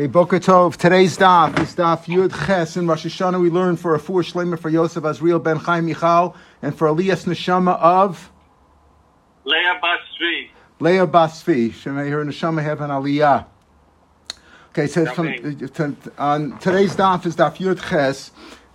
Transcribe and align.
Hey, 0.00 0.06
Boker 0.06 0.40
Tov. 0.40 0.76
Today's 0.76 1.18
daf 1.18 1.60
is 1.60 1.74
daf 1.74 2.06
Yud 2.06 2.32
Ches. 2.46 2.74
In 2.78 2.86
Rosh 2.86 3.04
Hashanah, 3.04 3.38
we 3.38 3.50
learn 3.50 3.76
for 3.76 3.94
a 3.94 3.98
four 3.98 4.22
shlema 4.22 4.58
for 4.58 4.70
Yosef 4.70 5.02
Azriel 5.02 5.42
ben 5.42 5.58
Chaim 5.58 5.84
Michal 5.84 6.34
and 6.62 6.74
for 6.74 6.86
Elias 6.86 7.26
Neshama 7.26 7.78
of 7.78 8.32
Leah 9.44 9.78
Basri. 9.82 10.48
Leah 10.78 11.06
Basfi. 11.06 11.68
Shemay 11.68 12.08
her 12.08 12.24
Neshama 12.24 12.62
have 12.62 12.80
an 12.80 12.88
Aliyah. 12.88 13.44
Okay, 14.70 14.86
so 14.86 15.04
from, 15.04 15.34
on 16.16 16.58
today's 16.60 16.96
daf 16.96 17.26
is 17.26 17.36
daf 17.36 17.58
Yud 17.58 17.86
Ches, 17.90 18.30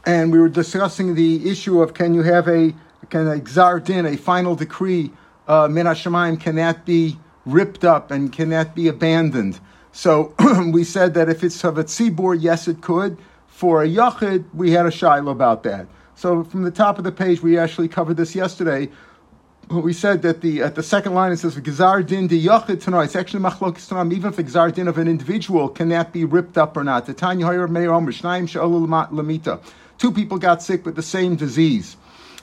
and 0.05 0.31
we 0.31 0.37
were 0.37 0.47
discussing 0.47 1.15
the 1.15 1.49
issue 1.49 1.81
of 1.81 1.95
can 1.95 2.13
you 2.13 2.21
have 2.21 2.47
a 2.47 2.71
can 3.09 3.27
a 3.27 3.39
gzar 3.39 3.83
din, 3.83 4.05
a 4.05 4.15
final 4.15 4.55
decree, 4.55 5.11
uh, 5.47 5.67
min 5.67 5.87
Hashemayim, 5.87 6.39
can 6.39 6.57
that 6.57 6.85
be 6.85 7.17
ripped 7.47 7.83
up 7.83 8.11
and 8.11 8.31
can 8.31 8.49
that 8.49 8.75
be 8.75 8.87
abandoned? 8.87 9.59
So 9.95 10.33
we 10.73 10.83
said 10.83 11.13
that 11.13 11.29
if 11.29 11.41
it's 11.41 11.63
of 11.63 11.77
a 11.77 11.85
tzibur, 11.85 12.37
yes, 12.37 12.67
it 12.67 12.81
could. 12.81 13.17
For 13.47 13.81
a 13.81 13.87
yachid, 13.87 14.43
we 14.53 14.71
had 14.71 14.85
a 14.85 14.91
shiloh 14.91 15.31
about 15.31 15.63
that. 15.63 15.87
So 16.15 16.43
from 16.43 16.63
the 16.63 16.71
top 16.71 16.97
of 16.97 17.05
the 17.05 17.13
page, 17.13 17.41
we 17.41 17.57
actually 17.57 17.87
covered 17.87 18.17
this 18.17 18.35
yesterday. 18.35 18.89
We 19.69 19.93
said 19.93 20.21
that 20.23 20.41
the 20.41 20.61
at 20.61 20.75
the 20.75 20.83
second 20.83 21.13
line 21.13 21.31
it 21.31 21.37
says 21.37 21.57
gazar 21.57 22.03
din 22.03 22.27
de 22.27 22.45
yachid 22.45 22.83
tonight. 22.83 23.05
It's 23.05 23.15
actually 23.15 23.41
machlokes 23.43 23.87
tanam. 23.87 24.13
Even 24.13 24.31
if 24.31 24.35
the 24.35 24.43
gazar 24.43 24.69
din 24.69 24.89
of 24.89 24.97
an 24.97 25.07
individual 25.07 25.69
can 25.69 25.87
that 25.89 26.11
be 26.11 26.25
ripped 26.25 26.57
up 26.57 26.75
or 26.75 26.83
not. 26.83 27.05
The 27.05 27.13
tanya 27.13 27.45
hoyer 27.45 27.65
meir 27.69 27.93
omer 27.93 28.11
shnayim 28.11 28.49
she'olu 28.49 28.85
lamita. 28.85 29.61
Two 29.97 30.11
people 30.11 30.37
got 30.37 30.61
sick 30.61 30.85
with 30.85 30.97
the 30.97 31.03
same 31.03 31.37
disease. 31.37 31.95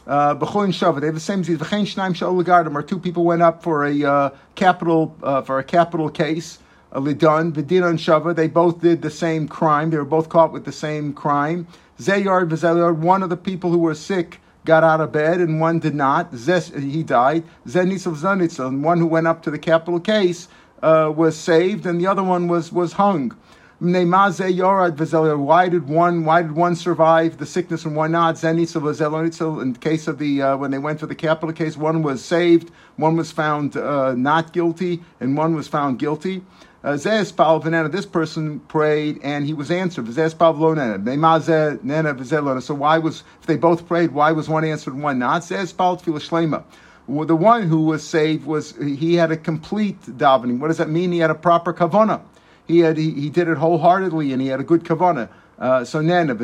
Uh, 0.07 0.33
they 0.33 0.47
have 0.47 1.15
the 1.15 1.21
same 1.21 1.43
disease. 1.43 1.59
V'chein 1.59 1.85
shnayim 1.85 2.17
she'olu 2.17 2.45
gardim. 2.45 2.75
Or 2.75 2.83
two 2.83 2.99
people 2.99 3.25
went 3.25 3.43
up 3.43 3.63
for 3.63 3.85
a 3.85 4.05
uh, 4.05 4.31
capital 4.55 5.15
uh, 5.23 5.43
for 5.43 5.59
a 5.59 5.65
capital 5.65 6.09
case. 6.09 6.59
Lidon, 7.01 7.53
Vidin 7.53 7.89
and 7.89 7.99
Shava, 7.99 8.35
they 8.35 8.49
both 8.49 8.81
did 8.81 9.03
the 9.03 9.11
same 9.11 9.49
crime. 9.49 9.91
They 9.91 9.97
were 9.97 10.05
both 10.05 10.29
caught 10.29 10.53
with 10.53 10.65
the 10.65 10.73
same 10.73 11.13
crime. 11.13 11.67
Zayard, 11.99 12.49
Vizelyard, 12.49 12.99
one 12.99 13.23
of 13.23 13.31
the 13.31 13.37
people 13.37 13.71
who 13.71 13.79
were 13.79 13.95
sick 13.95 14.41
got 14.65 14.85
out 14.85 15.01
of 15.01 15.13
bed 15.13 15.41
and 15.41 15.61
one 15.61 15.79
did 15.79 15.95
not. 15.95 16.33
He 16.33 17.03
died. 17.03 17.45
Zenitzel 17.67 18.17
Zanitzel, 18.17 18.81
one 18.83 18.99
who 18.99 19.07
went 19.07 19.27
up 19.27 19.43
to 19.43 19.51
the 19.51 19.59
capital 19.59 20.01
case 20.01 20.49
uh, 20.83 21.13
was 21.15 21.37
saved 21.37 21.87
and 21.87 22.01
the 22.01 22.07
other 22.07 22.23
one 22.23 22.49
was, 22.49 22.73
was 22.73 22.93
hung. 22.93 23.37
Why 23.85 25.69
did 25.69 25.89
one? 25.89 26.25
Why 26.25 26.43
did 26.43 26.53
one 26.53 26.77
survive 26.77 27.39
the 27.39 27.47
sickness 27.47 27.85
and 27.85 27.97
one 27.97 28.13
not? 28.13 28.37
Zenitzel 28.37 29.61
In 29.61 29.75
case 29.75 30.07
of 30.07 30.19
the 30.19 30.41
uh, 30.41 30.57
when 30.57 30.71
they 30.71 30.79
went 30.79 31.01
to 31.01 31.07
the 31.07 31.17
capital 31.17 31.53
case, 31.53 31.77
one 31.77 32.03
was 32.03 32.25
saved, 32.25 32.71
one 32.95 33.17
was 33.17 33.33
found 33.33 33.77
uh, 33.77 34.15
not 34.15 34.53
guilty, 34.53 35.03
and 35.19 35.37
one 35.37 35.57
was 35.57 35.67
found 35.67 35.99
guilty. 35.99 36.45
This 36.83 38.07
person 38.07 38.59
prayed 38.61 39.21
and 39.23 39.45
he 39.47 39.55
was 39.55 39.71
answered. 39.71 40.13
So 40.13 42.75
why 42.75 42.99
was, 42.99 43.23
if 43.41 43.47
they 43.47 43.57
both 43.57 43.87
prayed, 43.87 44.11
why 44.11 44.33
was 44.33 44.49
one 44.49 44.65
answered 44.65 44.95
and 44.95 45.03
one 45.03 45.21
not? 45.21 45.45
The 45.45 46.67
one 47.07 47.63
who 47.63 47.83
was 47.83 48.03
saved 48.03 48.47
was, 48.47 48.75
he 48.77 49.15
had 49.15 49.31
a 49.31 49.37
complete 49.37 50.03
davening. 50.03 50.59
What 50.59 50.69
does 50.69 50.79
that 50.79 50.89
mean? 50.89 51.13
He 51.13 51.21
had 51.21 51.31
a 51.31 51.37
proper 51.37 51.73
kavana. 51.73 52.21
He, 52.67 52.81
had, 52.81 52.97
he, 52.97 53.13
he 53.13 53.31
did 53.31 53.47
it 53.47 53.59
wholeheartedly 53.59 54.33
and 54.33 54.43
he 54.43 54.49
had 54.49 54.59
a 54.59 54.65
good 54.65 54.83
kavana. 54.83 55.29
Uh, 55.59 55.85
so 55.85 56.01
nana, 56.01 56.35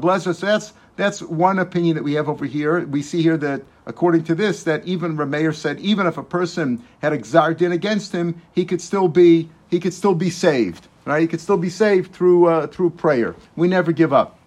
Lezer 0.00 0.34
says 0.34 0.72
that's 1.00 1.22
one 1.22 1.58
opinion 1.58 1.96
that 1.96 2.02
we 2.02 2.12
have 2.12 2.28
over 2.28 2.44
here. 2.44 2.86
We 2.86 3.00
see 3.00 3.22
here 3.22 3.38
that 3.38 3.62
according 3.86 4.24
to 4.24 4.34
this, 4.34 4.64
that 4.64 4.84
even 4.84 5.16
Rameir 5.16 5.54
said 5.54 5.80
even 5.80 6.06
if 6.06 6.18
a 6.18 6.22
person 6.22 6.84
had 7.00 7.12
a 7.14 7.54
din 7.54 7.72
against 7.72 8.12
him, 8.12 8.40
he 8.52 8.64
could 8.66 8.82
still 8.82 9.08
be 9.08 9.48
he 9.70 9.80
could 9.80 9.94
still 9.94 10.14
be 10.14 10.30
saved. 10.30 10.88
Right? 11.06 11.22
He 11.22 11.26
could 11.26 11.40
still 11.40 11.56
be 11.56 11.70
saved 11.70 12.12
through 12.12 12.46
uh, 12.46 12.66
through 12.66 12.90
prayer. 12.90 13.34
We 13.56 13.66
never 13.66 13.92
give 13.92 14.12
up. 14.12 14.38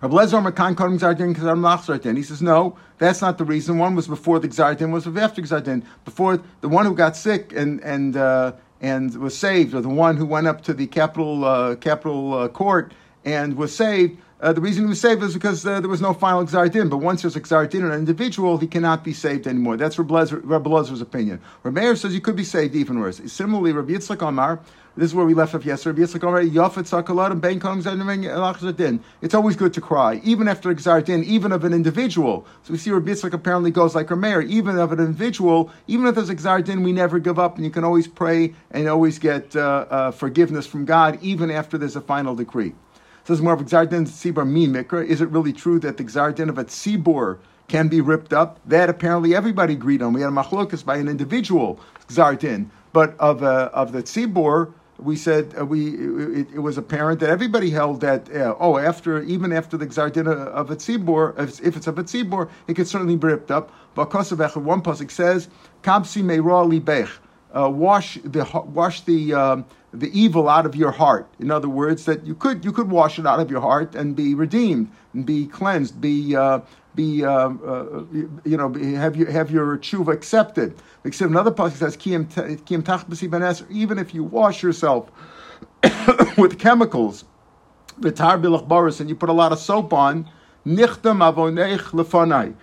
Rabbi 0.00 0.14
Lezer 0.16 0.42
Makan 0.42 0.74
Kodem 0.74 0.98
Gzar 0.98 1.16
Din 1.16 1.32
Kazar 1.32 1.56
Machzar 1.56 2.02
Din. 2.02 2.16
He 2.16 2.24
says 2.24 2.42
no, 2.42 2.76
that's 2.98 3.20
not 3.20 3.38
the 3.38 3.44
reason. 3.44 3.78
One 3.78 3.94
was 3.94 4.08
before 4.08 4.40
the 4.40 4.48
Gzar 4.48 4.76
Din, 4.76 4.90
was 4.90 5.06
after 5.06 5.40
Gzardin. 5.40 5.84
Before 6.04 6.42
the 6.60 6.68
one 6.68 6.86
who 6.86 6.94
got 6.94 7.16
sick 7.16 7.52
and 7.52 7.80
and 7.84 8.16
uh, 8.16 8.52
and 8.80 9.14
was 9.14 9.38
saved, 9.38 9.74
or 9.74 9.80
the 9.80 9.88
one 9.88 10.16
who 10.16 10.26
went 10.26 10.48
up 10.48 10.62
to 10.62 10.74
the 10.74 10.88
capital 10.88 11.44
uh, 11.44 11.76
capital 11.76 12.34
uh, 12.34 12.48
court 12.48 12.92
and 13.24 13.56
was 13.56 13.74
saved. 13.74 14.18
Uh, 14.42 14.52
the 14.52 14.60
reason 14.60 14.82
he 14.82 14.88
was 14.88 15.00
saved 15.00 15.22
is 15.22 15.34
because 15.34 15.64
uh, 15.64 15.78
there 15.78 15.88
was 15.88 16.00
no 16.00 16.12
final 16.12 16.44
din. 16.44 16.88
But 16.88 16.96
once 16.96 17.22
there's 17.22 17.36
a 17.36 17.66
din 17.68 17.84
on 17.84 17.92
an 17.92 17.98
individual, 18.00 18.58
he 18.58 18.66
cannot 18.66 19.04
be 19.04 19.12
saved 19.12 19.46
anymore. 19.46 19.76
That's 19.76 20.00
Rabbi 20.00 20.24
Lezer's 20.24 21.00
opinion. 21.00 21.40
Rabbi 21.62 21.80
Meir 21.80 21.94
says 21.94 22.12
you 22.12 22.20
could 22.20 22.34
be 22.34 22.42
saved 22.42 22.74
even 22.74 22.98
worse. 22.98 23.20
Similarly, 23.32 23.72
Rabbi 23.72 23.92
Yitzchak 23.92 24.26
Amar, 24.26 24.58
this 24.96 25.10
is 25.10 25.14
where 25.14 25.24
we 25.24 25.32
left 25.32 25.54
off 25.54 25.64
yesterday. 25.64 26.02
Yitzchak 26.02 26.24
Amar, 26.24 26.42
Yafet 26.42 26.90
Sakalat 26.90 27.30
and 27.30 27.40
Ben 27.40 28.76
Din. 28.76 29.04
It's 29.20 29.32
always 29.32 29.54
good 29.54 29.72
to 29.74 29.80
cry, 29.80 30.20
even 30.24 30.48
after 30.48 30.70
a 30.70 31.02
din, 31.02 31.22
even 31.22 31.52
of 31.52 31.62
an 31.62 31.72
individual. 31.72 32.44
So 32.64 32.72
we 32.72 32.78
see 32.78 32.90
Rabbi 32.90 33.12
Yitzchak 33.12 33.34
apparently 33.34 33.70
goes 33.70 33.94
like 33.94 34.10
Rabbi 34.10 34.28
Meir, 34.28 34.40
even 34.40 34.76
of 34.76 34.90
an 34.90 34.98
individual, 34.98 35.70
even 35.86 36.06
if 36.06 36.16
there's 36.16 36.30
a 36.30 36.62
din, 36.62 36.82
we 36.82 36.92
never 36.92 37.20
give 37.20 37.38
up, 37.38 37.54
and 37.54 37.64
you 37.64 37.70
can 37.70 37.84
always 37.84 38.08
pray 38.08 38.54
and 38.72 38.88
always 38.88 39.20
get 39.20 39.54
uh, 39.54 39.86
uh, 39.88 40.10
forgiveness 40.10 40.66
from 40.66 40.84
God, 40.84 41.20
even 41.22 41.48
after 41.48 41.78
there's 41.78 41.94
a 41.94 42.00
final 42.00 42.34
decree. 42.34 42.74
Says 43.24 43.40
more 43.40 43.52
of 43.52 43.60
a 43.60 43.64
Gzardin 43.64 44.04
Tzibor 44.04 44.48
Mi 44.48 44.66
Mikra. 44.66 45.06
Is 45.06 45.20
it 45.20 45.28
really 45.28 45.52
true 45.52 45.78
that 45.78 45.96
the 45.96 46.02
Gzardin 46.02 46.48
of 46.48 46.58
a 46.58 46.64
Tzibor 46.64 47.38
can 47.68 47.86
be 47.86 48.00
ripped 48.00 48.32
up? 48.32 48.58
That 48.66 48.90
apparently 48.90 49.32
everybody 49.34 49.74
agreed 49.74 50.02
on. 50.02 50.12
We 50.12 50.22
had 50.22 50.30
a 50.30 50.32
machlokas 50.32 50.84
by 50.84 50.96
an 50.96 51.08
individual 51.08 51.78
Gzardin, 52.08 52.68
but 52.92 53.16
of 53.20 53.44
uh, 53.44 53.70
of 53.72 53.92
the 53.92 54.02
Tzibor, 54.02 54.72
we 54.98 55.14
said 55.14 55.54
uh, 55.56 55.64
we 55.64 55.90
it, 56.40 56.48
it, 56.54 56.58
was 56.58 56.78
apparent 56.78 57.20
that 57.20 57.30
everybody 57.30 57.70
held 57.70 58.00
that 58.00 58.28
uh, 58.34 58.56
oh 58.58 58.76
after 58.76 59.22
even 59.22 59.52
after 59.52 59.76
the 59.76 59.86
Gzardin 59.86 60.26
of 60.26 60.72
a 60.72 60.76
Tzibor, 60.76 61.38
if, 61.38 61.60
if 61.64 61.76
it's 61.76 61.86
of 61.86 61.98
a 61.98 62.02
Tzibor, 62.02 62.50
it 62.66 62.74
could 62.74 62.88
certainly 62.88 63.14
be 63.14 63.28
ripped 63.28 63.52
up. 63.52 63.70
But 63.94 64.12
one 64.12 64.82
pasuk 64.82 65.12
says, 65.12 65.48
"Kabsi 65.84 66.24
meira 66.24 66.66
libech." 66.68 67.10
Uh, 67.54 67.68
wash 67.68 68.18
the 68.24 68.44
wash 68.64 69.02
the 69.02 69.34
um, 69.34 69.64
the 69.92 70.10
evil 70.18 70.48
out 70.48 70.64
of 70.64 70.74
your 70.74 70.90
heart. 70.90 71.28
In 71.38 71.50
other 71.50 71.68
words, 71.68 72.06
that 72.06 72.26
you 72.26 72.34
could 72.34 72.64
you 72.64 72.72
could 72.72 72.90
wash 72.90 73.18
it 73.18 73.26
out 73.26 73.40
of 73.40 73.50
your 73.50 73.60
heart 73.60 73.94
and 73.94 74.16
be 74.16 74.34
redeemed 74.34 74.90
and 75.12 75.26
be 75.26 75.46
cleansed, 75.46 76.00
be 76.00 76.34
uh, 76.34 76.60
be 76.94 77.24
uh, 77.24 77.50
uh, 77.50 78.04
you 78.44 78.56
know 78.56 78.72
have 78.96 79.16
your 79.16 79.30
have 79.30 79.50
your 79.50 79.76
tshuva 79.78 80.12
accepted. 80.12 80.74
Except 81.04 81.30
another 81.30 81.50
passage 81.50 81.78
says 81.78 81.96
kiyam 81.96 82.26
even 83.70 83.98
if 83.98 84.14
you 84.14 84.24
wash 84.24 84.62
yourself 84.62 85.10
with 86.38 86.58
chemicals, 86.58 87.24
bilach 88.00 88.66
boris, 88.66 89.00
and 89.00 89.08
you 89.08 89.14
put 89.14 89.28
a 89.28 89.32
lot 89.32 89.52
of 89.52 89.58
soap 89.58 89.92
on, 89.92 90.28
nichtam 90.66 91.20
avonech 91.20 91.78
lefanai. 91.90 92.54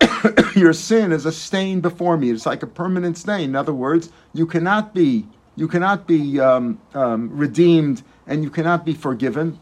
Your 0.54 0.72
sin 0.72 1.12
is 1.12 1.26
a 1.26 1.32
stain 1.32 1.80
before 1.80 2.16
me. 2.16 2.30
It's 2.30 2.46
like 2.46 2.62
a 2.62 2.66
permanent 2.66 3.18
stain. 3.18 3.50
In 3.50 3.56
other 3.56 3.74
words, 3.74 4.10
you 4.32 4.46
cannot 4.46 4.94
be 4.94 5.26
you 5.56 5.66
cannot 5.66 6.06
be 6.06 6.38
um, 6.38 6.80
um, 6.94 7.36
redeemed 7.36 8.02
and 8.28 8.44
you 8.44 8.50
cannot 8.50 8.84
be 8.84 8.94
forgiven. 8.94 9.58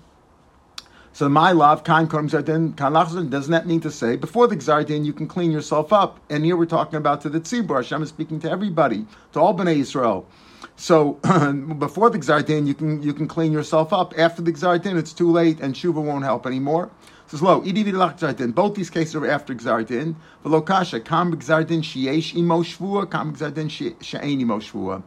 So 1.15 1.31
my 1.31 1.53
love, 1.53 1.83
kan 1.85 2.07
zardin, 2.07 2.77
kan 2.77 2.93
doesn't 2.93 3.51
that 3.51 3.67
mean 3.67 3.81
to 3.81 3.91
say 3.91 4.17
before 4.17 4.47
the 4.47 4.57
gzardin 4.57 5.07
you 5.07 5.15
can 5.15 5.27
clean 5.27 5.51
yourself 5.51 5.91
up? 5.91 6.21
And 6.29 6.45
here 6.45 6.59
we're 6.59 6.67
talking 6.67 6.99
about 6.99 7.23
to 7.23 7.31
the 7.31 7.41
tzibur. 7.41 7.77
Hashem 7.77 8.03
is 8.03 8.11
speaking 8.11 8.39
to 8.41 8.51
everybody, 8.51 9.07
to 9.33 9.41
all 9.41 9.55
bnei 9.55 9.79
Israel. 9.79 10.27
So 10.77 11.13
before 11.79 12.11
the 12.11 12.19
gzardin 12.19 12.67
you 12.67 12.75
can 12.75 13.03
you 13.03 13.15
can 13.15 13.27
clean 13.27 13.51
yourself 13.51 13.95
up. 13.95 14.13
After 14.19 14.43
the 14.43 14.53
gzardin 14.53 14.99
it's 14.99 15.15
too 15.15 15.31
late 15.33 15.59
and 15.61 15.75
shuva 15.75 16.03
won't 16.03 16.25
help 16.25 16.47
anymore. 16.47 16.91
Says 17.29 17.43
lo 17.43 17.61
idi 17.63 18.55
Both 18.55 18.75
these 18.75 18.91
cases 18.91 19.15
are 19.17 19.27
after 19.27 19.55
gzardin. 19.55 20.15
V'lo 20.45 20.65
kasha 20.65 21.01
kam 21.01 21.35
gzardin 21.37 21.83
sheyesh 21.83 22.37
imo 22.37 22.63
shvua, 22.63 23.11
kam 23.11 23.35
gzardin 23.35 23.71
she'ein 23.71 24.41
imo 24.41 24.59
shvua. 24.59 25.03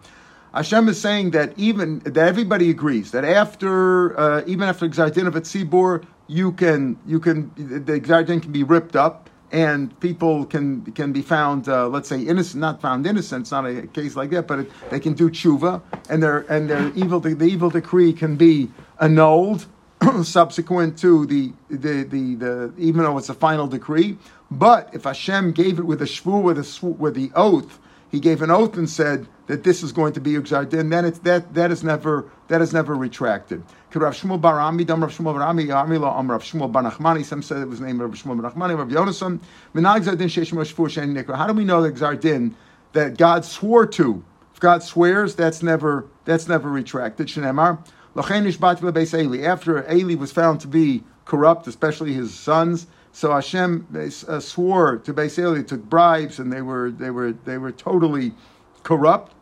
Hashem 0.53 0.89
is 0.89 0.99
saying 0.99 1.31
that 1.31 1.53
even 1.57 1.99
that 1.99 2.17
everybody 2.17 2.69
agrees 2.71 3.11
that 3.11 3.23
after 3.23 4.19
uh, 4.19 4.41
even 4.47 4.67
after 4.67 4.87
Gzardin 4.87 5.27
of 5.27 5.35
Tzibor, 5.35 6.03
you 6.27 6.51
can 6.53 6.97
you 7.05 7.19
can 7.19 7.51
the 7.55 7.99
Gzardin 7.99 8.41
can 8.41 8.51
be 8.51 8.63
ripped 8.63 8.95
up 8.95 9.29
and 9.51 9.97
people 9.99 10.45
can 10.45 10.83
can 10.93 11.11
be 11.11 11.21
found 11.21 11.67
uh, 11.69 11.87
let's 11.87 12.09
say 12.09 12.19
innocent 12.21 12.61
not 12.61 12.81
found 12.81 13.05
innocent 13.05 13.41
it's 13.41 13.51
not 13.51 13.65
a 13.65 13.87
case 13.87 14.15
like 14.15 14.29
that 14.29 14.47
but 14.47 14.59
it, 14.59 14.71
they 14.91 14.99
can 14.99 15.13
do 15.13 15.29
tshuva 15.29 15.81
and 16.09 16.21
their 16.21 16.39
and 16.51 16.69
their 16.69 16.91
evil 16.93 17.19
the 17.19 17.45
evil 17.45 17.69
decree 17.69 18.13
can 18.13 18.35
be 18.35 18.69
annulled 18.99 19.65
subsequent 20.23 20.97
to 20.99 21.25
the, 21.25 21.53
the 21.69 22.03
the 22.03 22.35
the 22.35 22.73
even 22.77 23.03
though 23.03 23.17
it's 23.17 23.29
a 23.29 23.33
final 23.33 23.67
decree 23.67 24.17
but 24.49 24.89
if 24.93 25.03
Hashem 25.03 25.51
gave 25.51 25.79
it 25.79 25.85
with 25.85 26.01
a 26.01 26.05
shvu 26.05 26.41
with 26.41 26.57
a 26.57 26.85
with 26.85 27.15
the 27.15 27.31
oath 27.35 27.79
he 28.11 28.19
gave 28.19 28.41
an 28.41 28.49
oath 28.49 28.75
and 28.75 28.89
said 28.89 29.27
that 29.47 29.63
this 29.63 29.83
is 29.83 29.91
going 29.91 30.13
to 30.13 30.21
be 30.21 30.31
Yugzar 30.31 30.67
Din, 30.67 30.89
then 30.89 31.05
it's 31.05 31.19
that 31.19 31.53
that 31.53 31.71
is 31.71 31.83
never 31.83 32.29
that 32.47 32.61
is 32.61 32.73
never 32.73 32.95
retracted. 32.95 33.63
Rav 33.93 34.15
Shmuel 34.15 34.41
Barami, 34.41 34.85
Dam 34.85 35.01
Rav 35.01 35.11
Shmuel 35.11 35.35
Barami, 35.35 35.67
Amila 35.67 36.17
Am 36.17 36.29
Rav 36.29 36.43
Shmuel 36.43 36.71
Banachmani. 36.71 37.23
Some 37.23 37.43
said 37.43 37.61
it 37.61 37.67
was 37.67 37.79
named 37.79 37.99
Rav 37.99 38.11
Shmuel 38.11 38.39
Banachmani, 38.39 38.77
Rav 38.77 38.87
Yonasan. 38.87 39.39
Minag 39.75 40.05
Din 40.17 40.27
Sheish 40.27 40.51
Moshfur 40.51 40.87
Shein 40.87 41.15
Nikra. 41.15 41.35
How 41.35 41.47
do 41.47 41.53
we 41.53 41.65
know 41.65 41.81
that 41.83 41.95
Gzar 41.95 42.19
Din 42.19 42.55
that 42.93 43.17
God 43.17 43.45
swore 43.45 43.85
to 43.85 44.23
If 44.53 44.59
God 44.59 44.81
swears, 44.81 45.35
that's 45.35 45.61
never 45.61 46.07
that's 46.25 46.47
never 46.47 46.69
retracted. 46.69 47.27
Shnemar. 47.27 47.85
After 48.19 49.91
Eli 49.91 50.15
was 50.15 50.31
found 50.31 50.61
to 50.61 50.67
be 50.67 51.03
corrupt, 51.25 51.67
especially 51.67 52.13
his 52.13 52.33
sons, 52.33 52.87
so 53.11 53.31
Hashem 53.31 53.87
uh, 53.95 54.39
swore 54.39 54.97
to 54.97 55.13
Beis 55.13 55.37
Eli, 55.39 55.63
took 55.63 55.83
bribes, 55.83 56.39
and 56.39 56.51
they 56.51 56.61
were 56.61 56.91
they 56.91 57.11
were 57.11 57.33
they 57.45 57.57
were 57.57 57.71
totally 57.71 58.33
corrupt. 58.83 59.33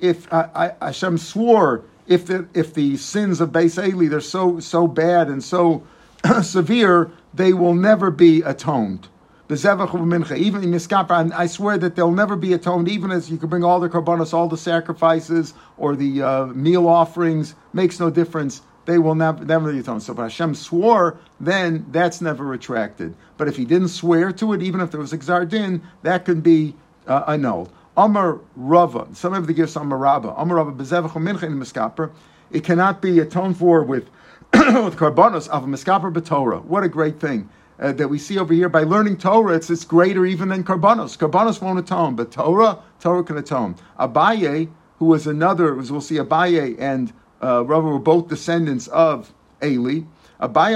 If 0.00 0.32
uh, 0.32 0.70
Hashem 0.80 1.18
swore 1.18 1.84
if 2.06 2.26
the 2.26 2.48
if 2.54 2.74
the 2.74 2.96
sins 2.96 3.40
of 3.40 3.50
Beis 3.50 3.82
Eli 3.82 4.08
they're 4.08 4.20
so 4.20 4.60
so 4.60 4.86
bad 4.86 5.28
and 5.28 5.42
so 5.42 5.82
severe, 6.42 7.10
they 7.34 7.52
will 7.52 7.74
never 7.74 8.10
be 8.10 8.42
atoned. 8.42 9.08
The 9.52 9.58
Zevach 9.58 9.92
of 9.92 10.00
Mincha, 10.00 10.34
even 10.38 10.64
in 10.64 10.70
Miskapra, 10.70 11.30
I 11.30 11.46
swear 11.46 11.76
that 11.76 11.94
they'll 11.94 12.10
never 12.10 12.36
be 12.36 12.54
atoned, 12.54 12.88
even 12.88 13.10
as 13.10 13.30
you 13.30 13.36
can 13.36 13.50
bring 13.50 13.62
all 13.62 13.80
the 13.80 13.88
korbanos, 13.90 14.32
all 14.32 14.48
the 14.48 14.56
sacrifices, 14.56 15.52
or 15.76 15.94
the 15.94 16.22
uh, 16.22 16.46
meal 16.46 16.88
offerings, 16.88 17.54
makes 17.74 18.00
no 18.00 18.08
difference. 18.08 18.62
They 18.86 18.96
will 18.96 19.14
never, 19.14 19.44
never 19.44 19.70
be 19.70 19.80
atoned. 19.80 20.04
So 20.04 20.14
if 20.14 20.18
Hashem 20.18 20.54
swore, 20.54 21.18
then 21.38 21.84
that's 21.90 22.22
never 22.22 22.44
retracted. 22.44 23.14
But 23.36 23.46
if 23.46 23.58
he 23.58 23.66
didn't 23.66 23.88
swear 23.88 24.32
to 24.32 24.54
it, 24.54 24.62
even 24.62 24.80
if 24.80 24.90
there 24.90 25.00
was 25.00 25.12
a 25.12 25.18
Xardin, 25.18 25.82
that 26.00 26.24
can 26.24 26.40
be 26.40 26.74
uh, 27.06 27.24
annulled. 27.28 27.70
Amar 27.94 28.40
Rava, 28.56 29.06
some 29.12 29.34
of 29.34 29.46
the 29.46 29.52
gifts 29.52 29.76
Amar 29.76 29.98
Rava, 29.98 30.32
Amar 30.34 30.56
Rava 30.56 30.72
Bezevach 30.72 31.10
Mincha 31.10 31.42
in 31.42 31.60
Miskapra, 31.60 32.10
it 32.50 32.64
cannot 32.64 33.02
be 33.02 33.18
atoned 33.18 33.58
for 33.58 33.82
with 33.82 34.04
with 34.54 34.96
karbanos 34.96 35.46
of 35.48 35.64
miskaper 35.64 36.10
b'Torah. 36.10 36.64
What 36.64 36.84
a 36.84 36.88
great 36.88 37.20
thing 37.20 37.50
uh, 37.82 37.92
that 37.92 38.08
we 38.08 38.18
see 38.18 38.38
over 38.38 38.54
here 38.54 38.68
by 38.68 38.84
learning 38.84 39.16
Torah. 39.16 39.56
It's 39.56 39.68
it's 39.68 39.84
greater 39.84 40.24
even 40.24 40.48
than 40.50 40.62
karbanos. 40.62 41.18
Karbanos 41.18 41.60
won't 41.60 41.80
atone, 41.80 42.14
but 42.14 42.30
Torah, 42.30 42.78
Torah 43.00 43.24
can 43.24 43.36
atone. 43.36 43.74
Abaye, 43.98 44.70
who 44.98 45.06
was 45.06 45.26
another, 45.26 45.78
as 45.78 45.90
we'll 45.90 46.00
see, 46.00 46.14
Abaye 46.16 46.76
and 46.78 47.12
uh, 47.42 47.64
Rava 47.64 47.88
were 47.88 47.98
both 47.98 48.28
descendants 48.28 48.86
of 48.88 49.34
Eli. 49.62 50.02
By 50.40 50.74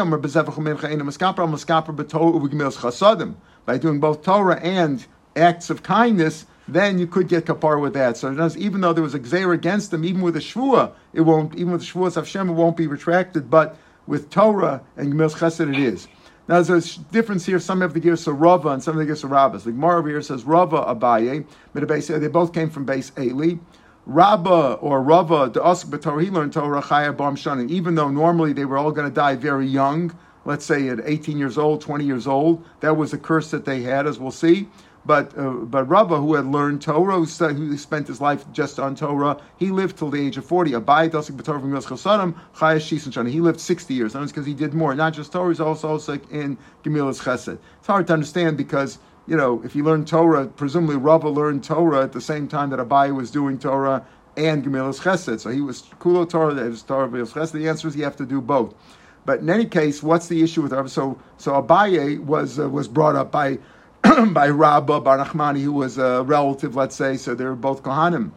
doing 3.78 4.00
both 4.00 4.22
Torah 4.22 4.60
and 4.60 5.06
acts 5.36 5.70
of 5.70 5.82
kindness, 5.82 6.46
then 6.68 6.98
you 6.98 7.06
could 7.06 7.28
get 7.28 7.46
kapar 7.46 7.80
with 7.80 7.94
that. 7.94 8.16
So 8.16 8.34
does, 8.34 8.56
even 8.56 8.80
though 8.80 8.92
there 8.92 9.02
was 9.02 9.14
a 9.14 9.20
gzeir 9.20 9.54
against 9.54 9.92
them, 9.92 10.04
even 10.04 10.20
with 10.22 10.36
a 10.36 10.40
shvua, 10.40 10.92
it 11.12 11.20
won't. 11.20 11.54
Even 11.54 11.72
with 11.72 11.82
shvuas 11.82 12.16
Hashem, 12.16 12.48
it 12.48 12.52
won't 12.52 12.76
be 12.76 12.86
retracted. 12.86 13.48
But 13.50 13.76
with 14.06 14.30
Torah 14.30 14.82
and 14.96 15.12
Gemil 15.12 15.32
Chesed, 15.34 15.68
it 15.72 15.78
is. 15.80 16.08
Now 16.48 16.62
there's 16.62 16.96
a 16.96 17.00
difference 17.12 17.44
here. 17.44 17.58
Some 17.58 17.80
have 17.80 17.92
the 17.92 18.00
gears 18.00 18.26
of 18.26 18.40
Rava 18.40 18.68
and 18.68 18.82
some 18.82 18.94
of 18.94 18.98
the 18.98 19.06
gears 19.06 19.24
of 19.24 19.30
Rabbas. 19.30 19.64
The 19.64 19.72
Gemara 19.72 19.98
over 19.98 20.08
here 20.08 20.22
says 20.22 20.44
Rava 20.44 20.82
Abaye. 20.82 21.44
But 21.72 21.88
they 21.88 22.28
both 22.28 22.52
came 22.52 22.70
from 22.70 22.84
base 22.84 23.10
Eli. 23.18 23.56
Rabba 24.06 24.74
or 24.80 25.02
Rava, 25.02 25.50
the 25.52 25.66
Ask 25.66 25.90
Torah, 26.00 26.22
he 26.22 26.30
learned 26.30 26.52
Torah 26.52 26.80
Chaya 26.80 27.16
Bam 27.16 27.34
Shanin. 27.34 27.68
Even 27.70 27.96
though 27.96 28.08
normally 28.08 28.52
they 28.52 28.64
were 28.64 28.78
all 28.78 28.92
going 28.92 29.08
to 29.08 29.14
die 29.14 29.34
very 29.34 29.66
young, 29.66 30.16
let's 30.44 30.64
say 30.64 30.88
at 30.88 31.00
18 31.04 31.36
years 31.36 31.58
old, 31.58 31.80
20 31.80 32.04
years 32.04 32.28
old, 32.28 32.64
that 32.80 32.96
was 32.96 33.12
a 33.12 33.18
curse 33.18 33.50
that 33.50 33.64
they 33.64 33.82
had, 33.82 34.06
as 34.06 34.20
we'll 34.20 34.30
see. 34.30 34.68
But 35.06 35.38
uh, 35.38 35.50
but 35.50 35.84
Rabba, 35.88 36.16
who 36.16 36.34
had 36.34 36.46
learned 36.46 36.82
Torah, 36.82 37.14
who, 37.14 37.24
who, 37.24 37.78
spent 37.78 38.08
his 38.08 38.20
life 38.20 38.44
just 38.52 38.80
on 38.80 38.96
Torah, 38.96 39.40
he 39.56 39.70
lived 39.70 39.98
till 39.98 40.10
the 40.10 40.20
age 40.20 40.36
of 40.36 40.44
forty. 40.44 40.72
Abai 40.72 41.08
Dosik 41.08 41.36
B'Torah 41.36 41.60
from 41.60 41.72
Chasadim 41.72 42.34
Chayas 42.56 43.30
He 43.30 43.40
lived 43.40 43.60
sixty 43.60 43.94
years. 43.94 44.14
That's 44.14 44.32
because 44.32 44.46
he 44.46 44.54
did 44.54 44.74
more. 44.74 44.94
Not 44.96 45.12
just 45.12 45.30
Torah, 45.30 45.50
he's 45.50 45.60
also, 45.60 45.88
also 45.90 46.14
in 46.30 46.58
Gemilas 46.82 47.22
Chesed. 47.22 47.58
It's 47.78 47.86
hard 47.86 48.08
to 48.08 48.14
understand 48.14 48.56
because 48.56 48.98
you 49.28 49.36
know 49.36 49.62
if 49.64 49.76
you 49.76 49.84
learn 49.84 50.04
Torah, 50.04 50.48
presumably 50.48 50.96
Rabba 50.96 51.28
learned 51.28 51.62
Torah 51.62 52.02
at 52.02 52.12
the 52.12 52.20
same 52.20 52.48
time 52.48 52.70
that 52.70 52.80
Abai 52.80 53.14
was 53.14 53.30
doing 53.30 53.60
Torah 53.60 54.04
and 54.36 54.64
Gemilas 54.64 55.00
Chesed. 55.00 55.38
So 55.38 55.50
he 55.50 55.60
was 55.60 55.82
Kulo 56.00 56.28
Torah, 56.28 56.54
that 56.54 56.68
was 56.68 56.82
Torah 56.82 57.08
Gemilas 57.08 57.32
Chesed. 57.32 57.52
The 57.52 57.68
answer 57.68 57.86
is 57.86 57.94
you 57.94 58.02
have 58.02 58.16
to 58.16 58.26
do 58.26 58.40
both. 58.40 58.74
But 59.24 59.40
in 59.40 59.50
any 59.50 59.66
case, 59.66 60.02
what's 60.02 60.28
the 60.28 60.42
issue 60.42 60.62
with 60.62 60.72
Rabba? 60.72 60.88
So 60.88 61.16
so 61.36 61.62
Abaye 61.62 62.18
was 62.18 62.58
uh, 62.58 62.68
was 62.68 62.88
brought 62.88 63.14
up 63.14 63.30
by 63.30 63.58
by 64.32 64.48
Rabba 64.48 65.00
Bar 65.00 65.18
Nachmani, 65.18 65.62
who 65.62 65.72
was 65.72 65.98
a 65.98 66.22
relative, 66.22 66.76
let's 66.76 66.94
say, 66.94 67.16
so 67.16 67.34
they 67.34 67.44
were 67.44 67.56
both 67.56 67.82
Kohanim. 67.82 68.30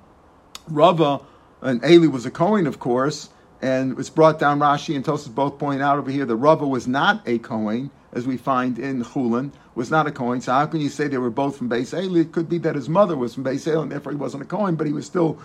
Rava 0.68 1.22
and 1.62 1.84
Eli 1.84 2.08
was 2.08 2.26
a 2.26 2.32
Kohen, 2.32 2.66
of 2.66 2.80
course, 2.80 3.30
and 3.62 3.98
it's 4.00 4.10
brought 4.10 4.40
down 4.40 4.60
Rashi 4.60 4.96
and 4.96 5.06
Tosis 5.06 5.34
both 5.34 5.60
point 5.60 5.82
out 5.82 5.98
over 5.98 6.10
here 6.10 6.26
that 6.26 6.36
Rava 6.36 6.66
was 6.66 6.88
not 6.88 7.22
a 7.28 7.38
Kohen, 7.40 7.92
as 8.14 8.26
we 8.26 8.38
find 8.38 8.80
in 8.80 9.04
Chulin, 9.04 9.52
was 9.76 9.92
not 9.92 10.08
a 10.08 10.12
Kohen. 10.12 10.42
So 10.42 10.54
how 10.54 10.66
can 10.66 10.80
you 10.80 10.90
say 10.90 11.08
they 11.08 11.18
were 11.18 11.30
both 11.30 11.58
from 11.58 11.70
Beis 11.70 11.94
Eli? 11.98 12.22
It 12.22 12.32
could 12.32 12.50
be 12.50 12.58
that 12.60 12.76
his 12.76 12.90
mother 12.90 13.16
was 13.16 13.36
from 13.36 13.44
Beis 13.44 13.68
Eli, 13.68 13.84
and 13.84 13.92
therefore 13.92 14.14
he 14.14 14.18
wasn't 14.18 14.44
a 14.44 14.48
Kohen, 14.48 14.76
but 14.76 14.88
he 14.88 14.94
was 14.94 15.06
still 15.06 15.40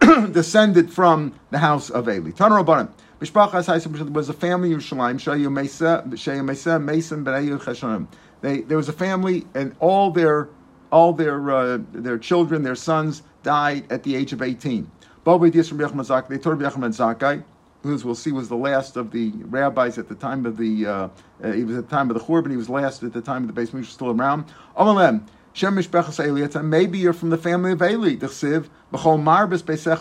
descended 0.32 0.92
from 0.92 1.32
the 1.50 1.58
house 1.58 1.88
of 1.88 2.08
Eli. 2.08 2.32
Tanur 2.32 2.64
Rabbanim. 2.64 2.90
Mishpachas 3.20 4.12
was 4.12 4.28
a 4.30 4.32
family 4.32 4.72
of 4.72 4.80
Yerushalayim, 4.80 5.16
Shayu 5.16 6.44
Mesa, 6.44 6.78
Mason, 6.80 7.24
Benayu 7.24 7.58
Cheshonim. 7.58 8.06
They, 8.40 8.60
there 8.62 8.76
was 8.76 8.88
a 8.88 8.92
family, 8.92 9.46
and 9.54 9.74
all 9.80 10.10
their 10.10 10.48
all 10.90 11.12
their 11.12 11.50
uh, 11.50 11.78
their 11.92 12.18
children, 12.18 12.62
their 12.62 12.74
sons, 12.74 13.22
died 13.42 13.90
at 13.92 14.02
the 14.02 14.16
age 14.16 14.32
of 14.32 14.42
eighteen. 14.42 14.90
They 15.24 15.32
told 15.32 15.48
Zakai, 15.48 17.44
who 17.82 17.94
as 17.94 18.04
we'll 18.04 18.14
see 18.14 18.32
was 18.32 18.48
the 18.48 18.56
last 18.56 18.96
of 18.96 19.10
the 19.10 19.32
rabbis 19.44 19.98
at 19.98 20.08
the 20.08 20.14
time 20.14 20.46
of 20.46 20.56
the 20.56 20.86
uh, 20.86 21.08
uh, 21.42 21.52
he 21.52 21.64
was 21.64 21.76
at 21.76 21.88
the 21.88 21.96
time 21.96 22.10
of 22.10 22.18
the 22.18 22.24
Churban, 22.24 22.50
he 22.50 22.56
was 22.56 22.68
last 22.68 23.02
at 23.02 23.12
the 23.12 23.20
time 23.20 23.42
of 23.42 23.46
the 23.46 23.52
base 23.52 23.72
was 23.72 23.88
still 23.88 24.10
around. 24.10 24.46
Maybe 26.62 26.98
you're 26.98 27.12
from 27.12 27.30
the 27.30 27.36
family 27.36 27.72
of 27.72 27.82
Eli. 27.82 28.16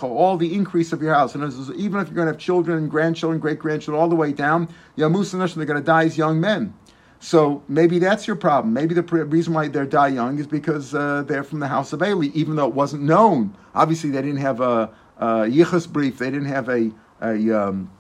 All 0.02 0.38
the 0.38 0.54
increase 0.54 0.94
of 0.94 1.02
your 1.02 1.14
house, 1.14 1.36
and 1.36 1.44
even 1.76 2.00
if 2.00 2.08
you're 2.08 2.16
going 2.16 2.28
to 2.28 2.34
have 2.34 2.38
children, 2.38 2.78
and 2.78 2.90
grandchildren, 2.90 3.40
great 3.40 3.60
grandchildren, 3.60 4.02
all 4.02 4.10
the 4.10 4.16
way 4.16 4.32
down, 4.32 4.70
and 4.98 5.16
they're 5.16 5.66
going 5.66 5.76
to 5.76 5.82
die 5.82 6.06
as 6.06 6.18
young 6.18 6.40
men. 6.40 6.74
So 7.20 7.64
maybe 7.68 8.00
that's 8.00 8.28
your 8.28 8.38
problem. 8.38 8.74
Maybe 8.74 8.96
the 8.96 9.04
reason 9.04 9.54
why 9.54 9.68
they're 9.68 9.86
die 9.86 10.08
young 10.08 10.40
is 10.40 10.48
because 10.48 10.96
uh, 10.96 11.24
they're 11.28 11.44
from 11.44 11.60
the 11.60 11.68
house 11.68 11.92
of 11.92 12.02
Eli, 12.02 12.30
even 12.34 12.56
though 12.56 12.68
it 12.68 12.74
wasn't 12.74 13.04
known. 13.04 13.56
Obviously, 13.76 14.10
they 14.10 14.22
didn't 14.22 14.40
have 14.40 14.62
a, 14.62 14.90
a 15.18 15.26
yichus 15.46 15.88
brief. 15.88 16.18
They 16.18 16.32
didn't 16.32 16.48
have 16.48 16.70
a, 16.70 16.92
a 17.22 17.52
um, 17.52 17.92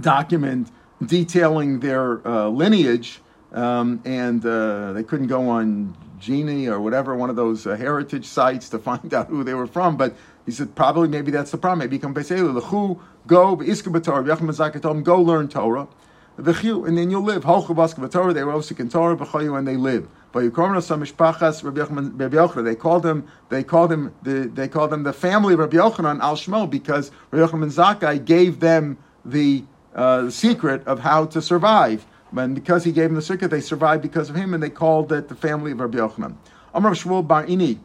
document 0.00 0.70
detailing 1.04 1.80
their 1.80 2.26
uh, 2.26 2.48
lineage, 2.48 3.20
um, 3.52 4.00
and 4.06 4.44
uh, 4.46 4.94
they 4.94 5.02
couldn't 5.02 5.26
go 5.26 5.48
on 5.50 5.94
Geni 6.18 6.66
or 6.66 6.80
whatever, 6.80 7.14
one 7.14 7.28
of 7.28 7.36
those 7.36 7.66
uh, 7.66 7.76
heritage 7.76 8.24
sites 8.24 8.70
to 8.70 8.78
find 8.90 9.12
out 9.12 9.28
who 9.28 9.44
they 9.44 9.52
were 9.52 9.66
from. 9.66 9.98
But 9.98 10.16
he 10.46 10.52
said 10.52 10.74
probably 10.74 11.08
maybe 11.08 11.30
that's 11.30 11.50
the 11.50 11.58
problem. 11.58 11.80
Maybe 11.80 11.98
come 11.98 12.14
say, 12.22 12.36
"Lechu 12.36 12.98
go 13.26 13.58
iskabator." 13.58 15.04
Go 15.04 15.20
learn 15.20 15.48
Torah 15.48 15.88
v'chiu, 16.38 16.86
and 16.86 16.96
then 16.98 17.10
you'll 17.10 17.22
live. 17.22 17.44
Baska 17.44 18.10
Torah, 18.10 18.32
they 18.32 18.44
were 18.44 18.52
also 18.52 18.74
in 18.76 18.88
Torah, 18.88 19.16
b'chayu, 19.16 19.58
and 19.58 19.66
they 19.66 19.76
live. 19.76 20.08
But 20.32 20.40
you 20.40 20.50
call 20.50 20.68
them 20.68 20.76
mishpachas 20.76 21.62
Rabbi 21.62 21.80
Yochanan. 21.80 22.64
They 22.64 22.74
called 22.74 23.06
him. 23.06 23.28
They 23.50 23.62
called 23.62 23.92
him. 23.92 24.12
The, 24.22 24.50
they 24.52 24.66
called 24.66 24.90
them 24.90 25.04
the 25.04 25.12
family 25.12 25.54
of 25.54 25.60
Rabbi 25.60 25.76
Yochanan 25.76 26.20
al 26.20 26.34
Shmo 26.34 26.68
because 26.68 27.12
Rabbi 27.30 27.46
Yochanan 27.46 27.72
Zakkai 27.72 28.24
gave 28.24 28.58
them 28.58 28.98
the 29.24 29.62
uh, 29.94 30.28
secret 30.30 30.84
of 30.86 30.98
how 30.98 31.26
to 31.26 31.40
survive. 31.40 32.04
And 32.36 32.56
because 32.56 32.82
he 32.82 32.90
gave 32.90 33.10
them 33.10 33.14
the 33.14 33.22
secret, 33.22 33.52
they 33.52 33.60
survived 33.60 34.02
because 34.02 34.28
of 34.28 34.34
him, 34.34 34.54
and 34.54 34.62
they 34.62 34.70
called 34.70 35.12
it 35.12 35.28
the 35.28 35.36
family 35.36 35.70
of 35.70 35.78
Rabbi 35.78 35.98
Yochanan. 35.98 36.34
Amar 36.74 36.92
Shmuel 36.92 37.24
Bar 37.24 37.46
Ini, 37.46 37.78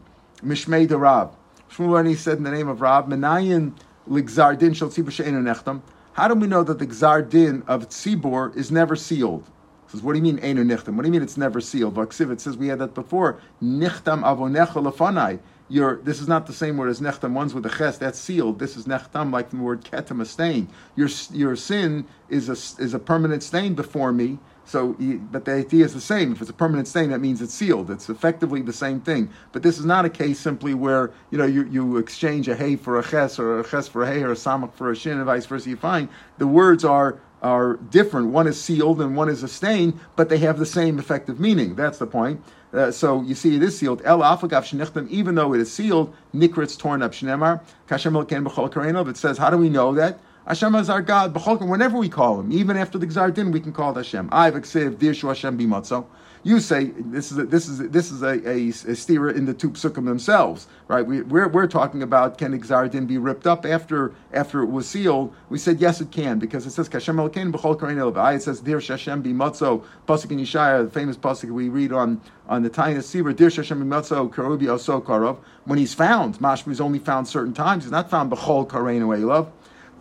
Mishmei 0.44 0.88
de 0.88 0.98
Rab. 0.98 1.36
Shmuel 1.72 2.04
Bar 2.04 2.16
said 2.16 2.40
in 2.40 2.44
the 2.44 2.52
name 2.52 2.68
of 2.68 2.82
Rab, 2.82 3.08
Menayin 3.08 3.74
ligzar 4.10 4.58
din 4.58 4.74
shel 4.74 4.90
tzibur 4.90 5.12
she'enu 5.12 5.40
nechtam. 5.40 5.82
How 6.14 6.28
do 6.28 6.34
we 6.36 6.48
know 6.48 6.64
that 6.64 6.80
the 6.80 6.88
Gzar 6.88 7.28
Din 7.28 7.64
of 7.68 7.90
Tzibor 7.90 8.56
is 8.56 8.72
never 8.72 8.96
sealed? 8.96 9.50
Says, 9.88 10.04
what 10.04 10.14
do 10.14 10.20
you 10.20 10.24
mean 10.24 10.40
Einu 10.44 10.64
Nichtam? 10.64 10.96
What 10.96 11.02
do 11.02 11.08
you 11.08 11.12
mean 11.12 11.24
it's 11.24 11.38
never 11.38 11.60
sealed? 11.60 11.96
Vaksiv, 11.96 12.32
it 12.32 12.40
says 12.40 12.58
we 12.58 12.68
had 12.68 12.78
that 12.80 12.94
before. 12.94 13.42
Nichtam 13.62 14.22
avonecha 14.22 14.84
lefanai. 14.84 15.40
Your, 15.68 15.98
this 15.98 16.20
is 16.20 16.28
not 16.28 16.48
the 16.48 16.54
same 16.54 16.78
word 16.78 16.90
as 16.90 17.00
nechtam. 17.00 17.34
One's 17.34 17.54
with 17.54 17.66
a 17.66 17.70
ches, 17.70 17.98
that's 17.98 18.20
sealed. 18.20 18.60
This 18.60 18.76
is 18.76 18.86
nechtam, 18.86 19.32
like 19.32 19.50
the 19.52 19.58
word 19.58 19.84
ketam, 19.84 20.22
a 20.22 20.26
stain. 20.26 20.68
Your, 20.96 21.10
your 21.32 21.56
sin 21.56 22.06
is 22.28 22.50
a, 22.50 22.84
is 22.84 22.94
a 22.94 23.00
permanent 23.00 23.44
stain 23.44 23.76
before 23.76 24.12
me, 24.12 24.40
so, 24.70 24.96
but 25.32 25.46
the 25.46 25.54
idea 25.54 25.84
is 25.84 25.96
the 25.96 26.02
same. 26.02 26.32
If 26.32 26.42
it's 26.42 26.50
a 26.52 26.54
permanent 26.54 26.88
stain, 26.88 27.10
that 27.10 27.22
means 27.22 27.42
it's 27.42 27.56
sealed. 27.56 27.90
It's 27.90 28.08
effectively 28.08 28.62
the 28.62 28.72
same 28.72 29.00
thing. 29.00 29.32
But 29.52 29.64
this 29.64 29.80
is 29.80 29.86
not 29.86 30.06
a 30.06 30.12
case 30.12 30.40
simply 30.40 30.76
where 30.76 31.10
you 31.32 31.40
know 31.40 31.46
you, 31.48 31.66
you 31.66 31.98
exchange 31.98 32.48
a 32.48 32.56
hay 32.56 32.76
for 32.76 33.00
a 33.00 33.04
ches 33.04 33.40
or 33.40 33.60
a 33.60 33.68
ches 33.68 33.88
for 33.88 34.04
a 34.04 34.08
hay 34.08 34.22
or 34.22 34.32
a 34.32 34.36
samach 34.36 34.72
for 34.74 34.92
a 34.92 34.96
shin 34.96 35.18
and 35.18 35.26
vice 35.26 35.48
versa. 35.48 35.72
You 35.72 35.76
find 35.76 36.08
the 36.38 36.46
words 36.46 36.86
are 36.86 37.20
are 37.42 37.78
different. 37.90 38.28
One 38.28 38.46
is 38.46 38.62
sealed 38.62 39.02
and 39.02 39.16
one 39.16 39.28
is 39.28 39.42
a 39.42 39.48
stain, 39.48 40.00
but 40.16 40.30
they 40.30 40.38
have 40.38 40.60
the 40.60 40.68
same 40.68 41.00
effective 41.00 41.40
meaning. 41.40 41.74
That's 41.74 41.98
the 41.98 42.06
point. 42.06 42.40
Uh, 42.72 42.92
so 42.92 43.24
you 43.24 43.34
see, 43.34 43.56
it 43.56 43.64
is 43.64 43.76
sealed. 43.76 44.04
El 44.06 44.20
afagav 44.20 44.66
shenichtem, 44.66 45.10
even 45.10 45.34
though 45.34 45.56
it 45.56 45.62
is 45.62 45.74
sealed, 45.74 46.14
nikrit's 46.32 46.76
torn 46.76 47.02
up. 47.02 47.14
Shnemar 47.14 47.62
kashem 47.88 48.28
ken 48.28 48.46
b'chol 48.46 49.10
It 49.10 49.18
says, 49.18 49.40
how 49.40 49.50
do 49.50 49.58
we 49.58 49.70
know 49.70 49.96
that? 49.96 50.20
Hashem 50.50 50.74
is 50.74 50.90
our 50.90 51.04
God. 51.04 51.36
Whenever 51.62 52.00
we 52.00 52.10
call 52.10 52.40
Him, 52.40 52.52
even 52.52 52.76
after 52.76 52.98
the 52.98 53.06
Gzar 53.06 53.32
Din, 53.32 53.52
we 53.52 53.60
can 53.60 53.72
call 53.72 53.92
it 53.92 53.98
Hashem. 53.98 54.30
I've 54.32 54.56
Aksiv 54.56 54.96
Dirshu 54.96 55.28
Hashem 55.28 55.60
Bimotzo. 55.60 56.08
You 56.42 56.60
say 56.60 56.86
this 56.86 57.32
is 57.32 57.38
a, 57.38 57.44
this 57.44 57.68
is 57.68 57.80
a, 57.82 57.88
this 57.88 58.10
is 58.12 58.24
a, 58.24 58.50
a, 58.50 58.70
a 58.70 58.96
steer 58.96 59.30
in 59.30 59.46
the 59.46 59.54
two 59.54 59.70
psukim 59.70 60.06
themselves, 60.06 60.68
right? 60.88 61.06
We, 61.06 61.22
we're, 61.22 61.50
we're 61.50 61.68
talking 61.68 62.02
about 62.02 62.40
can 62.40 62.60
Exardin 62.60 63.06
be 63.06 63.20
ripped 63.20 63.46
up 63.46 63.64
after 63.64 64.14
after 64.34 64.64
it 64.64 64.72
was 64.72 64.88
sealed? 64.88 65.36
We 65.50 65.60
said 65.60 65.80
yes, 65.80 66.02
it 66.02 66.10
can 66.10 66.40
because 66.40 66.66
it 66.66 66.72
says 66.72 66.90
Kashem 66.90 67.18
Elkein 67.18 67.52
b'chol 67.52 67.78
karein 67.78 68.36
It 68.36 68.42
says 68.42 68.62
Dir 68.62 68.80
Shashem 68.80 69.22
b'matzo 69.22 69.84
pasuk 70.08 70.32
in 70.32 70.40
Yeshaya, 70.40 70.86
the 70.86 70.90
famous 70.90 71.18
pasuk 71.18 71.52
we 71.52 71.70
read 71.70 71.92
on 71.94 72.22
on 72.48 72.64
the 72.64 72.72
Taina 72.72 73.00
Sibur. 73.00 73.36
Dir 73.36 73.50
Shashem 73.50 73.84
b'matzo 73.84 74.34
karubi 74.34 74.64
oso 74.64 75.04
karov. 75.04 75.38
When 75.66 75.78
he's 75.78 75.94
found, 75.94 76.40
Mashma 76.40 76.72
is 76.72 76.82
only 76.82 76.98
found 76.98 77.28
certain 77.28 77.54
times. 77.54 77.84
He's 77.84 77.92
not 77.92 78.10
found 78.10 78.32
b'chol 78.32 78.66
karein 78.66 79.06
love. 79.28 79.52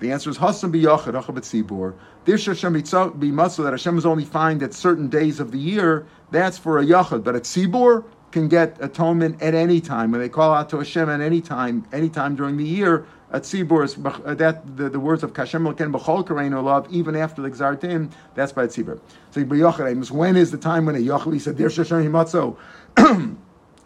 The 0.01 0.13
answer 0.13 0.31
is 0.31 0.37
Hassan 0.37 0.73
b'yachad 0.73 1.21
achabet 1.21 1.43
tzibur. 1.43 1.95
This 2.25 2.47
Hashem 2.47 2.75
b'matzah 2.75 3.65
that 3.65 3.73
Hashem 3.73 3.99
is 3.99 4.07
only 4.07 4.25
find 4.25 4.63
at 4.63 4.73
certain 4.73 5.09
days 5.09 5.41
of 5.41 5.51
the 5.51 5.59
year. 5.59 6.07
That's 6.31 6.57
for 6.57 6.79
a 6.79 6.85
yachad, 6.85 7.25
but 7.25 7.35
a 7.35 7.41
tzibur 7.41 8.05
can 8.31 8.49
get 8.49 8.77
atonement 8.81 9.43
at 9.43 9.55
any 9.55 9.81
time 9.81 10.13
when 10.13 10.21
they 10.21 10.29
call 10.29 10.53
out 10.53 10.69
to 10.71 10.79
Hashem 10.79 11.09
at 11.09 11.21
any 11.21 11.41
time, 11.41 11.87
any 11.93 12.09
time 12.09 12.37
during 12.37 12.57
the 12.57 12.65
year. 12.65 13.07
A 13.31 13.41
tzibur 13.41 14.39
that 14.39 14.77
the, 14.77 14.89
the 14.89 15.01
words 15.01 15.23
of 15.23 15.33
Kashem 15.33 15.71
Elken 15.71 15.93
b'chol 15.93 16.25
kareinu 16.27 16.63
love 16.63 16.87
even 16.91 17.17
after 17.17 17.43
the 17.43 17.51
Gzartim. 17.51 18.11
That's 18.35 18.53
by 18.53 18.67
tzibur. 18.67 19.01
So 19.33 19.45
b'yachad 19.45 20.11
when 20.11 20.37
is 20.37 20.53
the 20.53 20.59
time 20.59 20.87
when 20.87 20.95
a 20.95 20.99
yachad? 20.99 21.33
He 21.33 21.39
said, 21.41 21.57
"There 21.59 21.69
Hashem 21.69 22.05
himatzo." 22.05 22.57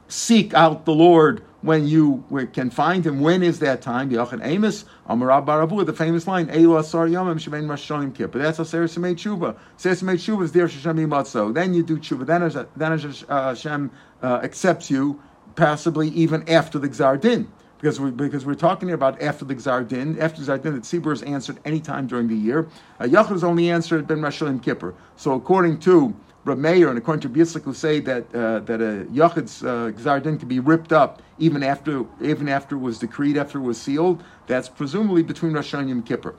Seek 0.08 0.52
out 0.52 0.84
the 0.84 0.92
Lord 0.92 1.42
when 1.62 1.86
you 1.86 2.24
can 2.52 2.70
find 2.70 3.06
him. 3.06 3.20
When 3.20 3.42
is 3.42 3.60
that 3.60 3.82
time? 3.82 4.10
Yachan 4.10 4.44
Amos, 4.44 4.84
Amarab 5.08 5.46
Barabu, 5.46 5.86
the 5.86 5.92
famous 5.92 6.26
line, 6.26 6.48
Eilu 6.48 6.78
Asar 6.78 7.06
Yomim 7.06 7.36
Shemein 7.36 7.66
Rashonim 7.66 8.14
Kippur. 8.14 8.38
That's 8.38 8.58
a 8.58 8.64
Seres 8.64 8.96
Semei 8.96 9.14
Tshuva. 9.14 9.56
Semei 9.78 10.14
Tshuva 10.14 10.42
is 10.42 10.52
there 10.52 10.66
Sheshem 10.66 10.98
Yimatzo. 10.98 11.54
Then 11.54 11.72
you 11.72 11.82
do 11.82 11.98
Tshuva. 11.98 12.26
Then, 12.26 12.66
then 12.76 12.92
uh, 13.28 13.48
Hashem 13.54 13.90
uh, 14.22 14.40
accepts 14.42 14.90
you, 14.90 15.20
possibly 15.56 16.08
even 16.08 16.48
after 16.48 16.78
the 16.78 16.88
Gzar 16.88 17.20
Din. 17.20 17.50
Because, 17.78 17.98
we, 17.98 18.12
because 18.12 18.46
we're 18.46 18.54
talking 18.54 18.88
here 18.88 18.94
about 18.94 19.20
after 19.20 19.44
the 19.44 19.54
Gzar 19.54 19.86
Din, 19.86 20.18
after 20.20 20.40
the 20.40 20.52
Gzar 20.52 20.62
Din, 20.62 20.74
the 20.74 20.80
Tzibur 20.80 21.12
is 21.12 21.22
answered 21.22 21.58
any 21.64 21.80
time 21.80 22.06
during 22.06 22.28
the 22.28 22.36
year. 22.36 22.68
Uh, 23.00 23.04
Yachid 23.04 23.34
is 23.34 23.44
only 23.44 23.70
answered 23.70 24.06
Ben 24.06 24.18
Rashonim 24.18 24.62
Kippur. 24.62 24.94
So 25.16 25.32
according 25.34 25.80
to 25.80 26.14
Rav 26.44 26.58
Meir 26.58 26.88
and 26.88 26.98
according 26.98 27.20
to 27.20 27.28
Yitzchak 27.28 27.62
who 27.62 27.72
say 27.72 28.00
that 28.00 28.34
uh, 28.34 28.58
that 28.60 28.80
a 28.80 29.06
yachid's 29.06 29.62
uh, 29.62 29.92
gzardin 29.94 30.38
can 30.38 30.48
be 30.48 30.58
ripped 30.58 30.92
up 30.92 31.22
even 31.38 31.62
after 31.62 32.04
even 32.20 32.48
after 32.48 32.74
it 32.76 32.80
was 32.80 32.98
decreed, 32.98 33.36
after 33.36 33.58
it 33.58 33.62
was 33.62 33.80
sealed. 33.80 34.24
That's 34.48 34.68
presumably 34.68 35.22
between 35.22 35.52
Rosh 35.52 35.72
Hashanah 35.72 35.80
and 35.80 35.88
Yom 35.88 36.02
Kippur. 36.02 36.34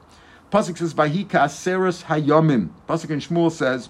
Pasuk 0.51 0.77
says 0.77 0.93
Vahi 0.93 1.25
Kaseres 1.25 2.03
Hayomim. 2.03 2.69
Pasuk 2.87 3.09
in 3.11 3.19
Shmuel 3.19 3.51
says 3.51 3.89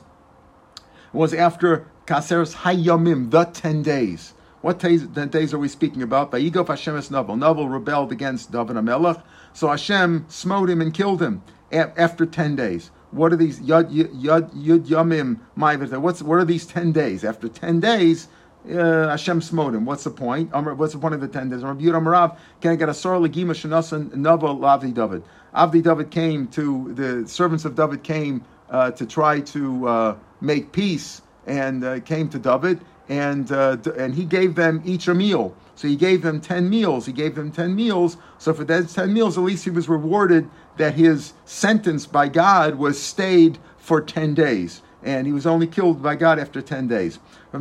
it 0.77 1.17
was 1.17 1.33
after 1.33 1.87
Kaseres 2.05 2.55
Hayomim, 2.57 3.31
the 3.31 3.45
ten 3.45 3.81
days. 3.81 4.33
What 4.61 4.79
days, 4.79 5.03
days 5.03 5.53
are 5.53 5.59
we 5.59 5.67
speaking 5.67 6.01
about? 6.01 6.31
Vayigof 6.31 6.67
Hashem 6.67 6.95
es 6.95 7.09
Navel. 7.09 7.35
Navel 7.35 7.67
rebelled 7.67 8.13
against 8.13 8.51
David 8.51 8.77
Amelech, 8.77 9.21
so 9.51 9.67
Hashem 9.67 10.25
smote 10.29 10.69
him 10.69 10.79
and 10.79 10.93
killed 10.93 11.21
him 11.21 11.43
after 11.71 12.25
ten 12.25 12.55
days. 12.55 12.91
What 13.13 13.31
are 13.31 13.35
these 13.35 13.59
yud 13.59 13.91
yud 13.91 14.51
yud 14.53 14.87
yamim 14.87 15.39
ma'ivit? 15.57 15.95
What's 16.01 16.21
what 16.21 16.39
are 16.39 16.45
these 16.45 16.65
ten 16.65 16.91
days? 16.91 17.23
After 17.23 17.47
ten 17.47 17.79
days, 17.79 18.27
uh, 18.69 19.09
Hashem 19.09 19.41
smote 19.41 19.75
him. 19.75 19.85
What's 19.85 20.03
the 20.03 20.09
point? 20.09 20.51
What's 20.51 20.93
the 20.93 20.99
point 20.99 21.13
of 21.13 21.21
the 21.21 21.27
ten 21.27 21.49
days? 21.49 21.63
Rabbi 21.63 21.83
Yudam 21.83 22.37
can 22.61 22.71
I 22.71 22.75
get 22.75 22.89
a 22.89 22.93
sor 22.93 23.17
legima 23.17 23.51
shenasan 23.51 24.09
nava 24.11 24.57
lavdi 24.57 24.93
David? 24.93 25.23
Avdi 25.55 25.83
David 25.83 26.09
came 26.09 26.47
to 26.47 26.93
the 26.93 27.27
servants 27.27 27.65
of 27.65 27.75
David 27.75 28.03
came 28.03 28.43
uh, 28.69 28.91
to 28.91 29.05
try 29.05 29.41
to 29.41 29.87
uh, 29.87 30.15
make 30.41 30.71
peace 30.71 31.21
and 31.45 31.83
uh, 31.83 31.99
came 31.99 32.29
to 32.29 32.39
David 32.39 32.81
and 33.09 33.51
uh, 33.51 33.77
and 33.97 34.15
he 34.15 34.25
gave 34.25 34.55
them 34.55 34.81
each 34.85 35.07
a 35.07 35.13
meal. 35.13 35.55
So 35.75 35.87
he 35.87 35.95
gave 35.95 36.21
them 36.21 36.39
ten 36.39 36.69
meals. 36.69 37.05
He 37.05 37.11
gave 37.11 37.35
them 37.35 37.51
ten 37.51 37.75
meals. 37.75 38.17
So 38.37 38.53
for 38.53 38.63
those 38.63 38.93
ten 38.93 39.13
meals, 39.13 39.37
at 39.37 39.43
least 39.43 39.63
he 39.63 39.71
was 39.71 39.89
rewarded 39.89 40.49
that 40.77 40.95
his 40.95 41.33
sentence 41.45 42.05
by 42.05 42.27
God 42.27 42.75
was 42.75 43.01
stayed 43.01 43.57
for 43.77 44.01
10 44.01 44.33
days. 44.33 44.81
And 45.03 45.27
he 45.27 45.33
was 45.33 45.45
only 45.45 45.67
killed 45.67 46.01
by 46.01 46.15
God 46.15 46.39
after 46.39 46.61
10 46.61 46.87
days. 46.87 47.19
No, 47.51 47.59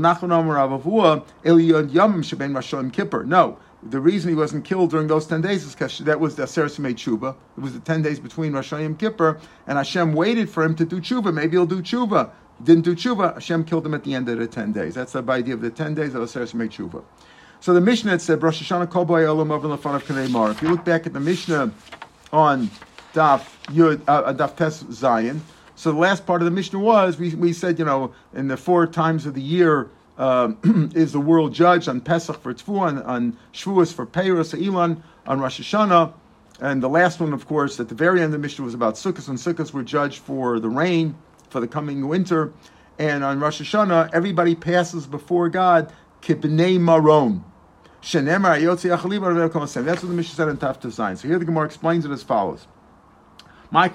the 3.82 4.00
reason 4.00 4.28
he 4.28 4.36
wasn't 4.36 4.64
killed 4.64 4.90
during 4.90 5.08
those 5.08 5.26
10 5.26 5.40
days 5.40 5.64
is 5.64 5.74
because 5.74 5.98
that 5.98 6.20
was 6.20 6.36
the 6.36 6.44
Aseres 6.44 6.78
made 6.78 6.96
tshuva. 6.96 7.34
It 7.56 7.60
was 7.60 7.72
the 7.74 7.80
10 7.80 8.02
days 8.02 8.20
between 8.20 8.52
Rosh 8.52 8.72
Hashanah 8.72 8.86
and 8.86 8.98
Kippur, 8.98 9.40
and 9.66 9.76
Hashem 9.76 10.12
waited 10.12 10.48
for 10.48 10.62
him 10.62 10.76
to 10.76 10.84
do 10.84 11.00
tshuva. 11.00 11.34
Maybe 11.34 11.56
he'll 11.56 11.66
do 11.66 11.82
tshuva. 11.82 12.30
He 12.58 12.64
didn't 12.64 12.84
do 12.84 12.94
tshuva, 12.94 13.34
Hashem 13.34 13.64
killed 13.64 13.84
him 13.84 13.94
at 13.94 14.04
the 14.04 14.14
end 14.14 14.28
of 14.28 14.38
the 14.38 14.46
10 14.46 14.72
days. 14.72 14.94
That's 14.94 15.12
the 15.12 15.24
idea 15.28 15.54
of 15.54 15.62
the 15.62 15.70
10 15.70 15.94
days 15.94 16.14
of 16.14 16.22
Aseres 16.22 16.54
made 16.54 16.70
tshuva. 16.70 17.02
So 17.58 17.74
the 17.74 17.80
Mishnah 17.80 18.20
said, 18.20 18.42
Rosh 18.42 18.62
Hashanah 18.62 18.90
kol 18.90 19.06
olam 19.06 19.50
over 19.50 19.66
the 19.66 19.76
front 19.76 20.02
of. 20.02 20.50
If 20.50 20.62
you 20.62 20.68
look 20.68 20.84
back 20.84 21.06
at 21.06 21.12
the 21.12 21.20
Mishnah 21.20 21.72
on 22.32 22.70
Daf 23.14 23.44
Yud 23.66 24.02
uh, 24.08 24.12
uh, 24.12 24.34
Daf 24.34 24.56
Tes 24.56 24.84
Zion. 24.90 25.42
So 25.74 25.92
the 25.92 25.98
last 25.98 26.26
part 26.26 26.40
of 26.42 26.44
the 26.44 26.50
Mishnah 26.50 26.78
was 26.78 27.18
we, 27.18 27.34
we 27.34 27.52
said 27.52 27.78
you 27.78 27.84
know 27.84 28.12
in 28.34 28.48
the 28.48 28.56
four 28.56 28.86
times 28.86 29.26
of 29.26 29.34
the 29.34 29.42
year 29.42 29.90
um, 30.18 30.92
is 30.94 31.12
the 31.12 31.20
world 31.20 31.54
judged 31.54 31.88
on 31.88 32.00
Pesach 32.00 32.40
for 32.40 32.54
Tfu, 32.54 32.78
on, 32.78 33.02
on 33.02 33.36
Shavuos 33.52 33.92
for 33.92 34.06
Peiros, 34.06 34.54
Elon, 34.54 35.02
on 35.26 35.40
Rosh 35.40 35.60
Hashanah, 35.60 36.12
and 36.60 36.82
the 36.82 36.88
last 36.88 37.18
one, 37.18 37.32
of 37.32 37.46
course, 37.46 37.80
at 37.80 37.88
the 37.88 37.94
very 37.94 38.20
end 38.20 38.26
of 38.26 38.32
the 38.32 38.38
Mishnah 38.38 38.64
was 38.64 38.74
about 38.74 38.94
Sukkot, 38.94 39.28
and 39.28 39.38
Sukkot 39.38 39.72
were 39.72 39.82
judged 39.82 40.18
for 40.18 40.60
the 40.60 40.68
rain 40.68 41.16
for 41.50 41.60
the 41.60 41.68
coming 41.68 42.06
winter, 42.08 42.52
and 42.98 43.24
on 43.24 43.40
Rosh 43.40 43.60
Hashanah 43.60 44.10
everybody 44.12 44.54
passes 44.54 45.06
before 45.06 45.48
God 45.48 45.92
Kibnei 46.20 46.78
Maron. 46.78 47.44
That's 48.02 48.14
what 48.14 48.24
the 48.24 50.06
Mishnah 50.08 50.34
said 50.34 50.48
in 50.48 50.56
Taf 50.56 50.80
Design. 50.80 51.16
So 51.16 51.28
here 51.28 51.38
the 51.38 51.44
Gemara 51.44 51.66
explains 51.66 52.04
it 52.04 52.10
as 52.10 52.22
follows. 52.22 52.66
What 53.72 53.86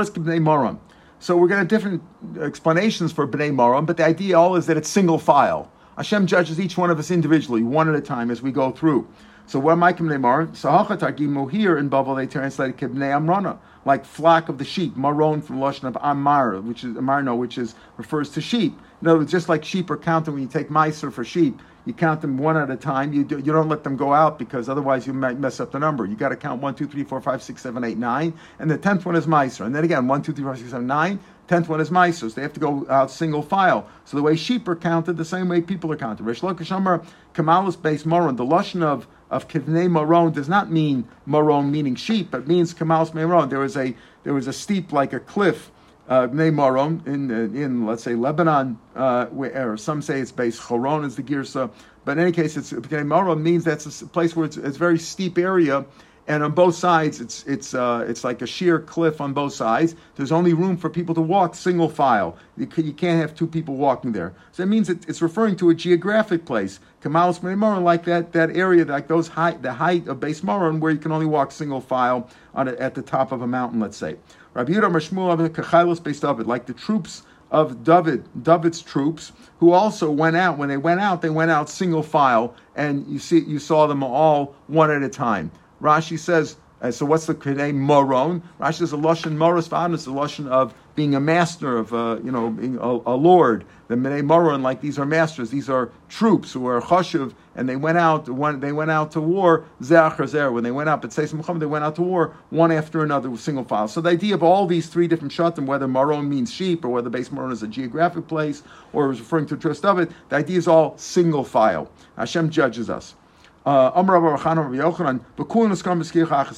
is 0.00 0.08
Bnei 0.08 0.40
Moron? 0.40 0.80
So 1.18 1.36
we're 1.36 1.48
going 1.48 1.60
to 1.60 1.68
different 1.68 2.02
explanations 2.40 3.12
for 3.12 3.28
Bnei 3.28 3.52
Moron, 3.52 3.84
but 3.84 3.98
the 3.98 4.04
idea 4.06 4.38
all 4.38 4.56
is 4.56 4.64
that 4.64 4.78
it's 4.78 4.88
single 4.88 5.18
file. 5.18 5.70
Hashem 5.98 6.26
judges 6.26 6.58
each 6.58 6.78
one 6.78 6.90
of 6.90 6.98
us 6.98 7.10
individually, 7.10 7.62
one 7.62 7.86
at 7.86 7.94
a 7.94 8.00
time, 8.00 8.30
as 8.30 8.40
we 8.40 8.50
go 8.50 8.70
through. 8.70 9.06
So 9.44 9.58
what 9.58 9.72
am 9.72 9.82
I 9.82 9.92
Bnei 9.92 10.18
Moron? 10.18 10.48
Sahachat 10.48 11.00
Argimu 11.00 11.50
here 11.50 11.76
in 11.76 11.90
Babel 11.90 12.14
they 12.14 12.26
translate 12.26 12.78
Bnei 12.78 13.12
Amrana, 13.12 13.58
like 13.84 14.06
flock 14.06 14.48
of 14.48 14.56
the 14.56 14.64
sheep. 14.64 14.96
Maron 14.96 15.42
from 15.42 15.58
Lashon 15.58 15.84
of 15.84 15.98
Amar, 16.00 16.58
which 16.62 16.82
is 16.82 16.94
Amarno, 16.94 17.36
which 17.36 17.58
is 17.58 17.74
refers 17.98 18.30
to 18.30 18.40
sheep. 18.40 18.78
In 19.02 19.08
other 19.08 19.18
words, 19.18 19.30
just 19.30 19.50
like 19.50 19.66
sheep 19.66 19.90
are 19.90 19.98
counted 19.98 20.32
when 20.32 20.40
you 20.40 20.48
take 20.48 20.70
Meiser 20.70 21.12
for 21.12 21.24
sheep, 21.24 21.60
you 21.86 21.94
count 21.94 22.20
them 22.20 22.36
one 22.36 22.56
at 22.56 22.70
a 22.70 22.76
time. 22.76 23.12
You, 23.12 23.24
do, 23.24 23.38
you 23.38 23.52
don't 23.52 23.68
let 23.68 23.84
them 23.84 23.96
go 23.96 24.12
out 24.12 24.38
because 24.38 24.68
otherwise 24.68 25.06
you 25.06 25.12
might 25.12 25.38
mess 25.38 25.60
up 25.60 25.70
the 25.70 25.78
number. 25.78 26.04
You 26.04 26.16
got 26.16 26.30
to 26.30 26.36
count 26.36 26.60
one, 26.60 26.74
two, 26.74 26.86
three, 26.86 27.04
four, 27.04 27.20
five, 27.20 27.42
six, 27.42 27.62
seven, 27.62 27.84
eight, 27.84 27.96
nine, 27.96 28.34
and 28.58 28.70
the 28.70 28.76
tenth 28.76 29.06
one 29.06 29.14
is 29.14 29.26
Meiser. 29.26 29.64
And 29.64 29.74
then 29.74 29.84
again, 29.84 30.08
one, 30.08 30.20
two, 30.20 30.32
three, 30.32 30.44
four, 30.44 30.56
six, 30.56 30.70
seven, 30.70 30.86
nine. 30.86 31.20
Tenth 31.46 31.68
one 31.68 31.80
is 31.80 31.90
Meisers. 31.90 32.34
They 32.34 32.42
have 32.42 32.52
to 32.54 32.60
go 32.60 32.84
out 32.90 33.08
single 33.08 33.40
file. 33.40 33.88
So 34.04 34.16
the 34.16 34.22
way 34.22 34.34
sheep 34.34 34.66
are 34.66 34.74
counted, 34.74 35.16
the 35.16 35.24
same 35.24 35.48
way 35.48 35.60
people 35.60 35.92
are 35.92 35.96
counted. 35.96 36.24
Rish 36.24 36.40
Lokashamar 36.40 37.06
Kamalis 37.34 37.80
base 37.80 38.04
Moron. 38.04 38.34
The 38.36 38.44
Lashon 38.44 38.82
of 38.82 39.06
of 39.30 39.48
Kivnei 39.48 39.88
Moron 39.88 40.32
does 40.32 40.48
not 40.48 40.70
mean 40.70 41.06
Moron 41.24 41.70
meaning 41.70 41.94
sheep, 41.94 42.30
but 42.32 42.48
means 42.48 42.74
Kamalis 42.74 43.14
Moron. 43.14 43.48
There 43.48 43.60
was 43.60 43.76
a 43.76 43.94
there 44.24 44.34
was 44.34 44.48
a 44.48 44.52
steep 44.52 44.92
like 44.92 45.12
a 45.12 45.20
cliff 45.20 45.70
uh, 46.08 46.26
Maron 46.28 47.02
in 47.06 47.30
in 47.30 47.86
let's 47.86 48.02
say 48.02 48.14
Lebanon, 48.14 48.78
uh, 48.94 49.26
where, 49.26 49.76
some 49.76 50.02
say 50.02 50.20
it's 50.20 50.32
based 50.32 50.60
Choron 50.60 51.04
is 51.04 51.16
the 51.16 51.22
Girsa, 51.22 51.70
but 52.04 52.12
in 52.12 52.20
any 52.20 52.32
case, 52.32 52.56
it's 52.56 52.72
Maron 52.72 53.42
means 53.42 53.64
that's 53.64 54.02
a 54.02 54.06
place 54.06 54.36
where 54.36 54.46
it's, 54.46 54.56
it's 54.56 54.76
a 54.76 54.78
very 54.78 54.98
steep 54.98 55.36
area, 55.38 55.84
and 56.28 56.44
on 56.44 56.52
both 56.52 56.76
sides 56.76 57.20
it's 57.20 57.44
it's 57.46 57.74
uh, 57.74 58.04
it's 58.08 58.22
like 58.22 58.40
a 58.40 58.46
sheer 58.46 58.78
cliff 58.78 59.20
on 59.20 59.32
both 59.32 59.52
sides. 59.52 59.96
There's 60.14 60.30
only 60.30 60.54
room 60.54 60.76
for 60.76 60.88
people 60.88 61.14
to 61.16 61.20
walk 61.20 61.56
single 61.56 61.88
file. 61.88 62.36
You, 62.56 62.68
you 62.76 62.92
can't 62.92 63.20
have 63.20 63.34
two 63.34 63.48
people 63.48 63.74
walking 63.74 64.12
there. 64.12 64.34
So 64.52 64.62
that 64.62 64.68
means 64.68 64.88
it, 64.88 65.08
it's 65.08 65.20
referring 65.20 65.56
to 65.56 65.70
a 65.70 65.74
geographic 65.74 66.44
place. 66.44 66.78
Kamalis 67.02 67.42
Maron, 67.42 67.82
like 67.82 68.04
that 68.04 68.32
that 68.32 68.56
area, 68.56 68.84
like 68.84 69.08
those 69.08 69.26
height 69.26 69.62
the 69.62 69.72
height 69.72 70.06
of 70.06 70.20
base 70.20 70.44
Maron, 70.44 70.78
where 70.78 70.92
you 70.92 70.98
can 70.98 71.10
only 71.10 71.26
walk 71.26 71.50
single 71.50 71.80
file 71.80 72.28
on 72.54 72.68
a, 72.68 72.72
at 72.74 72.94
the 72.94 73.02
top 73.02 73.32
of 73.32 73.42
a 73.42 73.46
mountain, 73.46 73.80
let's 73.80 73.96
say. 73.96 74.14
Rabbi 74.56 74.72
Yehuda 74.72 74.90
Mashmuel 74.90 75.50
Kachailos 75.50 76.02
based 76.02 76.22
David, 76.22 76.46
like 76.46 76.64
the 76.64 76.72
troops 76.72 77.24
of 77.50 77.84
David, 77.84 78.24
David's 78.42 78.80
troops, 78.80 79.32
who 79.60 79.72
also 79.72 80.10
went 80.10 80.34
out. 80.34 80.56
When 80.56 80.70
they 80.70 80.78
went 80.78 80.98
out, 80.98 81.20
they 81.20 81.28
went 81.28 81.50
out 81.50 81.68
single 81.68 82.02
file, 82.02 82.54
and 82.74 83.06
you 83.06 83.18
see, 83.18 83.40
you 83.40 83.58
saw 83.58 83.86
them 83.86 84.02
all 84.02 84.54
one 84.68 84.90
at 84.90 85.02
a 85.02 85.10
time. 85.10 85.50
Rashi 85.82 86.18
says, 86.18 86.56
uh, 86.80 86.90
so 86.90 87.04
what's 87.04 87.26
the 87.26 87.34
name 87.34 87.78
Moron? 87.78 88.42
Rashi 88.58 88.78
says 88.78 88.94
a 88.94 88.96
lashon 88.96 89.36
Moros 89.36 89.68
Vadas, 89.68 90.06
the 90.06 90.10
lashon 90.10 90.48
of 90.48 90.72
being 90.96 91.14
a 91.14 91.20
master 91.20 91.76
of, 91.76 91.94
uh, 91.94 92.18
you 92.24 92.32
know, 92.32 92.50
being 92.50 92.78
a, 92.78 92.88
a 93.06 93.14
lord. 93.14 93.64
The 93.88 93.94
Menei 93.94 94.24
Moron, 94.24 94.62
like 94.62 94.80
these 94.80 94.98
are 94.98 95.06
masters, 95.06 95.50
these 95.50 95.70
are 95.70 95.92
troops 96.08 96.52
who 96.52 96.66
are 96.66 96.80
chashuv, 96.80 97.34
and 97.54 97.68
they 97.68 97.76
went 97.76 97.98
out. 97.98 98.28
When 98.28 98.58
they 98.58 98.72
went 98.72 98.90
out 98.90 99.12
to 99.12 99.20
war, 99.20 99.64
ze'achar. 99.80 100.52
When 100.52 100.64
they 100.64 100.72
went 100.72 100.88
out, 100.88 101.02
but 101.02 101.12
Seis 101.12 101.32
Muhammad, 101.32 101.62
they 101.62 101.66
went 101.66 101.84
out 101.84 101.94
to 101.96 102.02
war 102.02 102.34
one 102.50 102.72
after 102.72 103.04
another 103.04 103.36
single 103.36 103.62
file. 103.62 103.86
So 103.86 104.00
the 104.00 104.10
idea 104.10 104.34
of 104.34 104.42
all 104.42 104.66
these 104.66 104.88
three 104.88 105.06
different 105.06 105.32
shatim, 105.32 105.66
whether 105.66 105.86
Moron 105.86 106.28
means 106.28 106.52
sheep, 106.52 106.84
or 106.84 106.88
whether 106.88 107.10
base 107.10 107.30
Moron 107.30 107.52
is 107.52 107.62
a 107.62 107.68
geographic 107.68 108.26
place, 108.26 108.64
or 108.92 109.12
is 109.12 109.20
referring 109.20 109.46
to 109.46 109.56
trust 109.56 109.84
of 109.84 110.00
it, 110.00 110.10
the 110.30 110.36
idea 110.36 110.58
is 110.58 110.66
all 110.66 110.98
single 110.98 111.44
file. 111.44 111.88
Hashem 112.16 112.50
judges 112.50 112.90
us. 112.90 113.14
Uh, 113.66 113.90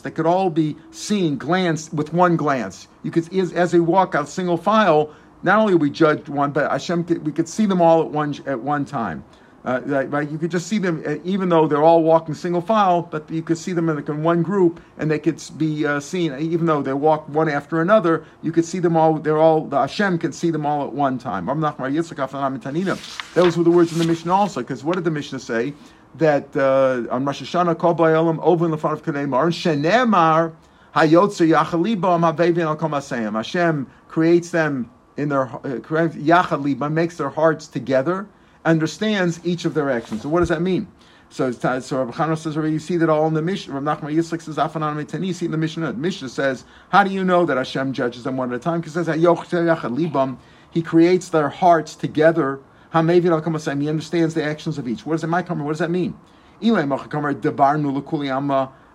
they 0.03 0.11
could 0.11 0.27
all 0.27 0.51
be 0.51 0.77
seen, 0.91 1.39
glanced 1.39 1.95
with 1.95 2.13
one 2.13 2.37
glance. 2.37 2.87
You 3.03 3.11
could, 3.11 3.35
as, 3.35 3.53
as 3.55 3.73
they 3.73 3.81
walk 3.81 4.15
out 4.15 4.29
single 4.29 4.59
file, 4.59 5.15
not 5.43 5.59
only 5.59 5.75
we 5.75 5.89
judged 5.89 6.29
one, 6.29 6.51
but 6.51 6.71
Hashem, 6.71 7.05
could, 7.05 7.25
we 7.25 7.33
could 7.33 7.49
see 7.49 7.65
them 7.65 7.81
all 7.81 8.03
at 8.03 8.11
one 8.11 8.37
at 8.47 8.61
one 8.61 8.85
time. 8.85 9.25
Uh, 9.65 10.07
right? 10.09 10.31
You 10.31 10.39
could 10.39 10.51
just 10.51 10.67
see 10.67 10.79
them, 10.79 11.03
uh, 11.07 11.17
even 11.25 11.49
though 11.49 11.67
they're 11.67 11.83
all 11.83 12.03
walking 12.03 12.35
single 12.35 12.61
file, 12.61 13.03
but 13.03 13.29
you 13.31 13.43
could 13.43 13.59
see 13.59 13.73
them 13.73 13.89
in, 13.89 13.97
like, 13.97 14.09
in 14.09 14.23
one 14.23 14.43
group, 14.43 14.81
and 14.99 15.11
they 15.11 15.19
could 15.19 15.43
be 15.57 15.85
uh, 15.85 16.01
seen, 16.01 16.33
even 16.39 16.65
though 16.65 16.81
they 16.81 16.93
walk 16.93 17.29
one 17.29 17.49
after 17.49 17.81
another. 17.81 18.25
You 18.41 18.53
could 18.53 18.65
see 18.65 18.79
them 18.79 18.97
all. 18.97 19.19
They're 19.19 19.37
all 19.37 19.67
the 19.67 19.81
Hashem 19.81 20.19
can 20.19 20.33
see 20.33 20.51
them 20.51 20.65
all 20.65 20.87
at 20.87 20.93
one 20.93 21.19
time. 21.19 21.47
Those 21.47 23.59
were 23.59 23.65
the 23.65 23.71
words 23.71 23.93
in 23.93 23.99
the 23.99 24.07
Mishnah 24.07 24.33
also, 24.33 24.61
because 24.61 24.85
what 24.85 24.95
did 24.95 25.05
the 25.05 25.11
Mishnah 25.11 25.41
say? 25.41 25.75
That 26.17 26.57
uh, 26.57 27.13
on 27.13 27.25
Rosh 27.25 27.43
Hashanah, 27.43 27.79
Kol 27.79 27.95
Ba'olam, 27.95 28.39
over 28.41 28.65
in 28.65 28.71
the 28.71 28.79
front 28.79 28.99
of 28.99 29.05
Kedemar, 29.05 29.45
and 29.45 29.53
Shenemar, 29.53 30.53
Hayotzer 30.95 31.49
Yachalibam 31.49 32.35
Havevin 32.35 32.63
Al 32.63 32.77
Komasayim. 32.77 33.35
Hashem 33.35 33.87
creates 34.09 34.51
them 34.51 34.91
in 35.17 35.29
their, 35.29 35.49
uh, 35.49 36.89
makes 36.89 37.17
their 37.17 37.29
hearts 37.29 37.67
together, 37.67 38.27
understands 38.65 39.41
each 39.45 39.65
of 39.65 39.75
their 39.75 39.91
actions. 39.91 40.23
So 40.23 40.29
what 40.29 40.41
does 40.41 40.49
that 40.49 40.63
mean? 40.63 40.89
So, 41.31 41.51
so 41.51 41.69
Rabbi 41.69 42.13
Chana 42.13 42.39
says, 42.39 42.57
you 42.57 42.79
see 42.79 42.97
that 42.97 43.11
all 43.11 43.27
in 43.27 43.35
the 43.35 43.43
Mishnah. 43.43 43.79
Rabbi 43.79 44.01
Nachman 44.01 44.15
Yitzchak 44.15 44.41
says, 44.41 44.57
Afanan 44.57 44.97
Metani, 44.97 45.27
you 45.27 45.33
see 45.35 45.45
in 45.45 45.53
the 45.53 45.59
Mishnah. 45.59 45.93
Mishnah 45.93 46.29
says, 46.31 46.65
how 46.89 47.05
do 47.05 47.11
you 47.11 47.23
know 47.23 47.45
that 47.45 47.59
Hashem 47.59 47.93
judges 47.93 48.25
them 48.25 48.37
one 48.37 48.51
at 48.51 48.57
a 48.57 48.59
time? 48.59 48.81
Because 48.81 48.97
it 48.97 49.05
says, 49.05 50.37
He 50.71 50.83
creates 50.83 51.29
their 51.29 51.49
hearts 51.51 51.95
together 51.95 52.61
he 52.93 53.89
understands 53.89 54.35
the 54.35 54.45
actions 54.45 54.79
of 54.79 54.89
each. 54.89 55.05
What 55.05 55.15
does 55.15 55.25
it, 55.25 55.29
my 55.29 55.43
What 55.43 55.69
does 55.69 55.79
that 55.79 55.91
mean? 55.91 56.15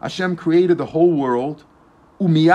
Hashem 0.02 0.36
created 0.36 0.78
the 0.78 0.86
whole 0.86 1.12
world, 1.14 1.64
and 2.20 2.36
they 2.36 2.50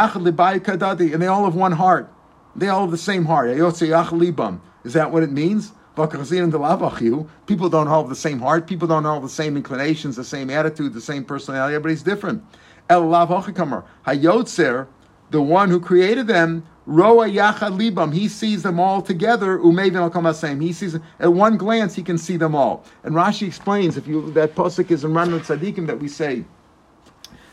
all 1.26 1.44
have 1.44 1.54
one 1.54 1.72
heart. 1.72 2.12
They 2.56 2.68
all 2.68 2.82
have 2.82 2.90
the 2.90 2.98
same 2.98 3.24
heart. 3.24 3.50
Is 3.50 4.92
that 4.92 5.10
what 5.12 5.22
it 5.22 5.30
means? 5.32 5.72
People 5.96 7.68
don't 7.68 7.88
all 7.88 8.02
have 8.02 8.08
the 8.08 8.14
same 8.14 8.38
heart. 8.38 8.66
People 8.66 8.86
don't 8.88 9.06
all 9.06 9.14
have 9.14 9.22
the 9.22 9.28
same 9.28 9.56
inclinations, 9.56 10.16
the 10.16 10.24
same 10.24 10.50
attitude, 10.50 10.92
the 10.92 11.00
same 11.00 11.24
personality. 11.24 11.74
Everybody's 11.74 12.02
different. 12.02 12.44
Hayotzer, 12.88 14.86
the 15.30 15.42
one 15.42 15.70
who 15.70 15.80
created 15.80 16.26
them, 16.26 16.66
Roa 16.86 17.28
Yachad 17.28 17.78
Libam, 17.78 18.14
he 18.14 18.28
sees 18.28 18.62
them 18.62 18.80
all 18.80 19.02
together. 19.02 19.58
Umevin 19.58 19.96
al 19.96 20.60
he 20.60 20.72
sees 20.72 20.96
at 21.20 21.32
one 21.32 21.58
glance 21.58 21.94
he 21.94 22.02
can 22.02 22.16
see 22.16 22.38
them 22.38 22.54
all. 22.54 22.84
And 23.02 23.14
Rashi 23.14 23.46
explains 23.46 23.96
if 23.98 24.06
you 24.06 24.30
that 24.32 24.54
pasuk 24.54 24.90
is 24.90 25.04
in 25.04 25.12
Ranut 25.12 25.42
Tzadikim 25.42 25.86
that 25.86 25.98
we 25.98 26.08
say, 26.08 26.44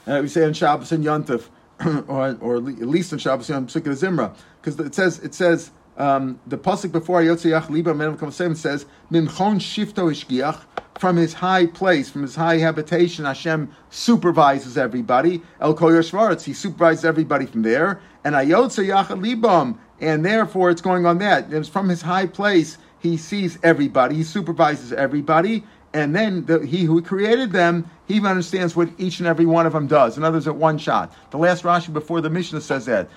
uh, 0.07 0.19
we 0.21 0.29
say 0.29 0.45
on 0.45 0.53
Shabbos 0.53 0.93
and 0.93 1.03
Yontif, 1.03 1.49
or, 2.07 2.37
or 2.39 2.55
at 2.57 2.63
least 2.63 3.11
on 3.11 3.19
Shabbos 3.19 3.49
and 3.49 3.67
Psukkah 3.67 3.87
Zimra, 3.87 4.33
because 4.61 4.79
it 4.79 4.95
says 4.95 5.19
it 5.19 5.33
says 5.33 5.71
um, 5.97 6.39
the 6.45 6.57
pasuk 6.57 6.91
before 6.91 7.21
Yotze 7.21 7.49
Yach 7.49 7.67
Libam 7.67 8.55
says 8.57 8.85
Mimchon 9.11 9.57
Shifto 9.59 10.11
Ishgiach 10.11 10.61
from 10.99 11.17
his 11.17 11.33
high 11.33 11.65
place, 11.65 12.09
from 12.09 12.21
his 12.21 12.35
high 12.35 12.57
habitation, 12.57 13.25
Hashem 13.25 13.69
supervises 13.89 14.77
everybody. 14.77 15.41
El 15.59 15.75
Koyer 15.75 16.43
he 16.43 16.53
supervises 16.53 17.03
everybody 17.03 17.45
from 17.45 17.63
there. 17.63 17.99
And 18.23 18.35
Ayotze 18.35 18.85
Yachad 18.87 19.19
Libam, 19.19 19.77
and 19.99 20.25
therefore 20.25 20.69
it's 20.69 20.81
going 20.81 21.05
on 21.05 21.17
that. 21.19 21.51
It's 21.51 21.69
from 21.69 21.89
his 21.89 22.01
high 22.01 22.27
place, 22.27 22.77
he 22.99 23.17
sees 23.17 23.59
everybody, 23.61 24.15
he 24.15 24.23
supervises 24.23 24.93
everybody, 24.93 25.63
and 25.95 26.13
then 26.13 26.45
the, 26.45 26.59
he 26.59 26.83
who 26.83 27.01
created 27.01 27.53
them, 27.53 27.89
he 28.05 28.19
understands 28.19 28.75
what 28.75 28.89
each 28.97 29.19
and 29.19 29.27
every 29.27 29.45
one 29.45 29.65
of 29.65 29.71
them 29.71 29.87
does. 29.87 30.17
In 30.17 30.25
other 30.25 30.35
words, 30.35 30.47
at 30.47 30.55
one 30.55 30.77
shot. 30.77 31.13
The 31.31 31.37
last 31.37 31.63
Rashi 31.63 31.93
before 31.93 32.19
the 32.19 32.29
Mishnah 32.29 32.59
says 32.59 32.85
that. 32.85 33.09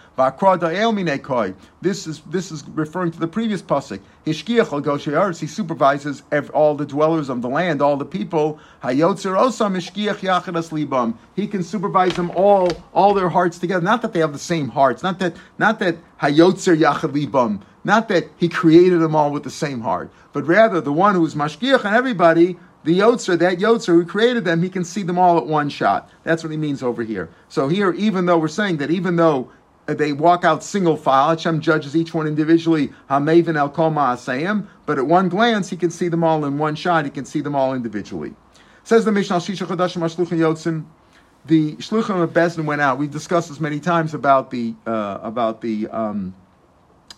This 1.82 2.06
is 2.06 2.20
this 2.30 2.52
is 2.52 2.64
referring 2.68 3.10
to 3.10 3.18
the 3.18 3.26
previous 3.26 3.60
pasuk. 3.62 3.98
He 4.24 5.46
supervises 5.48 6.22
all 6.54 6.74
the 6.76 6.86
dwellers 6.86 7.28
of 7.28 7.42
the 7.42 7.48
land, 7.48 7.82
all 7.82 7.96
the 7.96 8.04
people. 8.04 8.60
He 11.34 11.46
can 11.48 11.62
supervise 11.64 12.14
them 12.14 12.30
all, 12.36 12.70
all 12.94 13.12
their 13.12 13.28
hearts 13.28 13.58
together. 13.58 13.84
Not 13.84 14.02
that 14.02 14.12
they 14.12 14.20
have 14.20 14.32
the 14.32 14.38
same 14.38 14.68
hearts. 14.68 15.02
Not 15.02 15.18
that 15.18 15.34
not 15.58 15.80
that 15.80 15.96
hayotzer 16.20 16.78
yachad 16.78 17.12
libam. 17.12 17.60
Not 17.84 18.08
that 18.08 18.28
he 18.36 18.48
created 18.48 19.00
them 19.00 19.14
all 19.16 19.30
with 19.30 19.44
the 19.44 19.50
same 19.50 19.80
heart, 19.80 20.10
but 20.32 20.46
rather 20.46 20.80
the 20.80 20.92
one 20.92 21.14
who 21.14 21.24
is 21.24 21.34
mashgiach 21.34 21.84
and 21.84 21.94
everybody 21.94 22.58
the 22.84 22.98
Yotzer, 22.98 23.38
that 23.38 23.58
Yotzer 23.58 23.86
who 23.86 24.06
created 24.06 24.44
them, 24.44 24.62
he 24.62 24.68
can 24.68 24.84
see 24.84 25.02
them 25.02 25.18
all 25.18 25.36
at 25.36 25.46
one 25.46 25.68
shot. 25.68 26.10
That's 26.22 26.42
what 26.42 26.50
he 26.50 26.56
means 26.56 26.82
over 26.82 27.02
here. 27.02 27.28
So 27.48 27.68
here, 27.68 27.92
even 27.92 28.26
though 28.26 28.38
we're 28.38 28.48
saying 28.48 28.78
that 28.78 28.90
even 28.90 29.16
though 29.16 29.50
they 29.86 30.12
walk 30.12 30.44
out 30.44 30.62
single 30.62 30.96
file, 30.96 31.30
Hashem 31.30 31.60
judges 31.60 31.96
each 31.96 32.12
one 32.12 32.26
individually, 32.26 32.92
Hamavin 33.10 33.56
El 33.56 33.70
Ma'asayim, 33.70 34.66
but 34.86 34.98
at 34.98 35.06
one 35.06 35.28
glance, 35.28 35.70
he 35.70 35.76
can 35.76 35.90
see 35.90 36.08
them 36.08 36.22
all 36.22 36.44
in 36.44 36.58
one 36.58 36.74
shot, 36.74 37.04
he 37.04 37.10
can 37.10 37.24
see 37.24 37.40
them 37.40 37.54
all 37.54 37.74
individually. 37.74 38.34
Says 38.84 39.04
the 39.04 39.12
Mishnah, 39.12 39.36
Shisha 39.36 39.66
Chodashim 39.66 40.02
HaShluchim 40.02 40.38
Yotzim, 40.38 40.84
the 41.46 41.76
Shluchim 41.76 42.22
of 42.22 42.30
Bezdin 42.30 42.64
went 42.64 42.80
out. 42.80 42.98
We've 42.98 43.10
discussed 43.10 43.48
this 43.48 43.60
many 43.60 43.80
times 43.80 44.12
about 44.12 44.50
the, 44.50 44.74
uh, 44.86 45.18
about 45.22 45.62
the, 45.62 45.88
um, 45.88 46.34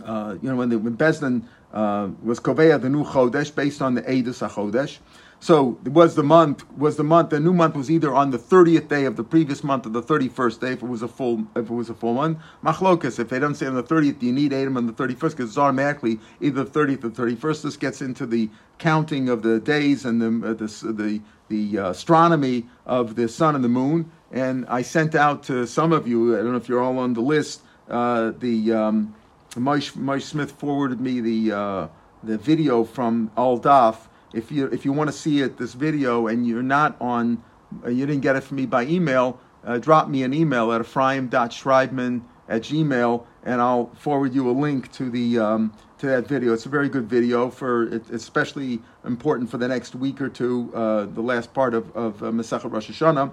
uh, 0.05 0.37
you 0.41 0.49
know, 0.49 0.57
when, 0.57 0.69
the, 0.69 0.79
when 0.79 0.97
Bezdin 0.97 1.43
uh, 1.73 2.09
was 2.23 2.39
Koveya, 2.39 2.81
the 2.81 2.89
new 2.89 3.05
Chodesh, 3.05 3.55
based 3.55 3.83
on 3.83 3.95
the 3.95 4.03
Eidus 4.03 4.47
HaChodesh. 4.49 4.99
So 5.43 5.79
was 5.87 6.17
the 6.17 6.23
month 6.23 6.71
was 6.77 6.97
the 6.97 7.03
month 7.03 7.31
the 7.31 7.41
new 7.41 7.55
month 7.55 7.75
was 7.75 7.91
either 7.91 8.15
on 8.15 8.31
the 8.31 8.37
thirtieth 8.37 8.89
day 8.89 9.07
of 9.07 9.17
the 9.17 9.25
previous 9.25 9.65
month 9.65 9.87
or 9.87 9.89
the 9.89 10.03
thirty 10.03 10.29
first 10.29 10.61
day 10.61 10.73
if 10.73 10.83
it 10.83 10.87
was 10.87 11.01
a 11.01 11.09
full 11.09 11.47
if 11.57 11.71
it 11.71 11.71
was 11.71 11.89
a 11.89 11.95
full 11.95 12.13
month. 12.13 12.39
Machlokas 12.63 13.19
if 13.19 13.31
they 13.31 13.39
don't 13.39 13.55
say 13.55 13.67
on 13.67 13.75
the 13.75 13.83
thirtieth, 13.83 14.23
you 14.23 14.33
need 14.33 14.53
Adam 14.53 14.77
on 14.77 14.87
the 14.87 14.93
thirty 14.93 15.15
first 15.15 15.39
because 15.39 15.49
it's 15.51 15.59
automatically 15.59 16.21
either 16.43 16.63
the 16.65 16.71
thirtieth 16.71 17.03
or 17.05 17.11
thirty 17.11 17.35
first. 17.35 17.63
This 17.63 17.79
gets 17.79 18.03
into 18.03 18.27
the 18.27 18.51
counting 18.77 19.31
of 19.31 19.43
the 19.43 19.59
days 19.59 20.05
and 20.05 20.21
the 20.21 20.51
uh, 20.51 20.53
the 20.53 20.67
the, 20.93 21.21
the 21.49 21.79
uh, 21.79 21.91
astronomy 21.91 22.67
of 22.85 23.17
the 23.17 23.27
sun 23.27 23.55
and 23.55 23.65
the 23.65 23.69
moon. 23.69 24.13
And 24.31 24.67
I 24.69 24.83
sent 24.83 25.15
out 25.15 25.43
to 25.45 25.67
some 25.67 25.93
of 25.93 26.07
you. 26.07 26.35
I 26.35 26.43
don't 26.43 26.53
know 26.53 26.59
if 26.59 26.69
you're 26.69 26.83
all 26.83 26.99
on 26.99 27.15
the 27.15 27.23
list. 27.23 27.63
Uh, 27.89 28.33
the 28.39 28.73
um, 28.73 29.15
Moshe, 29.53 30.23
Smith 30.23 30.53
forwarded 30.53 31.01
me 31.01 31.21
the 31.21 31.57
uh, 31.57 31.89
the 32.23 32.37
video 32.37 32.85
from 32.85 33.31
Al 33.39 33.59
Daf 33.59 33.97
if 34.33 34.51
you 34.53 34.67
if 34.67 34.85
you 34.85 34.93
want 34.93 35.09
to 35.09 35.17
see 35.17 35.41
it, 35.41 35.57
this 35.57 35.75
video, 35.75 36.27
and 36.27 36.47
you're 36.47 36.63
not 36.63 36.97
on, 37.01 37.43
you 37.87 38.07
didn't 38.07 38.21
get 38.21 38.37
it 38.37 38.43
from 38.43 38.57
me 38.57 38.67
by 38.67 38.85
email, 38.85 39.41
uh, 39.65 39.79
drop 39.79 40.09
me 40.09 40.23
an 40.23 40.33
email 40.35 40.73
at 40.73 40.81
ephraim.schreibman 40.81 42.23
at 42.49 42.63
gmail, 42.63 43.25
and 43.45 43.61
I'll 43.61 43.87
forward 43.95 44.35
you 44.35 44.51
a 44.51 44.53
link 44.53 44.91
to 44.93 45.11
the 45.11 45.39
um, 45.39 45.73
to 45.99 46.07
that 46.07 46.27
video. 46.27 46.53
It's 46.53 46.67
a 46.67 46.71
very 46.71 46.89
good 46.89 47.09
video 47.09 47.51
for 47.51 47.89
especially 48.13 48.81
important 49.05 49.51
for 49.51 49.59
the 49.59 49.69
next 49.69 49.95
week 49.95 50.21
or 50.21 50.29
two, 50.29 50.71
uh, 50.75 51.07
the 51.07 51.23
last 51.23 51.53
part 51.55 51.75
of 51.75 51.95
of 51.97 52.23
uh, 52.23 52.33
Rosh 52.33 52.91
Hashanah. 52.91 53.33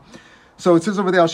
So 0.60 0.76
it 0.76 0.82
says 0.82 0.98
over 0.98 1.12
there, 1.12 1.22
after 1.22 1.30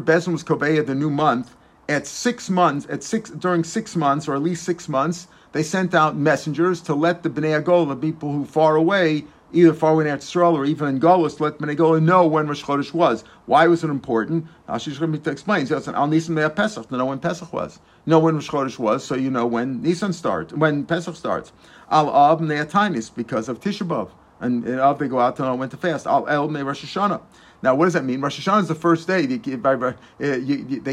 Bezin 0.00 0.32
was 0.32 0.42
Kobeya, 0.42 0.86
the 0.86 0.94
new 0.94 1.10
month, 1.10 1.54
at 1.86 2.06
six 2.06 2.48
months, 2.48 2.86
at 2.88 3.02
six 3.02 3.28
during 3.28 3.62
six 3.62 3.94
months, 3.94 4.26
or 4.26 4.34
at 4.34 4.42
least 4.42 4.64
six 4.64 4.88
months, 4.88 5.28
they 5.52 5.62
sent 5.62 5.94
out 5.94 6.16
messengers 6.16 6.80
to 6.82 6.94
let 6.94 7.22
the 7.22 7.30
Bnei 7.30 7.88
the 7.88 7.96
people 7.96 8.32
who 8.32 8.44
far 8.44 8.76
away, 8.76 9.24
either 9.52 9.74
far 9.74 9.92
away 9.92 10.08
in 10.08 10.16
Eretz 10.16 10.34
or 10.34 10.64
even 10.64 10.88
in 10.88 11.00
Golos, 11.00 11.40
let 11.40 11.58
Bnei 11.58 11.76
Agol 11.76 12.02
know 12.02 12.26
when 12.26 12.46
Rosh 12.46 12.64
Chodesh 12.64 12.94
was. 12.94 13.22
Why 13.44 13.66
was 13.66 13.84
it 13.84 13.90
important? 13.90 14.46
Ashish 14.68 14.98
Rabbi 14.98 15.30
explains. 15.30 15.70
An 15.70 15.94
Al 15.94 16.06
Nisan 16.06 16.36
Pesach 16.50 16.88
to 16.88 16.96
know 16.96 17.06
when 17.06 17.18
Pesach 17.18 17.52
was. 17.52 17.78
know 18.06 18.18
when 18.18 18.34
Rosh 18.34 18.48
Chodesh 18.48 18.78
was, 18.78 19.04
so 19.04 19.14
you 19.14 19.30
know 19.30 19.46
when 19.46 19.82
Nisan 19.82 20.14
starts, 20.14 20.54
when 20.54 20.84
Pesach 20.84 21.16
starts. 21.16 21.52
Al 21.90 22.08
Ab 22.08 22.40
Neatainis 22.40 23.14
because 23.14 23.48
of 23.50 23.60
Tisha 23.60 23.86
B'av. 23.86 24.10
and, 24.40 24.64
and 24.64 24.98
they 24.98 25.08
go 25.08 25.20
out 25.20 25.36
to 25.36 25.42
know 25.42 25.54
when 25.54 25.68
to 25.68 25.76
fast. 25.76 26.06
Al 26.06 26.26
El 26.28 26.48
Me 26.48 26.62
Rosh 26.62 26.84
Hashanah. 26.84 27.20
Now, 27.62 27.76
what 27.76 27.84
does 27.84 27.94
that 27.94 28.04
mean? 28.04 28.20
Rosh 28.20 28.40
Hashanah 28.40 28.62
is 28.62 28.68
the 28.68 28.74
first 28.74 29.06
day. 29.06 29.24
They 29.24 29.38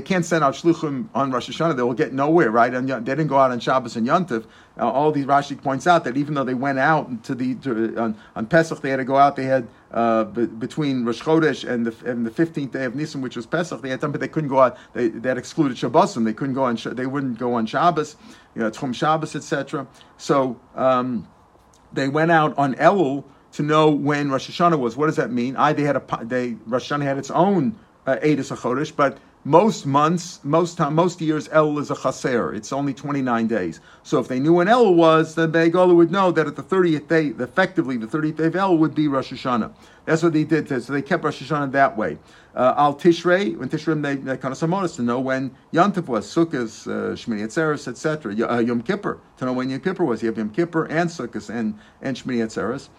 can't 0.02 0.24
send 0.24 0.44
out 0.44 0.54
shluchim 0.54 1.10
on 1.16 1.32
Rosh 1.32 1.50
Hashanah; 1.50 1.76
they 1.76 1.82
will 1.82 1.96
get 1.96 2.14
nowhere, 2.14 2.52
right? 2.52 2.72
And 2.72 2.88
they 2.88 3.00
didn't 3.00 3.28
go 3.28 3.40
out 3.40 3.50
on 3.50 3.60
Shabbos 3.60 3.96
and 3.96 4.08
Yontif. 4.08 4.46
Uh, 4.78 4.88
all 4.90 5.12
these 5.12 5.26
Rashi 5.26 5.62
points 5.62 5.88
out 5.88 6.04
that 6.04 6.16
even 6.16 6.36
though 6.36 6.44
they 6.44 6.54
went 6.54 6.78
out 6.78 7.24
to 7.24 7.34
the 7.34 7.56
to, 7.56 7.98
on, 7.98 8.16
on 8.36 8.46
Pesach, 8.46 8.82
they 8.82 8.92
had 8.92 8.98
to 8.98 9.04
go 9.04 9.18
out. 9.18 9.36
They 9.36 9.46
had 9.46 9.68
uh, 9.92 10.26
b- 10.26 10.46
between 10.46 11.06
Rosh 11.06 11.22
Chodesh 11.22 11.68
and 11.68 11.88
the 11.88 12.10
and 12.10 12.24
the 12.26 12.32
fifteenth 12.32 12.72
day 12.72 12.86
of 12.86 12.96
Nisan, 12.96 13.22
which 13.22 13.36
was 13.36 13.48
Pesach, 13.48 13.82
they 13.82 13.90
had 13.90 14.00
time, 14.00 14.12
but 14.12 14.22
they 14.22 14.28
couldn't 14.28 14.50
go 14.50 14.60
out. 14.60 14.78
They 14.94 15.10
that 15.10 15.40
excluded 15.40 15.76
Shabbosim. 15.76 16.24
They 16.24 16.34
couldn't 16.34 16.54
go 16.54 16.64
on. 16.64 16.78
They 16.84 17.08
wouldn't 17.08 17.40
go 17.40 17.56
on 17.56 17.66
Shabbos, 17.66 18.16
you 18.54 18.62
know, 18.62 18.70
Tchum 18.70 18.94
Shabbos, 18.94 19.36
etc. 19.36 19.88
So 20.18 20.60
um, 20.76 21.28
they 21.92 22.08
went 22.08 22.30
out 22.30 22.56
on 22.60 22.76
Elul 22.76 23.24
to 23.60 23.64
know 23.64 23.90
when 23.90 24.32
Rosh 24.32 24.50
Hashanah 24.50 24.80
was. 24.80 24.96
What 24.96 25.08
does 25.08 25.18
that 25.18 25.32
mean? 25.32 25.58
I 25.58 25.74
they 25.74 25.84
had 25.84 25.98
a 25.98 26.04
they 26.24 26.56
Rosh 26.66 26.90
Hashanah 26.90 27.04
had 27.04 27.18
its 27.18 27.30
own 27.30 27.76
uh, 28.08 28.16
Eidos 28.24 28.56
Chodesh, 28.56 28.96
but 28.96 29.18
most 29.44 29.86
months, 29.86 30.40
most 30.44 30.78
time, 30.78 30.96
most 30.96 31.20
years, 31.20 31.50
El 31.52 31.78
is 31.80 31.92
a 31.92 31.96
chaser. 31.96 32.54
It's 32.54 32.72
only 32.72 32.94
29 32.94 33.48
days. 33.48 33.82
So 34.04 34.20
if 34.20 34.30
they 34.30 34.40
knew 34.40 34.54
when 34.54 34.70
El 34.70 34.94
was, 34.96 35.36
then 35.36 35.52
Begola 35.52 35.94
would 35.94 36.10
know 36.10 36.32
that 36.32 36.48
at 36.48 36.56
the 36.56 36.64
30th 36.64 37.08
day, 37.08 37.28
effectively 37.44 37.98
the 37.98 38.08
30th 38.08 38.38
day 38.38 38.46
of 38.46 38.56
El 38.56 38.78
would 38.78 38.96
be 38.96 39.08
Rosh 39.10 39.34
Hashanah. 39.34 39.74
That's 40.06 40.24
what 40.24 40.34
they 40.34 40.46
did. 40.46 40.68
So 40.68 40.94
they 40.94 41.02
kept 41.02 41.24
Rosh 41.24 41.42
Hashanah 41.42 41.72
that 41.74 41.98
way. 41.98 42.18
Uh, 42.56 42.74
Al 42.78 42.96
Tishrei, 42.96 43.58
when 43.58 43.70
Tishrei, 43.70 44.02
they, 44.02 44.16
they 44.16 44.38
kind 44.38 44.54
of 44.54 44.60
samonis 44.60 44.96
to 44.96 45.02
know 45.02 45.20
when 45.20 45.52
Yantif 45.74 46.08
was, 46.08 46.26
Sukkot, 46.28 46.88
uh, 46.88 47.16
Shmini 47.16 47.44
Atzeres, 47.44 47.88
etc. 47.88 48.34
Uh, 48.50 48.60
Yom 48.60 48.82
Kippur, 48.82 49.20
to 49.38 49.46
know 49.46 49.54
when 49.54 49.70
Yom 49.70 49.80
Kippur 49.82 50.06
was. 50.06 50.22
You 50.22 50.28
have 50.28 50.38
Yom 50.38 50.50
Kippur 50.50 50.86
and 50.86 51.10
Sukkot 51.10 51.50
and, 51.50 51.78
and 52.02 52.18
Shmini 52.18 52.40
Atzeres. 52.40 52.90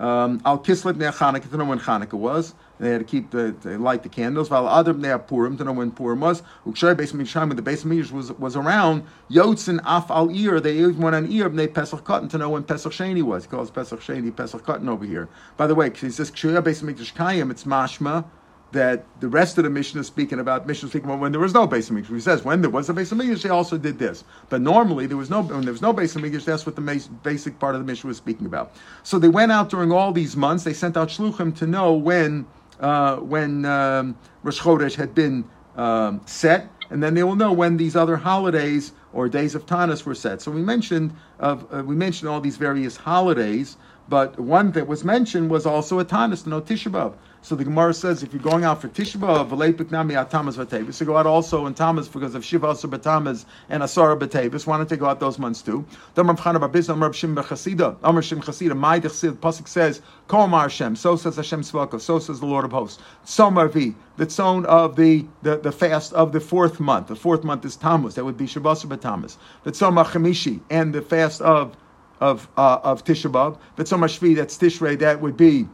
Um, 0.00 0.40
Al 0.46 0.58
Kislev 0.58 0.96
Nea 0.96 1.12
Chanukah 1.12 1.50
to 1.50 1.56
know 1.58 1.66
when 1.66 1.78
Chanukah 1.78 2.14
was. 2.14 2.54
They 2.78 2.90
had 2.90 3.00
to 3.00 3.04
keep 3.04 3.30
the 3.30 3.52
to 3.60 3.78
light 3.78 4.02
the 4.02 4.08
candles. 4.08 4.48
Val 4.48 4.66
Adam 4.66 5.02
Nea 5.02 5.18
Purim 5.18 5.58
to 5.58 5.64
know 5.64 5.72
when 5.72 5.90
Purim 5.90 6.20
was. 6.20 6.42
Ukshay 6.66 6.94
Beis 6.94 7.12
Misham 7.12 7.48
when 7.48 7.56
the 7.56 7.62
Beis 7.62 7.84
was 8.10 8.32
was 8.32 8.56
around. 8.56 9.04
Yotzin 9.30 9.78
Af 9.84 10.10
Al 10.10 10.30
Ir. 10.30 10.58
They 10.58 10.78
even 10.78 10.96
went 10.96 11.14
on 11.14 11.30
Ir. 11.30 11.50
They 11.50 11.68
Pesach 11.68 12.02
Cotton 12.02 12.30
to 12.30 12.38
know 12.38 12.48
when 12.48 12.64
Pesach 12.64 12.92
Sheni 12.92 13.22
was. 13.22 13.44
He 13.44 13.50
calls 13.50 13.70
Pesach 13.70 14.00
Sheni 14.00 14.34
Pesach 14.34 14.64
Cotton 14.64 14.88
over 14.88 15.04
here. 15.04 15.28
By 15.58 15.66
the 15.66 15.74
way, 15.74 15.90
he 15.90 16.08
says 16.08 16.30
Kshay 16.30 16.48
Beis 16.48 16.82
Midrash 16.82 17.12
Kayim. 17.12 17.50
It's 17.50 17.64
Mashma 17.64 18.24
that 18.72 19.04
the 19.20 19.28
rest 19.28 19.58
of 19.58 19.64
the 19.64 19.70
Mishnah 19.70 20.00
is 20.02 20.06
speaking 20.06 20.38
about 20.38 20.66
Mishnah 20.66 20.88
speaking 20.88 21.08
about 21.08 21.20
when 21.20 21.32
there 21.32 21.40
was 21.40 21.54
no 21.54 21.66
Beis 21.66 21.90
Hamikdash. 21.90 22.14
He 22.14 22.20
says 22.20 22.44
when 22.44 22.60
there 22.60 22.70
was 22.70 22.88
a 22.88 22.94
Beis 22.94 23.12
Hamikdash, 23.12 23.42
they 23.42 23.48
also 23.48 23.76
did 23.76 23.98
this. 23.98 24.24
But 24.48 24.60
normally 24.60 25.06
there 25.06 25.16
was 25.16 25.30
no 25.30 25.42
when 25.42 25.62
there 25.62 25.72
was 25.72 25.82
no 25.82 25.92
Beis 25.92 26.16
Hamikdash. 26.16 26.44
That's 26.44 26.66
what 26.66 26.76
the 26.76 27.08
basic 27.22 27.58
part 27.58 27.74
of 27.74 27.80
the 27.80 27.86
Mishnah 27.86 28.08
was 28.08 28.16
speaking 28.16 28.46
about. 28.46 28.72
So 29.02 29.18
they 29.18 29.28
went 29.28 29.50
out 29.52 29.70
during 29.70 29.90
all 29.90 30.12
these 30.12 30.36
months. 30.36 30.64
They 30.64 30.72
sent 30.72 30.96
out 30.96 31.08
shluchim 31.08 31.56
to 31.58 31.66
know 31.66 31.92
when 31.94 32.46
uh, 32.78 33.16
when 33.16 33.64
um, 33.64 34.16
Rosh 34.42 34.60
Chodesh 34.60 34.94
had 34.94 35.14
been 35.14 35.44
um, 35.76 36.20
set, 36.26 36.68
and 36.90 37.02
then 37.02 37.14
they 37.14 37.22
will 37.22 37.36
know 37.36 37.52
when 37.52 37.76
these 37.76 37.96
other 37.96 38.16
holidays 38.16 38.92
or 39.12 39.28
days 39.28 39.54
of 39.54 39.66
Tanis 39.66 40.04
were 40.04 40.14
set. 40.14 40.40
So 40.40 40.50
we 40.50 40.62
mentioned 40.62 41.12
of 41.40 41.66
uh, 41.74 41.82
we 41.82 41.96
mentioned 41.96 42.28
all 42.28 42.40
these 42.40 42.56
various 42.56 42.96
holidays. 42.96 43.76
But 44.08 44.40
one 44.40 44.72
that 44.72 44.88
was 44.88 45.04
mentioned 45.04 45.50
was 45.50 45.66
also 45.66 46.00
a 46.00 46.04
Tanis, 46.04 46.44
no 46.44 46.60
Tisha. 46.60 47.14
So 47.42 47.56
the 47.56 47.64
Gemara 47.64 47.94
says 47.94 48.22
if 48.22 48.34
you're 48.34 48.42
going 48.42 48.64
out 48.64 48.82
for 48.82 48.88
Tisha 48.88 49.16
B'Av, 49.16 49.48
V'leipik 49.48 49.90
nami 49.90 50.14
atamas 50.14 50.62
v'tevis, 50.62 51.00
you 51.00 51.06
go 51.06 51.16
out 51.16 51.26
also 51.26 51.64
in 51.64 51.72
Tamas 51.72 52.06
because 52.06 52.34
of 52.34 52.44
Shiva 52.44 52.66
Asur 52.66 52.90
b'tamas 52.90 53.46
and 53.70 53.82
Asara 53.82 54.18
b'tevis. 54.18 54.66
Why 54.66 54.76
don't 54.76 54.88
they 54.88 54.98
go 54.98 55.06
out 55.06 55.20
those 55.20 55.38
months 55.38 55.62
too? 55.62 55.86
Damar 56.14 56.34
B'chana 56.36 56.60
Barbiz, 56.60 56.90
Amar 56.90 57.10
Shim 57.10 57.34
B'chasida, 57.34 57.96
Amar 58.02 58.20
Shim 58.20 58.42
Chasida, 58.44 58.76
Mai 58.76 59.00
Dechsid, 59.00 59.32
Pasuk 59.38 59.68
says, 59.68 60.02
Komar 60.28 60.62
Hashem, 60.62 60.96
so 60.96 61.16
says 61.16 61.36
Hashem 61.36 61.62
Svaka, 61.62 61.98
so 61.98 62.18
says 62.18 62.40
the 62.40 62.46
Lord 62.46 62.66
of 62.66 62.72
Hosts. 62.72 63.02
Somarvi, 63.24 63.94
the 64.18 64.26
tzone 64.26 64.66
of 64.66 64.96
the, 64.96 65.24
the, 65.40 65.56
the 65.56 65.72
fast 65.72 66.12
of 66.12 66.32
the 66.32 66.40
fourth 66.40 66.78
month. 66.78 67.06
The 67.06 67.16
fourth 67.16 67.42
month 67.42 67.64
is 67.64 67.74
Tammuz, 67.74 68.16
that 68.16 68.24
would 68.24 68.36
be 68.36 68.46
Shiva 68.46 68.68
Asur 68.68 68.94
b'tamas. 68.94 69.38
The 69.64 69.72
tzomar 69.72 70.04
Chamishi, 70.04 70.60
and 70.68 70.94
the 70.94 71.02
fast 71.02 71.40
of 71.40 71.74
of 72.20 72.48
uh, 72.56 72.78
of 72.82 73.02
Tisha 73.02 73.32
B'av. 73.32 73.58
But 73.76 73.88
so 73.88 73.96
Shvi, 73.96 74.36
that's 74.36 74.58
Tishrei, 74.58 74.98
that 74.98 75.20
would 75.22 75.38
be 75.38 75.66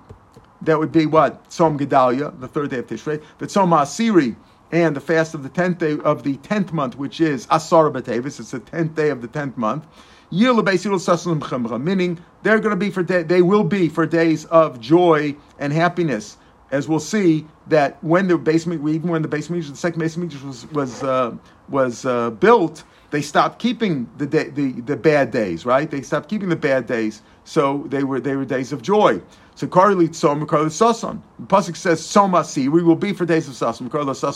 that 0.67 0.79
would 0.79 0.93
be 0.93 1.07
what 1.07 1.49
Tzom 1.49 1.79
Gedalia, 1.79 2.39
the 2.39 2.49
third 2.49 2.71
day 2.71 2.79
of 2.79 2.87
Tishrei. 2.87 3.23
But 3.39 3.49
Tzom 3.49 3.71
Asiri 3.71 4.37
and 4.73 4.95
the 4.97 5.01
fast 5.01 5.35
of 5.35 5.43
the 5.43 5.49
tenth 5.49 5.79
day 5.79 5.99
of 5.99 6.23
the 6.25 6.37
tenth 6.37 6.73
month, 6.73 6.97
which 6.99 7.21
is 7.21 7.47
Asara 7.47 7.93
B'Tevis, 7.93 8.41
it's 8.41 8.51
the 8.51 8.59
tenth 8.59 8.95
day 8.95 9.11
of 9.11 9.23
the 9.23 9.29
tenth 9.29 9.57
month. 9.57 9.85
Meaning 10.29 12.19
they're 12.43 12.59
going 12.59 12.71
to 12.71 12.77
be 12.77 12.91
for 12.91 13.03
day, 13.05 13.23
they 13.23 13.43
will 13.43 13.63
be 13.63 13.89
for 13.89 14.07
days 14.07 14.45
of 14.47 14.81
joy 14.81 15.37
and 15.61 15.73
happiness, 15.73 16.37
as 16.73 16.89
we'll 16.89 16.99
see 16.99 17.47
that 17.69 18.03
when 18.03 18.27
the 18.27 18.37
basement, 18.37 18.87
even 18.89 19.09
when 19.09 19.23
the 19.23 19.29
basement, 19.29 19.65
the 19.69 19.77
second 19.77 20.01
basement 20.01 20.35
was 20.43 20.67
was 20.73 21.05
uh, 21.05 21.33
was 21.69 22.05
uh, 22.05 22.31
built, 22.31 22.83
they 23.17 23.23
stopped 23.23 23.59
keeping 23.59 24.07
the, 24.19 24.27
day, 24.27 24.51
the 24.51 24.73
the 24.83 24.95
bad 24.95 25.31
days, 25.31 25.65
right? 25.65 25.91
They 25.91 26.03
stopped 26.03 26.29
keeping 26.29 26.51
the 26.51 26.63
bad 26.71 26.87
days, 26.87 27.23
so 27.45 27.87
they 27.87 28.05
were 28.05 28.21
they 28.21 28.37
were 28.37 28.45
days 28.45 28.73
of 28.75 28.83
joy. 28.83 29.23
So 29.55 29.67
Karli 29.67 30.09
Tzom, 30.09 30.47
Karli 30.47 30.67
Sasan. 30.67 31.23
The 31.39 31.47
Pasuk 31.47 31.77
says, 31.77 32.03
Somasi, 32.03 32.69
we 32.69 32.83
will 32.83 32.95
be 32.95 33.15
for 33.15 33.25
days 33.25 33.49
of 33.49 33.55
Sasan, 33.55 33.89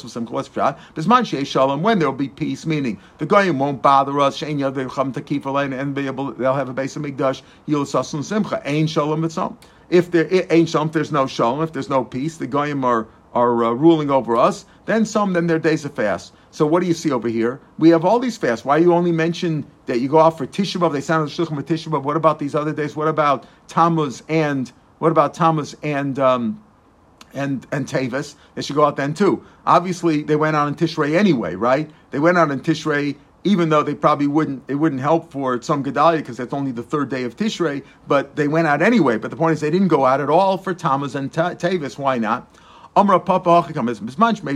Sem 0.08 0.26
Kolas 0.26 0.48
Pshat. 0.48 0.78
Bisman 0.94 1.26
Shei 1.26 1.44
Shalom, 1.44 1.82
when 1.82 1.98
there 1.98 2.10
will 2.10 2.16
be 2.16 2.30
peace, 2.30 2.64
meaning 2.64 2.98
the 3.18 3.26
Goyim 3.26 3.58
won't 3.58 3.82
bother 3.82 4.18
us, 4.18 4.38
Shein 4.38 4.56
Yad 4.56 4.72
Vecham 4.72 5.12
Takif 5.12 5.42
Alein, 5.42 5.78
and 5.78 5.94
be 5.94 6.06
able, 6.06 6.32
they'll 6.32 6.54
have 6.54 6.70
a 6.70 6.72
base 6.72 6.96
of 6.96 7.02
Mikdash, 7.02 7.42
Yil 7.68 7.84
Sasan 7.84 8.24
Simcha, 8.24 8.66
Ein 8.66 8.86
Shalom 8.86 9.20
Mitzom. 9.20 9.58
If 9.90 10.10
there 10.10 10.26
ain't 10.48 10.70
Shalom, 10.70 10.88
if 10.88 10.94
there's 10.94 11.12
no 11.12 11.26
Shalom, 11.26 11.60
if 11.60 11.74
there's 11.74 11.90
no 11.90 12.02
peace, 12.02 12.38
the 12.38 12.46
Goyim 12.46 12.82
are 12.82 13.06
are 13.34 13.62
uh, 13.62 13.72
ruling 13.72 14.10
over 14.10 14.36
us, 14.36 14.64
then 14.86 15.04
some, 15.04 15.34
then 15.34 15.46
their 15.46 15.58
days 15.58 15.84
of 15.84 15.94
fast. 15.94 16.32
So 16.50 16.66
what 16.66 16.80
do 16.80 16.86
you 16.86 16.94
see 16.94 17.12
over 17.12 17.28
here? 17.28 17.60
We 17.78 17.90
have 17.90 18.04
all 18.04 18.18
these 18.18 18.36
fasts. 18.36 18.64
Why 18.64 18.78
you 18.78 18.92
only 18.92 19.12
mention 19.12 19.66
that 19.86 20.00
you 20.00 20.08
go 20.08 20.18
out 20.18 20.36
for 20.36 20.46
Tisha 20.46 20.80
B'av? 20.80 20.92
They 20.92 21.00
sound 21.00 21.28
Shluchim 21.28 21.54
for 21.56 21.62
Tisha 21.62 21.88
B'av. 21.88 22.02
What 22.02 22.16
about 22.16 22.38
these 22.38 22.54
other 22.54 22.72
days? 22.72 22.96
What 22.96 23.08
about 23.08 23.46
Tammuz 23.68 24.22
and 24.28 24.70
what 24.98 25.12
about 25.12 25.32
Tammuz 25.32 25.76
and 25.82 26.18
um, 26.18 26.62
and 27.32 27.66
and 27.70 27.86
Tavis? 27.86 28.34
They 28.54 28.62
should 28.62 28.76
go 28.76 28.84
out 28.84 28.96
then 28.96 29.14
too. 29.14 29.44
Obviously, 29.64 30.22
they 30.22 30.36
went 30.36 30.56
out 30.56 30.66
in 30.68 30.74
Tishrei 30.74 31.16
anyway, 31.16 31.54
right? 31.54 31.88
They 32.10 32.18
went 32.18 32.36
out 32.36 32.50
in 32.50 32.60
Tishrei, 32.60 33.16
even 33.44 33.68
though 33.68 33.84
they 33.84 33.94
probably 33.94 34.26
wouldn't. 34.26 34.64
It 34.66 34.74
wouldn't 34.74 35.00
help 35.00 35.30
for 35.30 35.62
some 35.62 35.84
Gedalia 35.84 36.18
because 36.18 36.36
that's 36.36 36.52
only 36.52 36.72
the 36.72 36.82
third 36.82 37.08
day 37.08 37.22
of 37.22 37.36
Tishrei. 37.36 37.84
But 38.08 38.34
they 38.34 38.48
went 38.48 38.66
out 38.66 38.82
anyway. 38.82 39.18
But 39.18 39.30
the 39.30 39.36
point 39.36 39.52
is, 39.52 39.60
they 39.60 39.70
didn't 39.70 39.88
go 39.88 40.04
out 40.04 40.20
at 40.20 40.28
all 40.28 40.58
for 40.58 40.74
Tammuz 40.74 41.14
and 41.14 41.32
Tavis. 41.32 41.96
Why 41.96 42.18
not? 42.18 42.52
Amra 42.96 43.20
Papa 43.20 43.64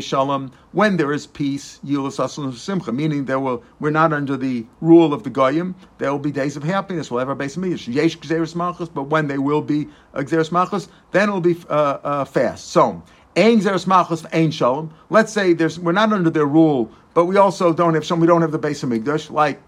Shalom, 0.00 0.50
when 0.72 0.96
there 0.96 1.12
is 1.12 1.24
peace, 1.24 1.78
Simcha, 1.84 2.90
meaning 2.90 3.26
there 3.26 3.38
will 3.38 3.62
we're 3.78 3.90
not 3.90 4.12
under 4.12 4.36
the 4.36 4.66
rule 4.80 5.14
of 5.14 5.22
the 5.22 5.30
Goyim, 5.30 5.76
there 5.98 6.10
will 6.10 6.18
be 6.18 6.32
days 6.32 6.56
of 6.56 6.64
happiness, 6.64 7.12
we'll 7.12 7.20
have 7.20 7.28
our 7.28 7.36
base 7.36 7.56
of 7.56 7.64
Yesh 7.64 8.16
Malchus, 8.56 8.88
but 8.88 9.04
when 9.04 9.28
they 9.28 9.38
will 9.38 9.62
be 9.62 9.88
Gzeres 10.14 10.50
Malchus, 10.50 10.88
then 11.12 11.28
it 11.28 11.32
will 11.32 11.40
be 11.40 11.56
uh, 11.70 11.98
uh, 12.02 12.24
fast. 12.24 12.72
So 12.72 13.04
Ein 13.36 13.60
Gzeres 13.60 13.86
Malchus, 13.86 14.24
Ein 14.32 14.50
Shalom. 14.50 14.92
Let's 15.10 15.32
say 15.32 15.52
there's 15.52 15.78
we're 15.78 15.92
not 15.92 16.12
under 16.12 16.28
their 16.28 16.46
rule, 16.46 16.90
but 17.14 17.26
we 17.26 17.36
also 17.36 17.72
don't 17.72 17.94
have 17.94 18.04
some 18.04 18.18
we 18.18 18.26
don't 18.26 18.42
have 18.42 18.50
the 18.50 18.58
base 18.58 18.82
of 18.82 18.90
like 19.30 19.62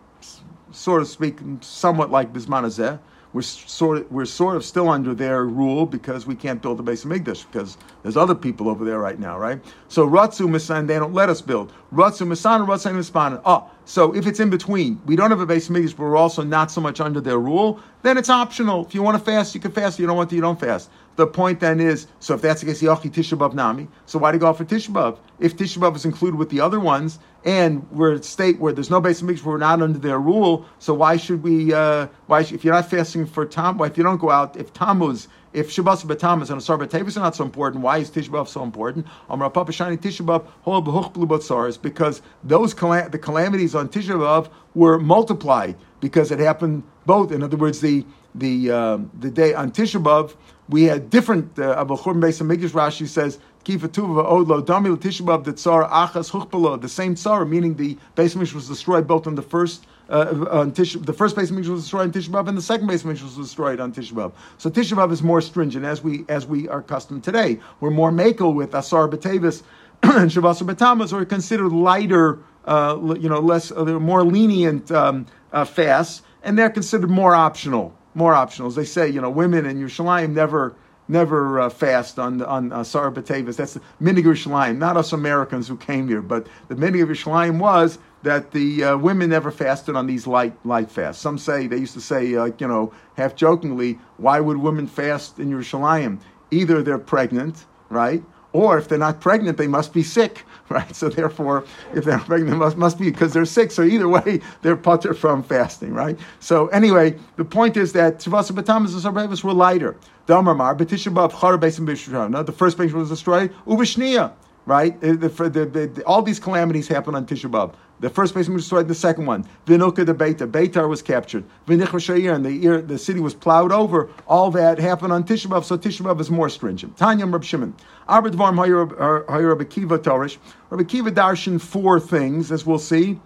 sort 0.73 1.03
of 1.03 1.07
speaking 1.07 1.61
somewhat 1.63 2.11
like 2.11 2.33
Bismanazeh 2.33 2.99
we're 3.37 3.43
sort 3.43 3.99
of, 3.99 4.11
we're 4.11 4.25
sort 4.25 4.57
of 4.57 4.65
still 4.65 4.89
under 4.89 5.13
their 5.13 5.45
rule 5.45 5.85
because 5.85 6.27
we 6.27 6.35
can't 6.35 6.63
build 6.63 6.79
the 6.79 6.83
base 6.83 7.05
of 7.05 7.11
Migdash 7.11 7.45
because 7.53 7.77
there's 8.03 8.17
other 8.17 8.35
people 8.35 8.67
over 8.67 8.83
there 8.83 8.99
right 8.99 9.19
now, 9.19 9.39
right? 9.39 9.63
So 9.89 10.09
Ratzu 10.09 10.49
Misan, 10.49 10.87
they 10.87 10.95
don't 10.95 11.13
let 11.13 11.29
us 11.29 11.43
build. 11.43 11.71
Ratzu 11.93 12.27
Misan, 12.27 12.67
Ratzu 12.67 12.95
Mispan. 12.95 13.37
Oh, 13.37 13.43
ah, 13.45 13.71
so 13.85 14.17
if 14.17 14.27
it's 14.27 14.41
in 14.41 14.49
between, 14.49 15.03
we 15.05 15.17
don't 15.17 15.29
have 15.31 15.41
a 15.41 15.45
base 15.45 15.69
of 15.69 15.77
Migdash, 15.77 15.95
but 15.95 16.05
we're 16.05 16.17
also 16.17 16.43
not 16.43 16.71
so 16.71 16.81
much 16.81 16.99
under 16.99 17.21
their 17.21 17.39
rule, 17.39 17.79
then 18.01 18.17
it's 18.17 18.31
optional. 18.31 18.87
If 18.87 18.95
you 18.95 19.03
want 19.03 19.19
to 19.19 19.23
fast, 19.23 19.55
you 19.55 19.61
can 19.61 19.71
fast. 19.71 19.97
If 19.97 20.01
you 20.01 20.07
don't 20.07 20.17
want 20.17 20.31
to, 20.31 20.37
you 20.37 20.41
don't 20.41 20.59
fast. 20.59 20.89
The 21.17 21.27
point 21.27 21.61
then 21.61 21.79
is, 21.79 22.07
so 22.21 22.37
if 22.37 22.41
that's 22.41 22.63
the 22.63 22.69
case, 22.69 22.81
Yachi 22.81 23.11
Tisha 23.11 23.37
B'Av 23.37 23.53
Nami, 23.53 23.87
so 24.07 24.19
why 24.19 24.33
do 24.33 24.37
you 24.37 24.41
go 24.41 24.55
for 24.55 24.65
Tisha 24.65 24.89
B'Av? 24.89 25.19
If 25.41 25.59
Tisha 25.59 25.77
B'Av 25.77 25.95
is 25.95 26.07
included 26.07 26.39
with 26.39 26.49
the 26.49 26.61
other 26.61 26.81
ones, 26.81 27.19
and 27.47 27.89
we're 27.93 28.15
a 28.15 28.23
state 28.25 28.59
where 28.59 28.73
there's 28.73 28.91
no 28.91 29.01
base 29.01 29.23
of 29.23 29.47
we're 29.47 29.57
not 29.57 29.81
under 29.81 30.01
their 30.01 30.19
rule, 30.19 30.67
so 30.81 30.93
why 30.93 31.17
should 31.17 31.45
we, 31.45 31.73
uh, 31.73 32.09
why, 32.27 32.41
if 32.41 32.65
you're 32.65 32.75
not 32.75 32.91
fasting 32.91 33.25
for 33.25 33.47
Tam, 33.47 33.79
why 33.79 33.87
if 33.87 33.97
you 33.97 34.03
don't 34.03 34.19
go 34.19 34.31
out, 34.31 34.57
if 34.57 34.73
Tammuz, 34.73 35.29
if 35.53 35.71
Shabbos 35.71 36.03
B'Tammuz 36.03 36.51
and 36.51 36.59
Asar 36.59 36.77
are 36.83 37.21
not 37.21 37.37
so 37.37 37.45
important, 37.45 37.85
why 37.85 37.99
is 37.99 38.11
Tisha 38.11 38.31
B'Av 38.31 38.49
so 38.49 38.65
important? 38.65 39.07
Amar 39.31 39.49
Papa 39.49 39.71
Shani 39.71 39.97
Tisha 39.97 40.27
B'Av, 40.27 40.45
Hol 40.63 40.83
B'Huch 40.83 41.81
because 41.81 42.21
those, 42.43 42.75
the 42.75 43.19
calamities 43.23 43.77
on 43.77 43.89
Tisha 43.89 44.17
B'Av 44.17 44.51
were 44.75 44.99
multiplied, 44.99 45.77
because 46.01 46.33
it 46.33 46.41
happened 46.41 46.83
both, 47.07 47.31
in 47.31 47.45
other 47.45 47.57
words, 47.57 47.81
the, 47.81 48.05
the, 48.35 48.73
uh, 48.73 48.99
the 49.21 49.31
day 49.31 49.55
on 49.55 49.71
Tisha 49.71 50.03
B'Av, 50.03 50.35
we 50.69 50.83
had 50.83 51.11
different 51.11 51.57
uh, 51.61 51.77
Abu 51.79 51.97
Churban 51.97 52.21
Beis 52.21 52.43
Hamikdash. 52.43 52.71
Rashi 52.71 53.07
says 53.07 53.39
Odlo 53.67 55.45
the 55.45 55.53
Tsar 55.53 55.89
Achas 55.89 56.81
the 56.81 56.89
same 56.89 57.15
Tsar, 57.17 57.45
meaning 57.45 57.75
the 57.75 57.99
Hamikdash 58.17 58.55
was 58.55 58.69
destroyed 58.69 59.07
both 59.07 59.27
on 59.27 59.35
the 59.35 59.43
first 59.43 59.87
uh, 60.09 60.47
on 60.51 60.73
Tish, 60.73 60.95
the 60.95 61.13
first 61.13 61.35
base 61.35 61.51
was 61.51 61.83
destroyed 61.83 62.03
on 62.03 62.13
Tishabab 62.13 62.49
and 62.49 62.57
the 62.57 62.63
second 62.63 62.87
base 62.87 63.05
of 63.05 63.09
was 63.09 63.37
destroyed 63.37 63.81
on 63.81 63.93
Tishabab. 63.93 64.33
So 64.59 64.71
Tishabab 64.71 65.11
is 65.11 65.23
more 65.23 65.41
stringent, 65.41 65.85
as 65.85 66.03
we 66.03 66.25
as 66.29 66.47
we 66.47 66.69
are 66.69 66.79
accustomed 66.79 67.25
today. 67.25 67.59
We're 67.81 67.91
more 67.91 68.13
makel 68.13 68.55
with 68.55 68.75
Asar 68.75 69.09
B'Tavis 69.09 69.63
and 70.03 70.31
Shavasar 70.31 70.73
B'Tamas, 70.73 71.13
or 71.13 71.25
considered 71.25 71.71
lighter, 71.71 72.39
uh, 72.67 73.17
you 73.19 73.29
know, 73.29 73.41
less, 73.41 73.73
uh, 73.73 73.85
more 73.85 74.23
lenient 74.23 74.93
um, 74.93 75.27
uh, 75.53 75.65
fasts, 75.65 76.23
and 76.43 76.57
they're 76.57 76.71
considered 76.71 77.11
more 77.11 77.35
optional. 77.35 77.93
More 78.15 78.35
optional. 78.35 78.69
As 78.69 78.77
they 78.77 78.85
say, 78.85 79.09
you 79.09 79.21
know, 79.21 79.29
women 79.31 79.67
in 79.67 79.81
Yerushalayim 79.81 80.33
never 80.33 80.75
never 81.09 81.61
uh, 81.61 81.71
fast 81.71 82.19
on 82.19 82.43
on 82.43 82.73
uh. 82.73 83.57
That's 83.57 83.75
the 83.75 83.81
minig 84.01 84.25
Yerushalayim, 84.25 84.79
not 84.79 84.97
us 84.97 85.13
Americans 85.13 85.69
who 85.69 85.77
came 85.77 86.09
here, 86.09 86.23
but 86.23 86.47
the 86.69 86.75
minig 86.75 87.03
of 87.03 87.09
Yerushalayim 87.09 87.59
was 87.59 87.99
that 88.23 88.51
the 88.51 88.83
uh, 88.83 88.97
women 88.97 89.31
never 89.31 89.51
fasted 89.51 89.95
on 89.95 90.07
these 90.07 90.27
light 90.27 90.55
light 90.65 90.91
fasts. 90.91 91.23
Some 91.23 91.39
say 91.39 91.67
they 91.67 91.77
used 91.79 91.95
to 91.95 92.01
say, 92.01 92.35
uh, 92.35 92.51
you 92.59 92.67
know, 92.67 92.93
half 93.17 93.37
jokingly, 93.37 93.99
why 94.17 94.41
would 94.41 94.57
women 94.57 94.87
fast 94.87 95.39
in 95.39 95.51
Yerushalayim? 95.51 96.19
Either 96.51 96.83
they're 96.83 96.99
pregnant, 96.99 97.67
right? 97.89 98.23
Or 98.57 98.79
if 98.79 98.89
they're 98.89 98.97
not 98.97 99.21
pregnant, 99.21 99.59
they 99.59 99.67
must 99.67 99.93
be 99.93 100.03
sick, 100.03 100.45
right? 100.71 100.97
So 100.97 101.11
therefore, 101.11 101.67
if 101.95 102.07
they're 102.07 102.19
pregnant, 102.19 102.57
must, 102.57 102.79
must 102.79 102.99
be 102.99 103.11
because 103.11 103.35
they're 103.35 103.45
sick. 103.45 103.71
So 103.71 103.83
either 103.83 104.09
way, 104.09 104.41
they're 104.63 104.79
putter 104.79 105.13
from 105.13 105.43
fasting, 105.43 105.93
right? 105.93 106.19
So 106.41 106.69
anyway, 106.69 107.19
the 107.37 107.45
point 107.45 107.77
is 107.77 107.93
that 107.93 108.21
Tzvasa 108.21 108.53
Batamas 108.53 108.95
and 108.95 109.03
Sarbevis 109.05 109.45
were 109.45 109.53
lighter. 109.53 109.95
Damar 110.25 110.75
Betishabav 110.75 111.39
Char 111.39 111.59
Besim 111.59 112.47
The 112.47 112.53
first 112.53 112.79
base 112.79 112.93
was 112.93 113.11
destroyed. 113.11 113.53
Ubishnia, 113.67 114.33
right? 114.65 114.97
Uh, 115.05 115.17
the, 115.17 115.29
the, 115.29 115.67
the, 115.67 116.03
all 116.07 116.23
these 116.23 116.41
calamities 116.41 116.89
happened 116.89 117.17
on 117.17 117.27
Tisha 117.27 117.51
B'av. 117.51 117.75
The 118.01 118.11
first 118.11 118.35
place 118.35 118.49
was 118.49 118.63
destroyed, 118.63 118.89
the 118.89 118.95
second 118.95 119.27
one. 119.27 119.47
Vinilka 119.67 120.05
the 120.05 120.13
Beta, 120.13 120.47
Beitar 120.47 120.89
was 120.89 121.01
captured. 121.01 121.45
Vinichva 121.67 122.35
and 122.35 122.45
the, 122.45 122.83
the 122.83 122.99
city 122.99 123.21
was 123.21 123.35
plowed 123.35 123.73
over. 123.73 124.11
All 124.27 124.51
that 124.51 124.79
happened 124.79 125.13
on 125.13 125.25
Tisha 125.25 125.47
B'av, 125.47 125.65
so 125.65 125.79
Tisha 125.79 126.03
B'av 126.03 126.21
is 126.21 126.31
more 126.31 126.49
stringent. 126.49 126.97
Tanya 126.97 127.27
Rab 127.27 127.43
Shimon. 127.43 127.75
Arba 128.07 128.31
Dvarm 128.31 128.57
Hayar 128.57 129.49
Rabbi 129.49 129.65
uh, 129.65 129.67
Kiva 129.67 129.99
Torish. 129.99 130.37
Rabbi 130.71 130.85
Kiva 130.85 131.11
darshan 131.11 131.61
four 131.61 131.99
things, 131.99 132.53
as 132.53 132.67
we'll 132.67 132.79
see. 132.79 133.19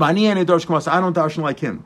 I 0.00 0.12
don't 0.12 0.46
darshan 0.46 1.38
like 1.38 1.60
him 1.60 1.84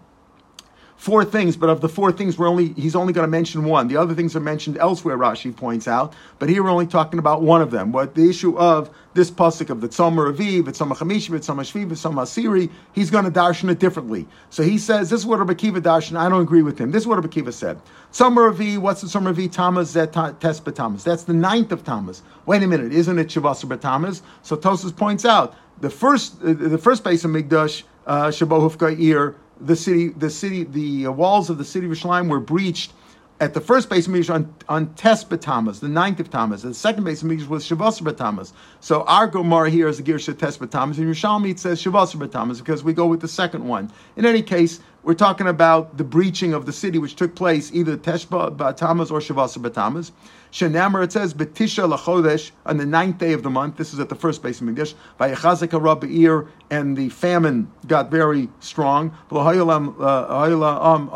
four 0.97 1.25
things, 1.25 1.57
but 1.57 1.69
of 1.69 1.81
the 1.81 1.89
four 1.89 2.11
things, 2.11 2.39
we're 2.39 2.49
only 2.49 2.73
he's 2.73 2.97
only 2.97 3.13
going 3.13 3.27
to 3.27 3.31
mention 3.31 3.65
one. 3.65 3.89
The 3.89 3.97
other 3.97 4.15
things 4.15 4.35
are 4.35 4.41
mentioned 4.41 4.79
elsewhere. 4.79 5.17
Rashi 5.17 5.55
points 5.55 5.87
out, 5.87 6.15
but 6.39 6.49
here 6.49 6.63
we're 6.63 6.71
only 6.71 6.87
talking 6.87 7.19
about 7.19 7.43
one 7.43 7.63
of 7.63 7.71
them. 7.71 7.93
What 7.93 8.15
the 8.15 8.29
issue 8.29 8.57
of 8.59 8.91
this 9.15 9.31
pasuk 9.31 9.71
of 9.71 9.81
the 9.81 9.89
Tzomar 9.89 10.35
Aviv, 10.35 10.65
Tzomar 10.65 10.97
Chamish, 10.97 11.29
Tzomar 11.31 11.65
Shviv, 11.65 11.89
Tzomar 11.89 12.25
Asiri, 12.25 12.71
he's 12.93 13.11
going 13.11 13.25
to 13.25 13.31
darshan 13.31 13.71
it 13.71 13.79
differently. 13.79 14.27
So 14.51 14.63
he 14.63 14.79
says, 14.79 15.09
this 15.11 15.21
is 15.21 15.27
what 15.27 15.39
Rabbi 15.39 15.55
darshan. 15.55 16.17
I 16.17 16.29
don't 16.29 16.43
agree 16.43 16.63
with 16.63 16.79
him. 16.79 16.91
This 16.91 17.03
is 17.03 17.07
what 17.07 17.23
Rabbi 17.23 17.51
said. 17.51 17.81
Tzomar 18.13 18.53
Aviv, 18.53 18.79
what's 18.79 19.01
the 19.01 19.07
Tzomar 19.07 19.35
Aviv? 19.35 19.53
Tammuz 19.53 19.93
Zet 19.93 20.13
Tes 20.13 20.61
B'Tammuz. 20.61 21.03
That's 21.03 21.25
the 21.25 21.33
ninth 21.33 21.73
of 21.73 21.85
Tammuz. 21.85 22.23
Wait 22.45 22.63
a 22.63 22.67
minute, 22.67 22.93
isn't 22.93 23.19
it 23.19 23.29
Shavasar 23.29 23.77
B'Tammuz? 23.77 24.23
So 24.43 24.57
Tosus 24.57 24.95
points 24.95 25.25
out 25.25 25.55
the 25.81 25.91
first 25.91 26.37
uh, 26.43 26.53
the 26.53 26.79
first 26.79 27.05
base 27.05 27.25
of 27.25 27.31
Migdash 27.31 27.83
uh, 28.07 28.27
Shabohufka 28.27 28.99
Ir 28.99 29.35
the 29.61 29.77
city, 29.77 30.09
the 30.09 30.31
city, 30.31 30.65
the 30.65 31.07
uh, 31.07 31.11
walls 31.11 31.51
of 31.51 31.59
the 31.59 31.65
city 31.65 31.87
of 31.87 31.93
Yerushalayim 31.93 32.29
were 32.29 32.41
breached 32.41 32.93
at 33.39 33.53
the 33.53 33.61
first 33.61 33.91
base 33.91 34.07
of 34.07 34.31
on, 34.31 34.55
on 34.69 34.95
Tes 34.95 35.25
B'Tammuz, 35.25 35.81
the 35.81 35.89
ninth 35.89 36.21
of 36.21 36.31
Tammuz. 36.31 36.63
The 36.63 36.73
second 36.73 37.05
base 37.05 37.23
of 37.23 37.29
was 37.49 37.69
Shavasar 37.69 38.03
B'Tammuz. 38.11 38.53
So 38.81 39.03
our 39.03 39.31
Gomar 39.31 39.71
here 39.71 39.89
is 39.89 39.99
the 39.99 40.03
Girsha 40.03 40.37
Tes 40.37 40.57
B'Tammuz, 40.57 40.99
and 40.99 41.15
Yerushalmi 41.15 41.51
it 41.51 41.61
says 41.61 41.83
Shavasar 41.83 42.17
B'Tammuz 42.17 42.59
because 42.59 42.83
we 42.83 42.93
go 42.93 43.07
with 43.07 43.21
the 43.21 43.29
second 43.29 43.67
one. 43.67 43.93
In 44.17 44.25
any 44.25 44.43
case, 44.43 44.81
we're 45.07 45.15
talking 45.15 45.47
about 45.47 45.97
the 45.99 46.03
breaching 46.03 46.53
of 46.53 46.67
the 46.67 46.73
city 46.73 46.99
which 46.99 47.15
took 47.15 47.37
place 47.37 47.71
either 47.73 47.97
Tes 47.97 48.25
B'Tammuz 48.25 49.13
or 49.13 49.21
Shavasar 49.21 49.59
B'Tammuz. 49.59 50.11
Shenamar, 50.51 51.05
it 51.05 51.13
says, 51.13 51.33
Betisha 51.33 51.89
Lachodesh, 51.89 52.51
on 52.65 52.79
the 52.79 52.87
ninth 52.87 53.19
day 53.19 53.33
of 53.33 53.45
the 53.45 53.51
month. 53.51 53.77
This 53.77 53.95
is 53.95 54.01
at 54.01 54.09
the 54.09 54.17
first 54.17 54.43
base 54.43 54.61
of 54.61 54.67
Mikdash. 54.67 54.95
Vayachazek 55.21 55.69
Rabbeir, 55.69 56.49
and 56.73 56.97
the 56.97 57.09
famine 57.11 57.71
got 57.87 58.11
very 58.11 58.49
strong. 58.59 59.17
Uh, 59.31 59.39
um, 59.39 61.09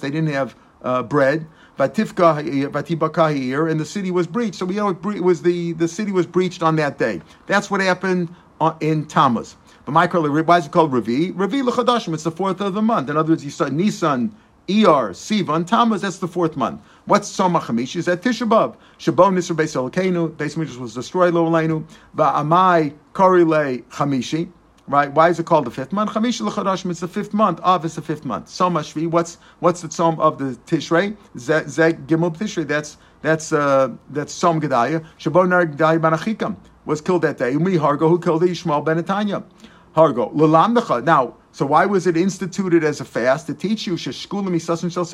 they 0.00 0.10
didn't 0.10 0.32
have 0.32 0.56
uh, 0.82 1.04
bread. 1.04 1.46
And 1.78 1.94
the 1.94 3.86
city 3.88 4.10
was 4.10 4.26
breached. 4.26 4.56
So 4.56 4.66
we 4.66 4.74
know 4.74 4.88
it 4.88 5.22
was 5.22 5.42
the, 5.42 5.74
the 5.74 5.86
city 5.86 6.10
was 6.10 6.26
breached 6.26 6.64
on 6.64 6.74
that 6.74 6.98
day. 6.98 7.22
That's 7.46 7.70
what 7.70 7.80
happened 7.80 8.34
in 8.80 9.06
Tammuz. 9.06 9.54
But 9.84 9.92
Michael, 9.92 10.28
why 10.28 10.58
is 10.58 10.66
it 10.66 10.72
called 10.72 10.92
Ravi? 10.92 11.30
Ravi 11.30 11.62
L'chadashim, 11.62 12.12
it's 12.14 12.24
the 12.24 12.30
fourth 12.30 12.60
of 12.60 12.74
the 12.74 12.82
month. 12.82 13.08
In 13.08 13.16
other 13.16 13.32
words, 13.32 13.44
you 13.44 13.50
start 13.50 13.72
Nisan, 13.72 14.34
Iyar, 14.68 15.10
Sivan, 15.10 15.66
Tammuz, 15.66 16.02
that's 16.02 16.18
the 16.18 16.28
fourth 16.28 16.56
month. 16.56 16.80
What's 17.06 17.28
Soma 17.28 17.60
Chamish? 17.60 17.96
Is 17.96 18.04
that 18.04 18.20
Tisha. 18.22 18.46
Shabon 18.46 19.34
Nisr 19.34 19.56
Beis 19.56 19.74
Elokeinu, 19.74 20.36
Beis 20.36 20.56
Midrash 20.56 20.76
was 20.76 20.94
destroyed, 20.94 21.34
Lo 21.34 21.46
Aleinu, 21.46 21.84
Va'amai 22.14 22.94
Korile 23.14 23.82
Chamishi. 23.84 24.50
Right? 24.86 25.10
Why 25.12 25.28
is 25.28 25.40
it 25.40 25.46
called 25.46 25.64
the 25.64 25.70
fifth 25.70 25.92
month? 25.92 26.10
Chamishi 26.10 26.42
L'Chadashim, 26.42 26.90
it's 26.90 27.00
the 27.00 27.08
fifth 27.08 27.32
month. 27.32 27.60
Av 27.62 27.84
is 27.84 27.94
the 27.94 28.02
fifth 28.02 28.24
month. 28.24 28.48
Soma 28.48 28.80
Shvi, 28.80 29.10
what's, 29.10 29.38
what's 29.60 29.80
the 29.80 29.88
Tzom 29.88 30.20
of 30.20 30.38
the 30.38 30.58
Tishrei? 30.66 31.16
Zeg 31.36 32.06
Gimel 32.06 32.36
Tishrei, 32.36 32.66
that's, 32.66 32.98
that's, 33.22 33.52
uh, 33.52 33.88
that's 34.10 34.32
Som 34.32 34.60
Gedaya. 34.60 35.04
Shabon 35.18 35.48
Nar 35.48 35.66
Gedaya 35.66 35.98
Banachikam 35.98 36.56
was 36.84 37.00
killed 37.00 37.22
that 37.22 37.38
day. 37.38 37.52
Umi 37.52 37.72
Hargo, 37.72 38.08
who 38.08 38.18
killed 38.18 38.42
Ishmael 38.42 38.84
Benetanya. 38.84 39.44
Hargo. 39.94 40.32
Lalamdecha. 40.34 41.02
Now, 41.04 41.34
so 41.52 41.66
why 41.66 41.84
was 41.84 42.06
it 42.06 42.16
instituted 42.16 42.84
as 42.84 43.00
a 43.00 43.04
fast 43.04 43.48
to 43.48 43.54
teach 43.54 43.84
you 43.86 43.94
sheshkulim 43.94 44.54
isasim 44.54 44.92
shel 44.92 45.04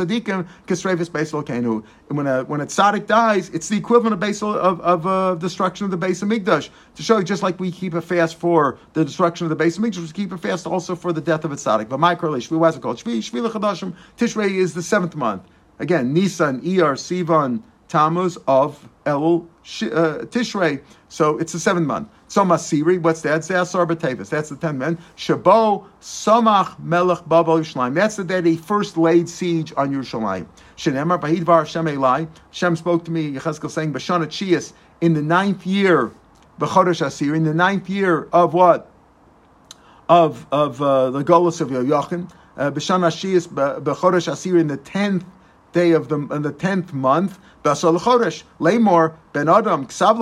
kenu? 1.43 1.83
When 2.09 2.27
a 2.27 2.45
when 2.45 2.61
a 2.61 2.67
tzaddik 2.67 3.07
dies, 3.07 3.49
it's 3.51 3.69
the 3.69 3.77
equivalent 3.79 4.13
of 4.13 4.21
beisel 4.21 4.55
of, 4.55 4.81
of 4.83 5.07
uh, 5.07 5.35
destruction 5.37 5.87
of 5.87 5.91
the 5.91 5.97
base 5.97 6.21
of 6.21 6.29
Migdash 6.29 6.69
to 6.95 7.03
show 7.03 7.17
you 7.19 7.25
just 7.25 7.43
like 7.43 7.59
we 7.59 7.73
keep 7.73 7.95
a 7.95 8.03
fast 8.03 8.37
for 8.37 8.79
the 8.93 9.05
destruction 9.05 9.47
of 9.47 9.49
the 9.49 9.57
base 9.57 9.79
of 9.79 9.85
Migdash, 9.85 9.99
we 9.99 10.09
keep 10.09 10.33
a 10.33 10.39
fast 10.39 10.67
also 10.67 10.95
for 10.95 11.11
the 11.13 11.23
death 11.23 11.47
of 11.47 11.53
a 11.53 11.57
tzaddik. 11.57 11.89
But 11.89 12.01
my 12.01 12.15
correlation, 12.15 12.63
is 12.63 12.77
it 12.77 12.83
called 12.83 12.99
Shvi? 12.99 13.95
Tishrei 14.19 14.51
is 14.51 14.75
the 14.75 14.83
seventh 14.83 15.17
month. 15.17 15.43
Again, 15.79 16.13
Nisan, 16.13 16.61
Iyar, 16.61 16.97
Sivan, 16.97 17.63
Tammuz 17.89 18.37
of 18.47 18.89
El 19.07 19.37
uh, 19.43 19.47
Tishrei. 19.65 20.83
So 21.09 21.39
it's 21.39 21.53
the 21.53 21.61
seventh 21.61 21.87
month. 21.87 22.09
So 22.29 22.43
Masiri, 22.43 23.01
what's 23.01 23.23
that? 23.23 23.37
It's 23.37 23.49
the 23.49 23.63
Asar 23.63 23.87
B'Tevis. 23.87 24.29
That's 24.29 24.49
the 24.49 24.57
tenth 24.57 24.79
month. 24.79 25.01
Shabo 25.17 25.87
Samach 26.01 26.79
Melech 26.81 27.27
Babo 27.27 27.61
Yerushalayim. 27.61 27.95
That's 27.95 28.17
the 28.17 28.25
day 28.25 28.41
they 28.41 28.57
first 28.57 28.97
laid 28.97 29.29
siege 29.29 29.73
on 29.77 29.93
Yerushalayim. 29.93 30.47
Shenemar 30.77 31.21
Bahidvar 31.21 31.61
Hashem 31.61 31.87
Elai. 31.87 32.29
Hashem 32.51 32.77
spoke 32.77 33.05
to 33.05 33.11
me, 33.13 33.33
Yechezkel 33.33 33.71
saying, 33.71 33.93
Bashana 33.93 34.27
Chias, 34.27 34.73
in 35.01 35.15
the 35.15 35.23
ninth 35.23 35.65
year, 35.65 36.11
B'Chodesh 36.59 37.05
Asir, 37.05 37.35
in 37.35 37.45
the 37.45 37.55
ninth 37.55 37.89
year 37.89 38.29
of 38.33 38.55
what? 38.55 38.91
Of 40.09 40.47
of 40.51 40.83
uh, 40.83 41.11
the 41.11 41.23
Golos 41.23 41.61
of 41.61 41.69
Yochim. 41.69 42.31
Uh, 42.57 42.71
B'Shana 42.73 43.11
Chias, 43.11 43.47
B'Chodesh 43.47 44.31
Asir, 44.31 44.59
in 44.59 44.67
the 44.67 44.77
tenth 44.77 45.25
day 45.77 45.93
of 45.93 46.09
the 46.09 46.19
the 46.49 46.53
tenth 46.53 46.93
month. 46.95 47.39
Basal 47.63 47.99
Chodesh, 47.99 48.45
Lamor 48.61 49.13
Ben 49.35 49.49
Adam 49.49 49.87
Ksav 49.87 50.17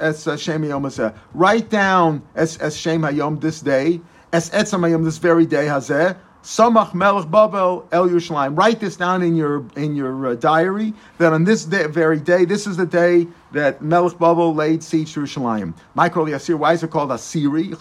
es 0.00 0.42
Shem 0.42 0.62
Hayom 0.62 1.14
Write 1.32 1.70
down 1.70 2.22
as 2.34 2.58
as 2.58 2.76
Shem 2.76 3.02
Hayom 3.02 3.40
this 3.40 3.60
day, 3.60 4.00
as 4.32 4.50
Etzam 4.50 4.80
Hayom 4.86 5.04
this 5.04 5.18
very 5.18 5.46
day 5.46 5.66
Hazeh. 5.66 6.16
Samach 6.42 6.94
Melech 6.94 7.30
Babel 7.30 7.86
El 7.92 8.08
Yerushalayim. 8.08 8.56
Write 8.56 8.80
this 8.80 8.96
down 8.96 9.22
in 9.22 9.34
your 9.34 9.64
in 9.76 9.96
your 9.96 10.28
uh, 10.28 10.34
diary. 10.34 10.94
That 11.18 11.32
on 11.32 11.44
this 11.44 11.64
day, 11.64 11.86
very 11.86 12.20
day, 12.20 12.44
this 12.44 12.66
is 12.66 12.76
the 12.76 12.86
day 12.86 13.26
that 13.52 13.82
Melech 13.82 14.18
Babel 14.18 14.54
laid 14.54 14.82
siege 14.82 15.12
to 15.14 15.20
Yerushalayim. 15.20 15.74
Michael 15.94 16.26
Yasir. 16.26 16.54
Why 16.54 16.72
is 16.74 16.82
it 16.82 16.90
called 16.90 17.10
Asiri? 17.10 17.72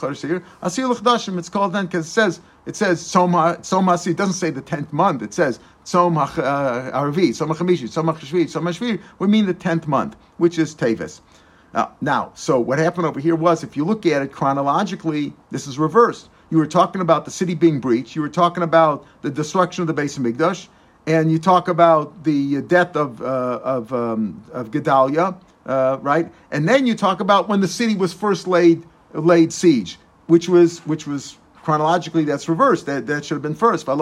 Asir 0.62 0.88
L'Chadashim. 0.88 1.38
It's 1.38 1.50
called 1.50 1.74
then 1.74 1.86
because 1.86 2.08
it 2.08 2.12
says 2.12 2.42
it 2.66 2.76
says 2.76 3.00
Soma 3.00 3.60
Soma 3.62 3.94
It 4.06 4.18
doesn't 4.18 4.34
say 4.34 4.50
the 4.50 4.62
tenth 4.62 4.92
month. 4.92 5.22
It 5.22 5.34
says 5.34 5.60
Tzom 5.88 6.18
uh, 6.18 6.92
Arvi, 6.92 7.30
Tzom 7.30 7.56
Chamishi, 7.56 7.86
Tzom 7.86 8.14
Chashvi, 8.14 8.44
Tzom 8.44 8.64
Hashvi, 8.64 9.02
we 9.20 9.28
mean 9.28 9.46
the 9.46 9.54
tenth 9.54 9.88
month, 9.88 10.18
which 10.36 10.60
is 10.60 10.76
Tevis. 10.76 11.22
Uh, 11.74 11.88
now, 12.02 12.30
so 12.36 12.60
what 12.60 12.78
happened 12.78 13.08
over 13.08 13.22
here 13.22 13.36
was, 13.36 13.64
if 13.64 13.78
you 13.78 13.86
look 13.86 14.06
at 14.06 14.22
it 14.22 14.34
chronologically, 14.34 15.32
this 15.50 15.66
is 15.66 15.80
reversed. 15.80 16.28
You 16.50 16.58
were 16.58 16.68
talking 16.68 17.00
about 17.00 17.24
the 17.24 17.32
city 17.32 17.56
being 17.56 17.80
breached. 17.80 18.18
You 18.18 18.22
were 18.22 18.28
talking 18.28 18.64
about 18.64 19.06
the 19.22 19.30
destruction 19.30 19.82
of 19.82 19.88
the 19.88 19.94
base 19.94 20.18
of 20.18 20.24
Migdash, 20.24 20.68
and 21.06 21.32
you 21.32 21.40
talk 21.40 21.70
about 21.70 22.26
the 22.26 22.62
death 22.64 22.98
of 22.98 23.22
uh, 23.22 23.62
of 23.64 23.94
um, 23.94 24.44
of 24.52 24.72
Gedaliah, 24.72 25.36
uh, 25.68 26.00
right? 26.02 26.30
And 26.52 26.68
then 26.68 26.86
you 26.86 26.96
talk 26.96 27.22
about 27.22 27.48
when 27.48 27.62
the 27.62 27.68
city 27.68 27.96
was 27.96 28.12
first 28.14 28.46
laid 28.46 28.86
laid 29.14 29.54
siege, 29.54 30.00
which 30.26 30.50
was 30.50 30.80
which 30.80 31.08
was 31.08 31.38
chronologically 31.68 32.24
that's 32.24 32.48
reversed. 32.48 32.86
That 32.86 33.08
that 33.08 33.26
should 33.26 33.36
have 33.36 33.42
been 33.42 33.54
first. 33.54 33.86
Asar 33.90 33.98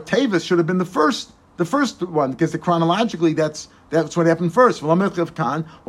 Tavis 0.00 0.46
should 0.46 0.56
have 0.56 0.66
been 0.66 0.78
the 0.78 0.86
first, 0.86 1.32
the 1.58 1.66
first 1.66 2.02
one, 2.02 2.30
because 2.30 2.52
the, 2.52 2.58
chronologically 2.58 3.34
that's 3.34 3.68
that's 3.90 4.16
what 4.16 4.24
happened 4.24 4.54
first. 4.54 4.82
Why 4.82 4.94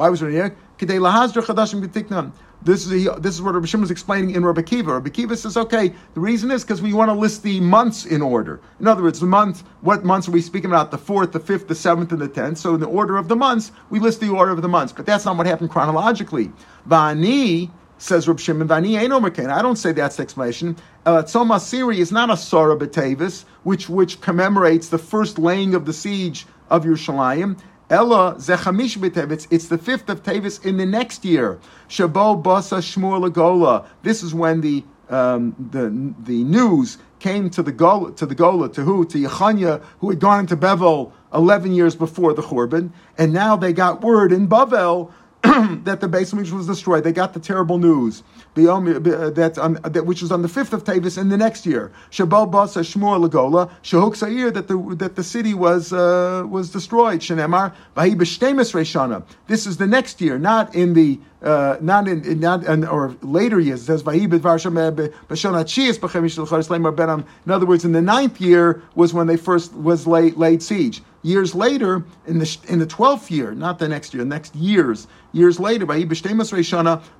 was 0.10 0.22
it 0.22 0.32
here? 0.32 0.54
This 2.62 2.86
is 2.86 3.08
this 3.22 3.36
is 3.36 3.42
what 3.42 3.54
Rabbi 3.54 3.66
Shimon 3.66 3.84
was 3.84 3.92
explaining 3.92 4.32
in 4.36 4.44
Rabbi 4.44 4.64
Kiva. 4.64 4.96
Rabbi 4.96 5.10
Kiva 5.10 5.38
says, 5.38 5.56
okay, 5.56 5.94
the 6.14 6.20
reason 6.20 6.52
is 6.52 6.66
because 6.66 6.82
we 6.82 6.92
want 6.92 7.08
to 7.08 7.14
list 7.14 7.44
the 7.44 7.62
months 7.62 8.06
in 8.06 8.22
order. 8.22 8.60
In 8.82 8.88
other 8.88 9.02
words, 9.02 9.22
the 9.22 9.28
month, 9.28 9.64
what 9.80 10.04
months 10.04 10.28
are 10.28 10.32
we 10.32 10.42
speaking 10.42 10.72
about? 10.72 10.92
The 10.92 10.98
fourth, 10.98 11.32
the 11.32 11.40
fifth, 11.40 11.70
the 11.70 11.76
seventh, 11.76 12.12
and 12.12 12.20
the 12.20 12.28
tenth. 12.28 12.58
So 12.58 12.74
in 12.74 12.82
the 12.82 12.88
order 12.88 13.16
of 13.16 13.30
the 13.30 13.38
months, 13.38 13.72
we 13.90 14.00
list 14.02 14.20
the 14.20 14.28
order 14.28 14.52
of 14.52 14.62
the 14.62 14.68
months. 14.68 14.92
But 14.92 15.06
that's 15.06 15.24
not 15.24 15.38
what 15.38 15.48
happened 15.48 15.70
chronologically. 15.70 16.52
Vani 16.86 17.70
says 18.04 18.28
Rabbi 18.28 18.42
Shimon, 18.42 18.68
Vani 18.68 19.00
ain't 19.00 19.14
Omerkain. 19.14 19.50
I 19.50 19.62
don't 19.62 19.78
say 19.78 19.94
that's 19.94 20.18
the 20.18 20.24
explanation. 20.24 20.76
Uh, 21.06 21.24
Asiri 21.24 21.98
is 21.98 22.12
not 22.12 22.30
a 22.30 22.36
Sora 22.36 22.76
B'Tavis, 22.76 23.46
which 23.64 23.88
which 23.90 24.20
commemorates 24.20 24.90
the 24.90 24.98
first 24.98 25.40
laying 25.40 25.74
of 25.74 25.86
the 25.86 25.94
siege 25.94 26.46
of 26.70 26.84
Yerushalayim. 26.84 27.58
Ella 27.90 28.36
zechamish 28.40 28.98
b'tevis. 28.98 29.48
It's 29.52 29.68
the 29.68 29.78
fifth 29.78 30.10
of 30.10 30.24
Tevis 30.24 30.66
in 30.66 30.78
the 30.78 30.86
next 30.86 31.24
year. 31.24 31.60
Shabo 31.88 32.42
basa 32.42 32.80
shmur 32.80 33.30
lagola. 33.30 33.86
This 34.02 34.24
is 34.24 34.34
when 34.34 34.62
the 34.62 34.84
um, 35.10 35.56
the 35.72 36.14
the 36.24 36.44
news 36.44 36.98
came 37.20 37.50
to 37.52 37.64
the 37.64 37.72
Gola, 37.72 38.12
to 38.14 38.26
the 38.26 38.36
Gola, 38.36 38.70
to 38.74 38.82
who? 38.82 39.06
To 39.06 39.18
Yechanya, 39.18 39.82
who 40.00 40.10
had 40.10 40.20
gone 40.20 40.42
into 40.42 40.58
Bevel 40.58 41.14
11 41.34 41.72
years 41.72 41.96
before 41.96 42.34
the 42.34 42.42
Churban, 42.42 42.92
and 43.18 43.32
now 43.32 43.56
they 43.56 43.72
got 43.72 44.02
word 44.02 44.34
in 44.34 44.48
Bavel 44.48 45.12
that 45.84 46.00
the 46.00 46.08
Beis 46.08 46.34
Hamikdash 46.34 46.54
was 46.54 46.68
destroyed. 46.68 47.04
They 47.04 47.12
got 47.12 47.34
the 47.34 47.40
terrible 47.40 47.78
news 47.78 48.24
that, 48.56 49.58
on, 49.60 49.74
that 49.84 50.06
which 50.06 50.22
was 50.22 50.32
on 50.32 50.42
the 50.42 50.48
fifth 50.48 50.72
of 50.72 50.86
Tavis 50.86 51.18
in 51.18 51.28
the 51.28 51.36
next 51.36 51.66
year. 51.66 51.92
Shabal 52.12 52.50
Basa 52.50 52.82
Shmuel 52.82 53.28
Lagola 53.28 53.70
Shahuk 53.84 54.16
Sair 54.16 54.52
that 54.52 54.70
the 54.70 54.78
that 54.98 55.16
the 55.18 55.24
city 55.24 55.54
was 55.54 55.92
uh, 55.92 56.46
was 56.48 56.70
destroyed. 56.72 57.20
Shenemar 57.20 57.74
Vahi 57.98 58.16
B'Shtemis 58.16 58.74
Reshana. 58.74 59.24
This 59.48 59.68
is 59.68 59.76
the 59.76 59.88
next 59.88 60.22
year, 60.22 60.40
not 60.40 60.74
in 60.74 60.94
the 60.94 61.20
uh, 61.42 61.76
not 61.82 62.08
in, 62.08 62.24
in 62.24 62.40
not 62.40 62.64
in, 62.64 62.86
or 62.86 63.14
later 63.22 63.60
years. 63.60 63.82
It 63.82 63.86
says 63.86 64.04
Vahi 64.04 64.24
In 67.46 67.52
other 67.52 67.66
words, 67.66 67.86
in 67.86 67.92
the 67.92 68.02
ninth 68.02 68.40
year 68.40 68.82
was 68.96 69.14
when 69.14 69.28
they 69.28 69.38
first 69.38 69.74
was 69.74 70.08
laid, 70.08 70.38
laid 70.38 70.64
siege. 70.64 71.02
Years 71.24 71.56
later, 71.56 72.04
in 72.28 72.40
the 72.40 72.58
in 72.68 72.80
the 72.80 72.86
twelfth 72.86 73.32
year, 73.32 73.54
not 73.54 73.80
the 73.80 73.88
next 73.88 74.14
year, 74.14 74.26
next 74.26 74.54
years, 74.56 75.08
years 75.32 75.58
later, 75.58 75.86
by 75.86 75.96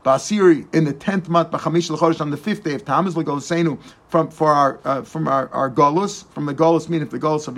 Basiri, 0.04 0.68
in 0.76 0.84
the 0.84 0.92
tenth 0.92 1.30
month, 1.30 1.52
on 2.20 2.30
the 2.30 2.38
fifth 2.38 2.64
day 2.64 2.74
of 2.76 2.84
Tammuz, 2.84 3.16
from 4.10 4.30
for 4.30 4.52
our 4.52 4.80
uh, 4.84 5.02
from 5.04 5.30
our, 5.30 5.48
our 5.54 5.72
Golus, 5.72 6.26
from 6.32 6.46
the 6.46 6.54
Golus 6.54 6.90
meaning 6.90 7.08
the 7.08 7.18
Golus 7.18 7.48
of 7.48 7.56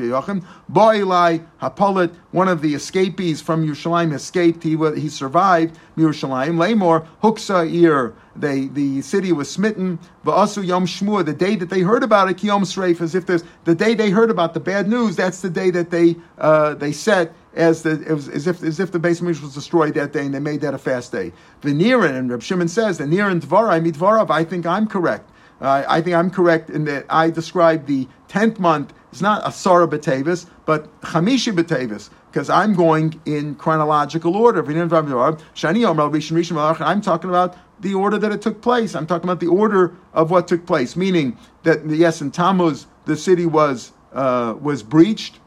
Hapolit, 1.61 2.13
one 2.35 2.49
of 2.49 2.61
the 2.61 2.75
escapees 2.75 3.39
from 3.39 3.65
Yerushalayim, 3.65 4.13
escaped. 4.13 4.61
He 4.61 4.75
he 4.99 5.07
survived 5.07 5.79
Yerushalayim. 5.97 6.57
Lamor 6.57 7.07
Huksa 7.23 7.65
Ir 7.73 8.13
they 8.35 8.65
the 8.67 9.01
city 9.01 9.31
was 9.31 9.49
smitten. 9.49 9.97
Va'asu 10.25 10.65
Yom 10.65 10.85
Shmua, 10.85 11.25
the 11.25 11.33
day 11.33 11.55
that 11.55 11.69
they 11.69 11.79
heard 11.79 12.03
about 12.03 12.29
it, 12.29 12.35
Kiyom 12.35 12.63
Sreif, 12.63 12.99
as 12.99 13.15
if 13.15 13.25
there's 13.25 13.45
the 13.63 13.73
day 13.73 13.93
they 13.93 14.09
heard 14.09 14.29
about 14.29 14.53
the 14.53 14.59
bad 14.59 14.89
news. 14.89 15.15
That's 15.15 15.41
the 15.41 15.49
day 15.49 15.71
that 15.71 15.91
they 15.91 16.17
uh, 16.37 16.73
they 16.73 16.91
set 16.91 17.33
as 17.53 17.83
the 17.83 18.03
as 18.09 18.47
if 18.47 18.61
as 18.61 18.81
if 18.81 18.91
the 18.91 18.99
base 18.99 19.21
was 19.21 19.53
destroyed 19.53 19.93
that 19.93 20.11
day, 20.11 20.25
and 20.25 20.33
they 20.33 20.39
made 20.39 20.59
that 20.59 20.73
a 20.73 20.77
fast 20.77 21.13
day. 21.13 21.31
Venirin 21.61 22.17
and 22.17 22.29
Reb 22.29 22.43
Shimon 22.43 22.67
says 22.67 22.97
the 22.97 23.05
Nirin 23.05 23.39
Dvarai 23.39 23.79
Mitvarav. 23.81 24.29
I 24.29 24.43
think 24.43 24.65
I'm 24.65 24.87
correct. 24.87 25.29
Uh, 25.61 25.85
I 25.87 26.01
think 26.01 26.15
I'm 26.17 26.29
correct 26.29 26.69
in 26.69 26.83
that 26.85 27.05
I 27.09 27.29
described 27.29 27.87
the 27.87 28.09
tenth 28.27 28.59
month. 28.59 28.93
It's 29.13 29.21
not 29.21 29.47
a 29.47 29.51
Sarah 29.53 29.87
Batavis, 29.87 30.47
but 30.65 30.99
Chamishi 30.99 31.55
Batavis 31.55 32.09
because 32.35 32.49
I'm 32.49 32.73
going 32.73 33.21
in 33.25 33.55
chronological 33.55 34.35
order. 34.35 34.59
I'm 34.59 34.89
talking 34.89 37.29
about 37.29 37.57
the 37.79 37.93
order 37.93 38.17
that 38.17 38.31
it 38.33 38.41
took 38.41 38.61
place. 38.61 38.93
I'm 38.93 39.07
talking 39.07 39.23
about 39.23 39.39
the 39.39 39.47
order 39.47 39.95
of 40.13 40.31
what 40.31 40.49
took 40.49 40.65
place, 40.65 40.97
meaning 40.97 41.37
that 41.63 41.85
yes, 41.85 42.19
in 42.19 42.31
Tammuz 42.31 42.87
the 43.05 43.15
city 43.15 43.45
was 43.45 43.93
uh, 44.11 44.53
was 44.59 44.83
breached, 44.83 45.39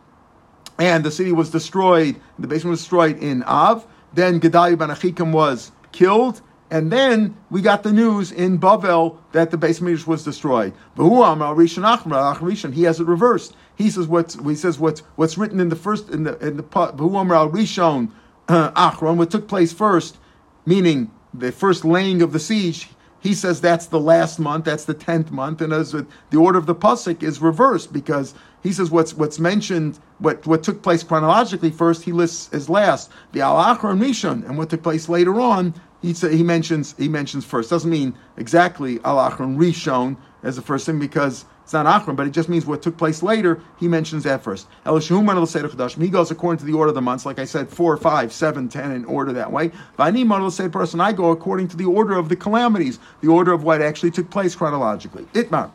and 0.78 1.04
the 1.04 1.10
city 1.10 1.30
was 1.30 1.50
destroyed. 1.50 2.18
The 2.38 2.46
basement 2.46 2.70
was 2.70 2.80
destroyed 2.80 3.18
in 3.18 3.42
Av. 3.42 3.86
Then 4.14 4.38
Gedaliah 4.38 4.78
ben 4.78 4.88
Achikim 4.88 5.30
was 5.30 5.72
killed, 5.92 6.40
and 6.70 6.92
then 6.92 7.36
we 7.50 7.62
got 7.62 7.82
the 7.82 7.92
news 7.92 8.30
in 8.30 8.58
Bavel 8.58 9.18
that 9.32 9.50
the 9.50 9.56
basement 9.56 10.06
was 10.06 10.24
destroyed. 10.24 10.74
He 10.96 12.82
has 12.82 13.00
it 13.00 13.06
reversed. 13.06 13.54
He 13.76 13.90
says 13.90 14.06
what's 14.06 14.34
he 14.42 14.54
says 14.54 14.78
what's 14.78 15.00
what's 15.16 15.38
written 15.38 15.60
in 15.60 15.68
the 15.68 15.76
first 15.76 16.10
in 16.10 16.24
the 16.24 16.38
in 16.46 16.56
the 16.56 16.62
Rishon 16.62 18.10
uh, 18.48 18.70
Achron, 18.72 19.16
what 19.16 19.30
took 19.30 19.48
place 19.48 19.72
first, 19.72 20.18
meaning 20.66 21.10
the 21.32 21.52
first 21.52 21.84
laying 21.84 22.22
of 22.22 22.32
the 22.32 22.40
siege, 22.40 22.88
he 23.20 23.34
says 23.34 23.60
that's 23.60 23.86
the 23.86 24.00
last 24.00 24.38
month, 24.38 24.64
that's 24.64 24.84
the 24.84 24.94
tenth 24.94 25.30
month, 25.30 25.60
and 25.60 25.72
as 25.72 25.92
the 25.92 26.36
order 26.36 26.58
of 26.58 26.66
the 26.66 26.74
pasuk 26.74 27.22
is 27.22 27.40
reversed 27.40 27.92
because 27.92 28.34
he 28.62 28.72
says 28.72 28.90
what's 28.90 29.14
what's 29.14 29.38
mentioned, 29.38 29.98
what 30.18 30.46
what 30.46 30.62
took 30.62 30.82
place 30.82 31.02
chronologically 31.02 31.70
first, 31.70 32.04
he 32.04 32.12
lists 32.12 32.52
as 32.52 32.68
last 32.68 33.10
the 33.32 33.40
al 33.40 33.58
and 33.58 34.00
rishon, 34.00 34.46
and 34.46 34.56
what 34.58 34.70
took 34.70 34.82
place 34.82 35.08
later 35.08 35.40
on, 35.40 35.74
he 36.02 36.14
say, 36.14 36.36
he 36.36 36.42
mentions 36.42 36.94
he 36.98 37.08
mentions 37.08 37.44
first. 37.44 37.70
Doesn't 37.70 37.90
mean 37.90 38.14
exactly 38.36 39.00
al 39.04 39.18
and 39.20 39.58
rishon 39.58 40.16
as 40.42 40.56
the 40.56 40.62
first 40.62 40.86
thing 40.86 40.98
because 40.98 41.44
it's 41.68 41.74
not 41.74 41.84
Achron, 41.84 42.16
but 42.16 42.26
it 42.26 42.30
just 42.30 42.48
means 42.48 42.64
what 42.64 42.80
took 42.80 42.96
place 42.96 43.22
later. 43.22 43.60
He 43.78 43.88
mentions 43.88 44.24
that 44.24 44.42
first. 44.42 44.66
He 44.86 44.90
goes 44.90 46.30
according 46.30 46.58
to 46.60 46.64
the 46.64 46.72
order 46.72 46.88
of 46.88 46.94
the 46.94 47.02
months, 47.02 47.26
like 47.26 47.38
I 47.38 47.44
said, 47.44 47.68
four, 47.68 47.94
five, 47.98 48.32
seven, 48.32 48.70
ten 48.70 48.90
in 48.90 49.04
order 49.04 49.34
that 49.34 49.52
way. 49.52 49.68
person, 49.98 50.98
I 50.98 51.12
go 51.12 51.30
according 51.30 51.68
to 51.68 51.76
the 51.76 51.84
order 51.84 52.16
of 52.16 52.30
the 52.30 52.36
calamities, 52.36 52.98
the 53.20 53.28
order 53.28 53.52
of 53.52 53.64
what 53.64 53.82
actually 53.82 54.12
took 54.12 54.30
place 54.30 54.54
chronologically. 54.54 55.24
Itmar. 55.34 55.70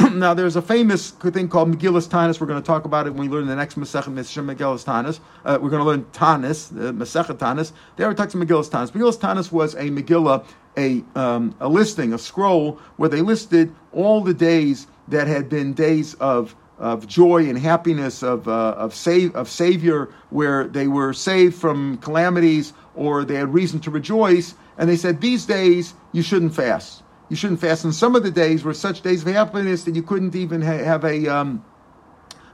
now, 0.12 0.34
there's 0.34 0.56
a 0.56 0.62
famous 0.62 1.10
thing 1.10 1.48
called 1.48 1.72
Megillus 1.72 2.08
Tanis. 2.08 2.40
We're 2.40 2.48
going 2.48 2.60
to 2.60 2.66
talk 2.66 2.84
about 2.84 3.06
it 3.06 3.10
when 3.14 3.30
we 3.30 3.36
learn 3.36 3.46
the 3.46 3.54
next 3.54 3.78
Masechet 3.78 4.12
Megillus 4.12 4.84
Tanis. 4.84 5.20
Uh, 5.44 5.56
we're 5.62 5.70
going 5.70 5.82
to 5.82 5.86
learn 5.86 6.04
Tanis, 6.06 6.72
uh, 6.72 6.90
Masechet 6.90 7.38
Tanis. 7.38 7.70
There 7.94 8.08
we 8.08 8.16
talk 8.16 8.30
to 8.30 8.38
Megillus 8.38 8.68
Tanis. 8.68 8.90
Megillus 8.90 9.18
Tanis 9.18 9.52
was 9.52 9.74
a 9.74 9.84
Megillah, 9.84 10.44
a, 10.76 11.04
um, 11.14 11.54
a 11.60 11.68
listing, 11.68 12.12
a 12.12 12.18
scroll, 12.18 12.80
where 12.96 13.08
they 13.08 13.22
listed 13.22 13.72
all 13.92 14.20
the 14.20 14.34
days 14.34 14.88
that 15.10 15.26
had 15.26 15.48
been 15.48 15.72
days 15.72 16.14
of 16.14 16.54
of 16.78 17.08
joy 17.08 17.48
and 17.48 17.58
happiness 17.58 18.22
of 18.22 18.46
uh, 18.46 18.74
of 18.76 18.94
save 18.94 19.34
of 19.34 19.48
Savior, 19.48 20.08
where 20.30 20.64
they 20.68 20.86
were 20.86 21.12
saved 21.12 21.54
from 21.54 21.98
calamities 21.98 22.72
or 22.94 23.24
they 23.24 23.34
had 23.34 23.52
reason 23.52 23.80
to 23.80 23.90
rejoice. 23.90 24.54
And 24.76 24.88
they 24.88 24.96
said 24.96 25.20
these 25.20 25.44
days 25.44 25.94
you 26.12 26.22
shouldn't 26.22 26.54
fast. 26.54 27.02
You 27.28 27.36
shouldn't 27.36 27.60
fast. 27.60 27.84
And 27.84 27.94
some 27.94 28.14
of 28.14 28.22
the 28.22 28.30
days 28.30 28.64
were 28.64 28.74
such 28.74 29.02
days 29.02 29.22
of 29.22 29.32
happiness 29.32 29.84
that 29.84 29.94
you 29.94 30.02
couldn't 30.02 30.34
even 30.34 30.62
ha- 30.62 30.84
have 30.84 31.04
a 31.04 31.26
um, 31.26 31.64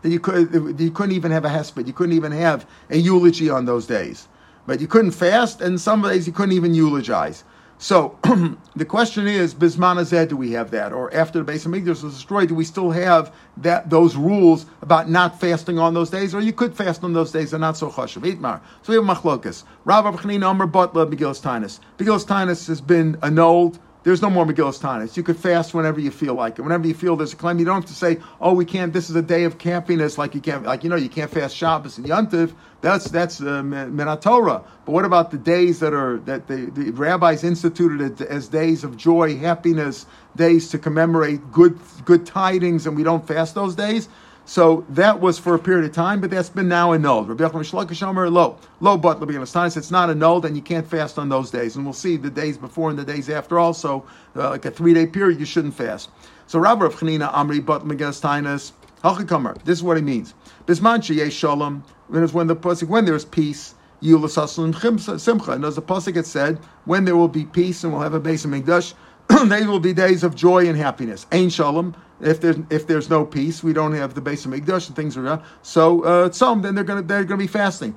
that 0.02 0.10
you 0.10 0.20
could 0.20 0.80
you 0.80 0.90
couldn't 0.90 1.14
even 1.14 1.30
have 1.30 1.44
a 1.44 1.48
hesped. 1.48 1.86
You 1.86 1.92
couldn't 1.92 2.16
even 2.16 2.32
have 2.32 2.66
a 2.90 2.96
eulogy 2.96 3.50
on 3.50 3.66
those 3.66 3.86
days. 3.86 4.28
But 4.66 4.80
you 4.80 4.86
couldn't 4.86 5.10
fast, 5.10 5.60
and 5.60 5.78
some 5.78 6.00
days 6.02 6.26
you 6.26 6.32
couldn't 6.32 6.54
even 6.54 6.74
eulogize. 6.74 7.44
So 7.84 8.18
the 8.76 8.86
question 8.86 9.26
is, 9.26 9.54
Bisman 9.54 10.00
Azed, 10.00 10.30
do 10.30 10.38
we 10.38 10.52
have 10.52 10.70
that? 10.70 10.90
Or 10.90 11.12
after 11.12 11.40
the 11.40 11.44
base 11.44 11.66
of 11.66 11.72
Migdash 11.72 12.02
was 12.02 12.14
destroyed, 12.14 12.48
do 12.48 12.54
we 12.54 12.64
still 12.64 12.90
have 12.90 13.30
that 13.58 13.90
those 13.90 14.16
rules 14.16 14.64
about 14.80 15.10
not 15.10 15.38
fasting 15.38 15.78
on 15.78 15.92
those 15.92 16.08
days? 16.08 16.34
Or 16.34 16.40
you 16.40 16.54
could 16.54 16.74
fast 16.74 17.04
on 17.04 17.12
those 17.12 17.30
days, 17.30 17.50
they're 17.50 17.60
not 17.60 17.76
so 17.76 17.90
chashav. 17.90 18.22
Itmar. 18.22 18.62
So 18.80 18.90
we 18.90 18.94
have 18.94 19.04
machlokas. 19.04 19.64
Rav 19.84 20.06
Avchanina 20.06 20.44
Omer 20.44 20.64
Butler 20.64 21.04
Megillas 21.04 21.42
Tainus. 21.42 21.78
Megillas 21.98 22.24
Tainus 22.24 22.66
has 22.68 22.80
been 22.80 23.18
annulled 23.22 23.78
there's 24.04 24.20
no 24.20 24.30
more 24.30 24.44
Megillas 24.44 24.78
Tanis. 24.80 25.16
You 25.16 25.22
could 25.22 25.38
fast 25.38 25.72
whenever 25.74 25.98
you 25.98 26.10
feel 26.10 26.34
like 26.34 26.58
it. 26.58 26.62
Whenever 26.62 26.86
you 26.86 26.94
feel 26.94 27.16
there's 27.16 27.32
a 27.32 27.36
claim, 27.36 27.58
you 27.58 27.64
don't 27.64 27.76
have 27.76 27.86
to 27.86 27.94
say, 27.94 28.18
"Oh, 28.40 28.52
we 28.52 28.64
can't. 28.66 28.92
This 28.92 29.10
is 29.10 29.16
a 29.16 29.22
day 29.22 29.44
of 29.44 29.58
campiness." 29.58 30.18
Like 30.18 30.34
you 30.34 30.40
can't, 30.40 30.62
like 30.64 30.84
you 30.84 30.90
know, 30.90 30.96
you 30.96 31.08
can't 31.08 31.30
fast 31.30 31.56
Shabbos 31.56 31.96
and 31.98 32.06
Yontiv. 32.06 32.52
That's 32.82 33.06
that's 33.06 33.40
uh, 33.40 33.62
Minatorah. 33.62 34.62
But 34.84 34.92
what 34.92 35.06
about 35.06 35.30
the 35.30 35.38
days 35.38 35.80
that 35.80 35.94
are 35.94 36.18
that 36.26 36.46
the, 36.46 36.66
the 36.66 36.90
rabbis 36.90 37.42
instituted 37.42 38.20
as 38.20 38.48
days 38.48 38.84
of 38.84 38.96
joy, 38.96 39.38
happiness, 39.38 40.04
days 40.36 40.68
to 40.68 40.78
commemorate 40.78 41.50
good 41.50 41.78
good 42.04 42.26
tidings, 42.26 42.86
and 42.86 42.96
we 42.96 43.02
don't 43.02 43.26
fast 43.26 43.54
those 43.54 43.74
days? 43.74 44.08
So 44.46 44.84
that 44.90 45.20
was 45.20 45.38
for 45.38 45.54
a 45.54 45.58
period 45.58 45.86
of 45.86 45.92
time, 45.92 46.20
but 46.20 46.30
that's 46.30 46.50
been 46.50 46.68
now 46.68 46.92
annulled. 46.92 47.28
Rabbi 47.28 47.44
Yochanan 47.44 48.30
low, 48.30 48.58
low, 48.80 48.96
but 48.98 49.18
it's 49.22 49.90
not 49.90 50.10
annulled, 50.10 50.44
and 50.44 50.54
you 50.54 50.62
can't 50.62 50.86
fast 50.86 51.18
on 51.18 51.30
those 51.30 51.50
days. 51.50 51.76
And 51.76 51.84
we'll 51.84 51.94
see 51.94 52.18
the 52.18 52.28
days 52.28 52.58
before 52.58 52.90
and 52.90 52.98
the 52.98 53.04
days 53.04 53.30
after 53.30 53.58
also, 53.58 54.04
uh, 54.36 54.50
like 54.50 54.66
a 54.66 54.70
three 54.70 54.92
day 54.92 55.06
period, 55.06 55.40
you 55.40 55.46
shouldn't 55.46 55.74
fast. 55.74 56.10
So 56.46 56.58
Rabbi 56.58 56.84
Rav 56.84 56.94
Chanina 56.94 57.32
Amri 57.32 57.64
but 57.64 57.86
Megastainus 57.86 58.72
Hachikamer. 59.02 59.62
This 59.64 59.78
is 59.78 59.82
what 59.82 59.96
he 59.96 60.02
means. 60.02 60.34
Bisman 60.66 61.08
yesh 61.08 61.32
shalom. 61.32 61.82
When 62.08 62.46
the 62.46 62.56
pasuk 62.56 62.88
when 62.88 63.06
there's 63.06 63.24
peace. 63.24 63.74
Yulasaslim 64.02 65.18
simcha. 65.18 65.52
And 65.52 65.64
as 65.64 65.76
the 65.76 65.82
pasuk 65.82 66.16
had 66.16 66.26
said, 66.26 66.58
when 66.84 67.06
there 67.06 67.16
will 67.16 67.28
be 67.28 67.46
peace 67.46 67.84
and 67.84 67.92
we'll 67.92 68.02
have 68.02 68.12
a 68.12 68.20
base 68.20 68.44
of 68.44 68.50
mikdash, 68.50 68.92
they 69.46 69.66
will 69.66 69.80
be 69.80 69.92
days 69.92 70.22
of 70.22 70.34
joy 70.34 70.66
and 70.68 70.76
happiness. 70.76 71.26
Ain 71.32 71.48
shalom. 71.50 71.94
If 72.20 72.40
there's 72.40 72.56
if 72.70 72.86
there's 72.86 73.10
no 73.10 73.24
peace, 73.26 73.62
we 73.62 73.72
don't 73.72 73.92
have 73.92 74.14
the 74.14 74.20
base 74.20 74.44
of 74.46 74.52
Mikdash 74.52 74.86
and 74.86 74.96
things 74.96 75.16
are 75.16 75.26
uh, 75.26 75.42
so 75.62 76.04
uh, 76.04 76.30
some 76.30 76.62
then 76.62 76.74
they're 76.74 76.84
gonna 76.84 77.02
they're 77.02 77.24
gonna 77.24 77.38
be 77.38 77.46
fasting. 77.46 77.94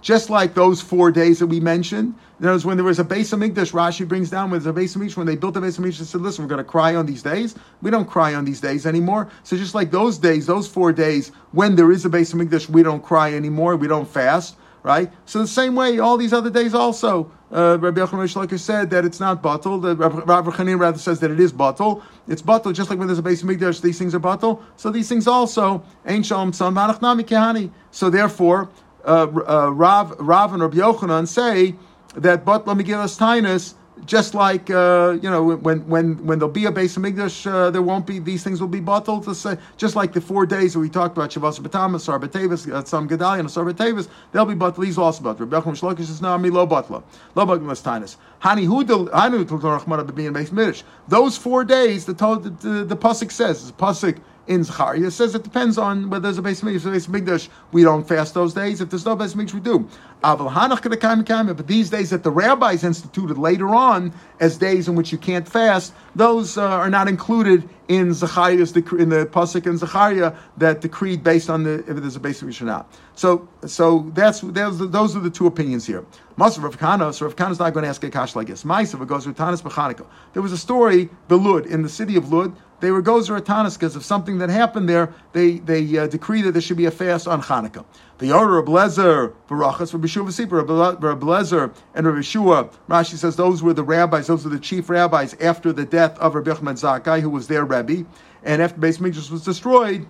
Just 0.00 0.30
like 0.30 0.54
those 0.54 0.80
four 0.80 1.10
days 1.10 1.38
that 1.40 1.48
we 1.48 1.60
mentioned. 1.60 2.14
There's 2.40 2.64
when 2.64 2.76
there 2.76 2.84
was 2.84 3.00
a 3.00 3.04
base 3.04 3.32
of 3.32 3.40
Mikdash, 3.40 3.72
Rashi 3.72 4.06
brings 4.06 4.30
down 4.30 4.50
when 4.50 4.60
there's 4.60 4.66
a 4.66 4.72
base 4.72 4.94
of 4.94 5.02
Mikdash, 5.02 5.16
when 5.16 5.26
they 5.26 5.34
built 5.34 5.54
the 5.54 5.60
base 5.60 5.76
of 5.76 5.84
Mikdash, 5.84 5.98
they 5.98 6.04
said, 6.04 6.20
listen, 6.20 6.44
we're 6.44 6.48
going 6.48 6.58
to 6.58 6.64
cry 6.64 6.94
on 6.94 7.04
these 7.04 7.20
days. 7.20 7.56
We 7.82 7.90
don't 7.90 8.08
cry 8.08 8.32
on 8.34 8.44
these 8.44 8.60
days 8.60 8.86
anymore. 8.86 9.28
So 9.42 9.56
just 9.56 9.74
like 9.74 9.90
those 9.90 10.18
days, 10.18 10.46
those 10.46 10.68
four 10.68 10.92
days, 10.92 11.32
when 11.50 11.74
there 11.74 11.90
is 11.90 12.04
a 12.04 12.08
base 12.08 12.32
of 12.32 12.38
Mikdash, 12.38 12.68
we 12.68 12.84
don't 12.84 13.02
cry 13.02 13.34
anymore. 13.34 13.74
We 13.74 13.88
don't 13.88 14.08
fast 14.08 14.54
right? 14.88 15.12
So 15.26 15.40
the 15.40 15.46
same 15.46 15.74
way, 15.74 15.98
all 15.98 16.16
these 16.16 16.32
other 16.32 16.48
days 16.48 16.72
also. 16.72 17.30
Uh, 17.52 17.78
Rabbi 17.78 18.00
Yochanan 18.00 18.50
Rish 18.50 18.62
said 18.62 18.88
that 18.88 19.04
it's 19.04 19.20
not 19.20 19.42
bottle. 19.42 19.78
The 19.78 19.94
Rabbi 19.94 20.50
Chanin 20.50 20.78
rather 20.78 20.98
says 20.98 21.20
that 21.20 21.30
it 21.30 21.38
is 21.38 21.52
bottle. 21.52 22.02
It's 22.26 22.40
bottle, 22.40 22.72
just 22.72 22.88
like 22.88 22.98
when 22.98 23.06
there's 23.06 23.18
a 23.18 23.22
base 23.22 23.42
Mikdash, 23.42 23.82
these 23.82 23.98
things 23.98 24.14
are 24.14 24.18
bottle. 24.18 24.62
So 24.76 24.90
these 24.90 25.08
things 25.08 25.26
also 25.26 25.82
ain't 26.06 26.24
shalom 26.24 26.52
kehani. 26.52 27.70
So 27.90 28.08
therefore, 28.08 28.70
uh, 29.04 29.26
uh, 29.46 29.70
Rav, 29.72 30.16
Rav 30.18 30.54
and 30.54 30.62
Rabbi 30.62 30.78
Yochanan 30.78 31.28
say 31.28 31.74
that 32.14 32.46
bottle 32.46 32.74
Megillas 32.74 33.18
Tainus 33.18 33.74
just 34.06 34.34
like 34.34 34.70
uh, 34.70 35.18
you 35.22 35.30
know 35.30 35.42
when 35.56 35.86
when 35.88 36.24
when 36.26 36.38
there'll 36.38 36.52
be 36.52 36.66
a 36.66 36.72
base 36.72 36.96
of 36.96 37.02
Migdash, 37.02 37.50
uh, 37.50 37.70
there 37.70 37.82
won't 37.82 38.06
be 38.06 38.18
these 38.18 38.42
things 38.42 38.60
will 38.60 38.68
be 38.68 38.80
bottled. 38.80 39.24
Just 39.76 39.96
like 39.96 40.12
the 40.12 40.20
four 40.20 40.46
days 40.46 40.74
that 40.74 40.80
we 40.80 40.88
talked 40.88 41.16
about 41.16 41.30
Shavas 41.30 41.60
Batamas, 41.60 42.06
Sarbatevis, 42.06 42.70
uh, 42.72 42.84
some 42.84 43.06
Gedaliah, 43.06 43.40
and 43.40 43.48
Sarbatevis, 43.48 44.08
they'll 44.32 44.44
be 44.44 44.54
bottled. 44.54 44.86
These 44.86 44.98
also 44.98 45.22
bottled. 45.22 45.52
Rebbe 45.52 45.60
Shlokish 45.62 46.06
says 46.06 46.22
no, 46.22 46.36
me 46.38 46.50
lo 46.50 46.66
bottle, 46.66 47.04
lo 47.34 47.46
bottleless 47.46 47.82
tinus. 47.82 48.16
Hani 48.42 48.66
base 50.32 50.52
Midrash. 50.52 50.82
Those 51.08 51.36
four 51.36 51.64
days, 51.64 52.04
the 52.04 52.14
the, 52.14 52.50
the, 52.50 52.84
the 52.84 52.96
pasuk 52.96 53.30
says, 53.32 53.66
the 53.66 53.72
pasuk 53.72 54.18
in 54.48 54.64
Zachariah. 54.64 55.06
It 55.06 55.10
says 55.12 55.34
it 55.34 55.44
depends 55.44 55.78
on 55.78 56.10
whether 56.10 56.22
there's 56.22 56.38
a 56.38 56.42
base 56.42 56.62
mikdash. 56.62 57.22
There's 57.24 57.46
a 57.46 57.50
we 57.70 57.82
don't 57.82 58.06
fast 58.06 58.34
those 58.34 58.54
days. 58.54 58.80
If 58.80 58.90
there's 58.90 59.04
no 59.04 59.14
base 59.14 59.34
mikdash, 59.34 59.54
we 59.54 59.60
do. 59.60 59.88
But 60.20 61.66
these 61.68 61.90
days 61.90 62.10
that 62.10 62.24
the 62.24 62.30
rabbis 62.30 62.82
instituted 62.82 63.38
later 63.38 63.68
on 63.68 64.12
as 64.40 64.56
days 64.56 64.88
in 64.88 64.96
which 64.96 65.12
you 65.12 65.18
can't 65.18 65.46
fast, 65.46 65.92
those 66.16 66.58
uh, 66.58 66.66
are 66.66 66.90
not 66.90 67.06
included 67.06 67.68
in 67.86 68.12
Zachariah's 68.12 68.72
decree, 68.72 69.02
in 69.02 69.10
the 69.10 69.26
pasuk 69.26 69.66
in 69.66 69.78
Zachariah 69.78 70.34
that 70.56 70.80
decreed 70.80 71.22
based 71.22 71.48
on 71.48 71.62
the 71.62 71.78
if 71.80 71.96
there's 71.96 72.16
a 72.16 72.20
base 72.20 72.42
mikdash 72.42 72.62
or 72.62 72.64
not. 72.64 72.92
So, 73.14 73.48
so 73.66 74.10
that's 74.14 74.40
those, 74.40 74.80
are 75.16 75.20
the 75.20 75.30
two 75.30 75.46
opinions 75.46 75.86
here. 75.86 76.04
Master 76.36 76.60
Rav 76.60 76.78
Kana, 76.78 77.12
so 77.12 77.26
Rav 77.26 77.36
Kana 77.36 77.50
is 77.50 77.58
not 77.58 77.74
going 77.74 77.82
to 77.82 77.88
ask 77.88 78.02
a 78.04 78.10
kash 78.10 78.36
like 78.36 78.46
this. 78.46 78.64
Ma'asav 78.64 79.04
goes 79.06 79.26
with 79.26 79.36
Tanis. 79.36 80.06
There 80.32 80.42
was 80.42 80.52
a 80.52 80.58
story, 80.58 81.10
the 81.26 81.36
Lud, 81.36 81.66
in 81.66 81.82
the 81.82 81.88
city 81.88 82.16
of 82.16 82.32
Lud, 82.32 82.54
they 82.80 82.90
were 82.90 83.02
gozer 83.02 83.38
because 83.74 83.96
of 83.96 84.04
something 84.04 84.38
that 84.38 84.50
happened 84.50 84.88
there. 84.88 85.12
They 85.32 85.58
they 85.58 85.98
uh, 85.98 86.06
decree 86.06 86.42
that 86.42 86.52
there 86.52 86.62
should 86.62 86.76
be 86.76 86.86
a 86.86 86.90
fast 86.90 87.26
on 87.26 87.42
Hanukkah. 87.42 87.84
The 88.18 88.32
order 88.32 88.58
of 88.58 88.66
Blezer, 88.66 89.32
Barachas, 89.48 89.92
Rabbi 89.92 90.06
Shua 90.06 90.24
V'Sipur, 90.24 91.00
Rabbi 91.00 91.24
Blezer, 91.24 91.74
and 91.94 92.06
Rabbi 92.06 92.20
Shua. 92.20 92.70
Rashi 92.88 93.16
says 93.16 93.36
those 93.36 93.62
were 93.62 93.74
the 93.74 93.84
rabbis, 93.84 94.26
those 94.26 94.44
were 94.44 94.50
the 94.50 94.58
chief 94.58 94.88
rabbis 94.88 95.34
after 95.40 95.72
the 95.72 95.84
death 95.84 96.18
of 96.18 96.34
Rabbi 96.34 96.52
Ahmed 96.52 96.76
Zakkai, 96.76 97.20
who 97.20 97.30
was 97.30 97.48
their 97.48 97.64
Rebbe. 97.64 98.06
And 98.42 98.62
after 98.62 98.80
Beis 98.80 98.98
Mikdash 98.98 99.30
was 99.30 99.44
destroyed, 99.44 100.06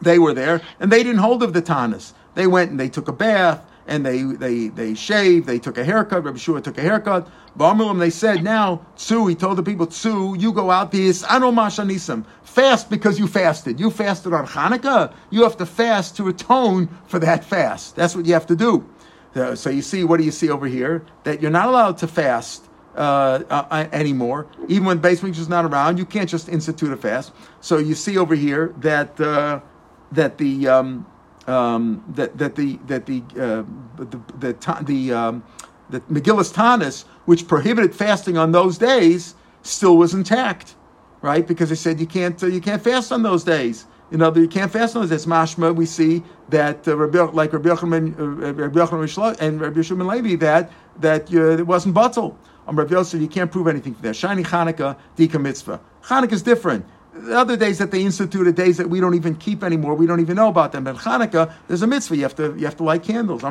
they 0.00 0.18
were 0.18 0.34
there, 0.34 0.60
and 0.78 0.92
they 0.92 1.02
didn't 1.02 1.20
hold 1.20 1.42
of 1.42 1.52
the 1.52 1.62
Tanis. 1.62 2.12
They 2.34 2.46
went 2.46 2.70
and 2.70 2.78
they 2.78 2.90
took 2.90 3.08
a 3.08 3.12
bath, 3.12 3.64
and 3.86 4.04
they 4.04 4.22
they 4.22 4.68
they 4.68 4.94
shaved, 4.94 5.46
they 5.46 5.58
took 5.58 5.78
a 5.78 5.84
haircut. 5.84 6.24
Rabbi 6.24 6.38
Shua 6.38 6.60
took 6.60 6.78
a 6.78 6.82
haircut. 6.82 7.28
Ba'amilim, 7.58 7.98
they 7.98 8.10
said, 8.10 8.44
now, 8.44 8.84
Tzu, 8.96 9.26
he 9.26 9.34
told 9.34 9.56
the 9.56 9.62
people, 9.62 9.86
Tzu, 9.86 10.36
you 10.38 10.52
go 10.52 10.70
out, 10.70 10.92
this 10.92 11.22
anisam. 11.22 12.26
Fast 12.42 12.90
because 12.90 13.18
you 13.18 13.26
fasted. 13.26 13.80
You 13.80 13.90
fasted 13.90 14.34
on 14.34 14.46
Hanukkah. 14.46 15.14
You 15.30 15.42
have 15.42 15.56
to 15.58 15.66
fast 15.66 16.16
to 16.16 16.28
atone 16.28 16.88
for 17.06 17.18
that 17.18 17.44
fast. 17.44 17.96
That's 17.96 18.14
what 18.14 18.26
you 18.26 18.34
have 18.34 18.46
to 18.46 18.56
do. 18.56 18.86
Uh, 19.34 19.54
so 19.54 19.70
you 19.70 19.82
see, 19.82 20.04
what 20.04 20.18
do 20.18 20.24
you 20.24 20.30
see 20.30 20.50
over 20.50 20.66
here? 20.66 21.04
That 21.24 21.40
you're 21.40 21.50
not 21.50 21.68
allowed 21.68 21.98
to 21.98 22.06
fast 22.06 22.64
uh, 22.94 23.42
uh, 23.50 23.86
anymore. 23.92 24.46
Even 24.68 24.84
when 24.86 24.98
base 24.98 25.22
is 25.22 25.48
not 25.48 25.64
around, 25.64 25.98
you 25.98 26.06
can't 26.06 26.28
just 26.28 26.48
institute 26.48 26.92
a 26.92 26.96
fast. 26.96 27.32
So 27.60 27.78
you 27.78 27.94
see 27.94 28.16
over 28.16 28.34
here 28.34 28.74
that 28.78 29.20
uh, 29.20 29.60
that 30.12 30.38
the 30.38 30.68
um, 30.68 31.06
um, 31.46 32.04
that 32.08 32.36
that 32.38 32.56
the 32.56 32.78
that 32.86 33.06
the 33.06 33.22
uh, 33.36 33.64
the 33.96 34.20
the, 34.38 34.82
the 34.82 35.12
um, 35.12 35.44
the 35.90 36.00
Megillus 36.02 36.52
Tanis, 36.52 37.04
which 37.26 37.46
prohibited 37.46 37.94
fasting 37.94 38.36
on 38.36 38.52
those 38.52 38.78
days, 38.78 39.34
still 39.62 39.96
was 39.96 40.14
intact, 40.14 40.74
right? 41.22 41.46
Because 41.46 41.68
they 41.68 41.74
said 41.76 42.00
you 42.00 42.06
can't 42.06 42.42
uh, 42.42 42.46
you 42.46 42.60
can't 42.60 42.82
fast 42.82 43.12
on 43.12 43.22
those 43.22 43.44
days. 43.44 43.86
You 44.10 44.18
know, 44.18 44.32
you 44.34 44.48
can't 44.48 44.70
fast 44.70 44.94
on 44.94 45.02
those 45.02 45.10
days. 45.10 45.26
Mashma, 45.26 45.74
we 45.74 45.84
see 45.84 46.22
that 46.48 46.86
uh, 46.86 46.96
Rabbi, 46.96 47.32
like 47.32 47.52
Rabbi 47.52 47.68
Yochanan, 47.68 48.18
uh, 48.18 48.54
Rabbi 48.54 48.78
Yochanan 48.78 49.40
and 49.40 49.60
Rabbi 49.60 49.82
Shimon 49.82 50.06
Levi 50.06 50.36
that 50.36 50.70
that 51.00 51.32
uh, 51.32 51.58
it 51.58 51.66
wasn't 51.66 51.94
batal. 51.94 52.36
On 52.66 52.74
Rabbi 52.74 52.94
Yosef, 52.94 53.20
you 53.20 53.28
can't 53.28 53.50
prove 53.50 53.68
anything 53.68 53.94
for 53.94 54.02
that. 54.02 54.16
Shiny 54.16 54.42
Hanukkah, 54.42 54.96
Dika 55.16 55.40
Mitzvah. 55.40 55.80
Hanukkah 56.02 56.32
is 56.32 56.42
different 56.42 56.84
the 57.22 57.38
other 57.38 57.56
days 57.56 57.78
that 57.78 57.90
they 57.90 58.02
instituted, 58.02 58.54
days 58.54 58.76
that 58.76 58.88
we 58.90 59.00
don't 59.00 59.14
even 59.14 59.34
keep 59.36 59.62
anymore, 59.62 59.94
we 59.94 60.06
don't 60.06 60.20
even 60.20 60.36
know 60.36 60.48
about 60.48 60.72
them. 60.72 60.84
But 60.84 60.96
Hanukkah, 60.96 61.52
there's 61.68 61.82
a 61.82 61.86
mitzvah. 61.86 62.16
You 62.16 62.22
have 62.22 62.36
to 62.36 62.54
you 62.56 62.64
have 62.64 62.76
to 62.76 62.82
light 62.82 63.02
candles. 63.02 63.44
I 63.44 63.48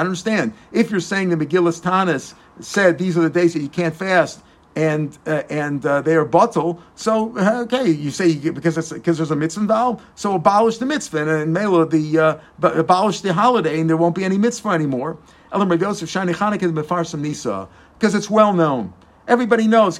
understand. 0.00 0.52
If 0.72 0.90
you're 0.90 1.00
saying 1.00 1.28
the 1.30 1.36
Megillas 1.36 1.80
Tanis 1.80 2.34
said 2.60 2.98
these 2.98 3.16
are 3.18 3.22
the 3.22 3.30
days 3.30 3.54
that 3.54 3.60
you 3.60 3.68
can't 3.68 3.94
fast, 3.94 4.42
and 4.76 5.16
uh, 5.26 5.42
and 5.50 5.84
uh, 5.84 6.00
they 6.02 6.14
are 6.16 6.24
bottle. 6.24 6.80
So 6.94 7.36
uh, 7.38 7.62
okay, 7.62 7.90
you 7.90 8.10
say 8.10 8.28
you 8.28 8.40
get, 8.40 8.54
because 8.54 8.92
because 8.92 9.16
there's 9.18 9.30
a 9.30 9.36
mitzvah 9.36 9.62
involved. 9.62 10.02
So 10.14 10.34
abolish 10.34 10.78
the 10.78 10.86
mitzvah 10.86 11.18
and, 11.18 11.30
and 11.30 11.52
Mela 11.52 11.86
the 11.86 12.18
uh, 12.18 12.38
abolish 12.62 13.20
the 13.20 13.32
holiday, 13.32 13.80
and 13.80 13.88
there 13.88 13.96
won't 13.96 14.14
be 14.14 14.24
any 14.24 14.38
mitzvah 14.38 14.70
anymore. 14.70 15.18
Elam 15.52 15.70
Yosef 15.80 16.10
Shani 16.10 16.34
Chanukah 16.34 17.20
Nisa 17.20 17.68
because 17.98 18.14
it's 18.14 18.30
well 18.30 18.52
known. 18.52 18.92
Everybody 19.26 19.66
knows 19.66 19.98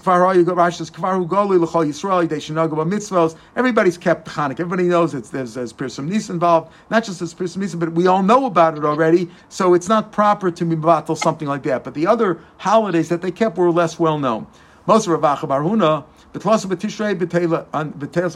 mitzvos. 2.84 3.36
Everybody's 3.56 3.96
kept 3.96 4.28
Chanukah. 4.28 4.60
Everybody 4.60 4.82
knows 4.82 5.14
it's, 5.14 5.30
there's, 5.30 5.54
there's 5.54 5.72
Pirsum 5.72 6.08
Nis 6.08 6.28
involved. 6.28 6.70
Not 6.90 7.04
just 7.04 7.20
there's 7.20 7.32
Pirsum 7.32 7.56
Nis, 7.58 7.74
but 7.74 7.92
we 7.92 8.06
all 8.06 8.22
know 8.22 8.44
about 8.44 8.76
it 8.76 8.84
already. 8.84 9.30
So 9.48 9.72
it's 9.72 9.88
not 9.88 10.12
proper 10.12 10.50
to 10.50 10.66
mivatal 10.66 11.16
something 11.16 11.48
like 11.48 11.62
that. 11.62 11.84
But 11.84 11.94
the 11.94 12.06
other 12.06 12.38
holidays 12.58 13.08
that 13.08 13.22
they 13.22 13.30
kept 13.30 13.56
were 13.56 13.70
less 13.70 13.98
well 13.98 14.18
known. 14.18 14.46
Most 14.86 15.06
of 15.06 15.18
Ravacha 15.18 15.48
Barhuna, 15.48 16.04
B'Tishrei 16.34 17.66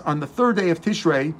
on, 0.06 0.20
the 0.20 0.26
third 0.26 0.56
day 0.56 0.70
of 0.70 0.80
Tishrei, 0.80 1.34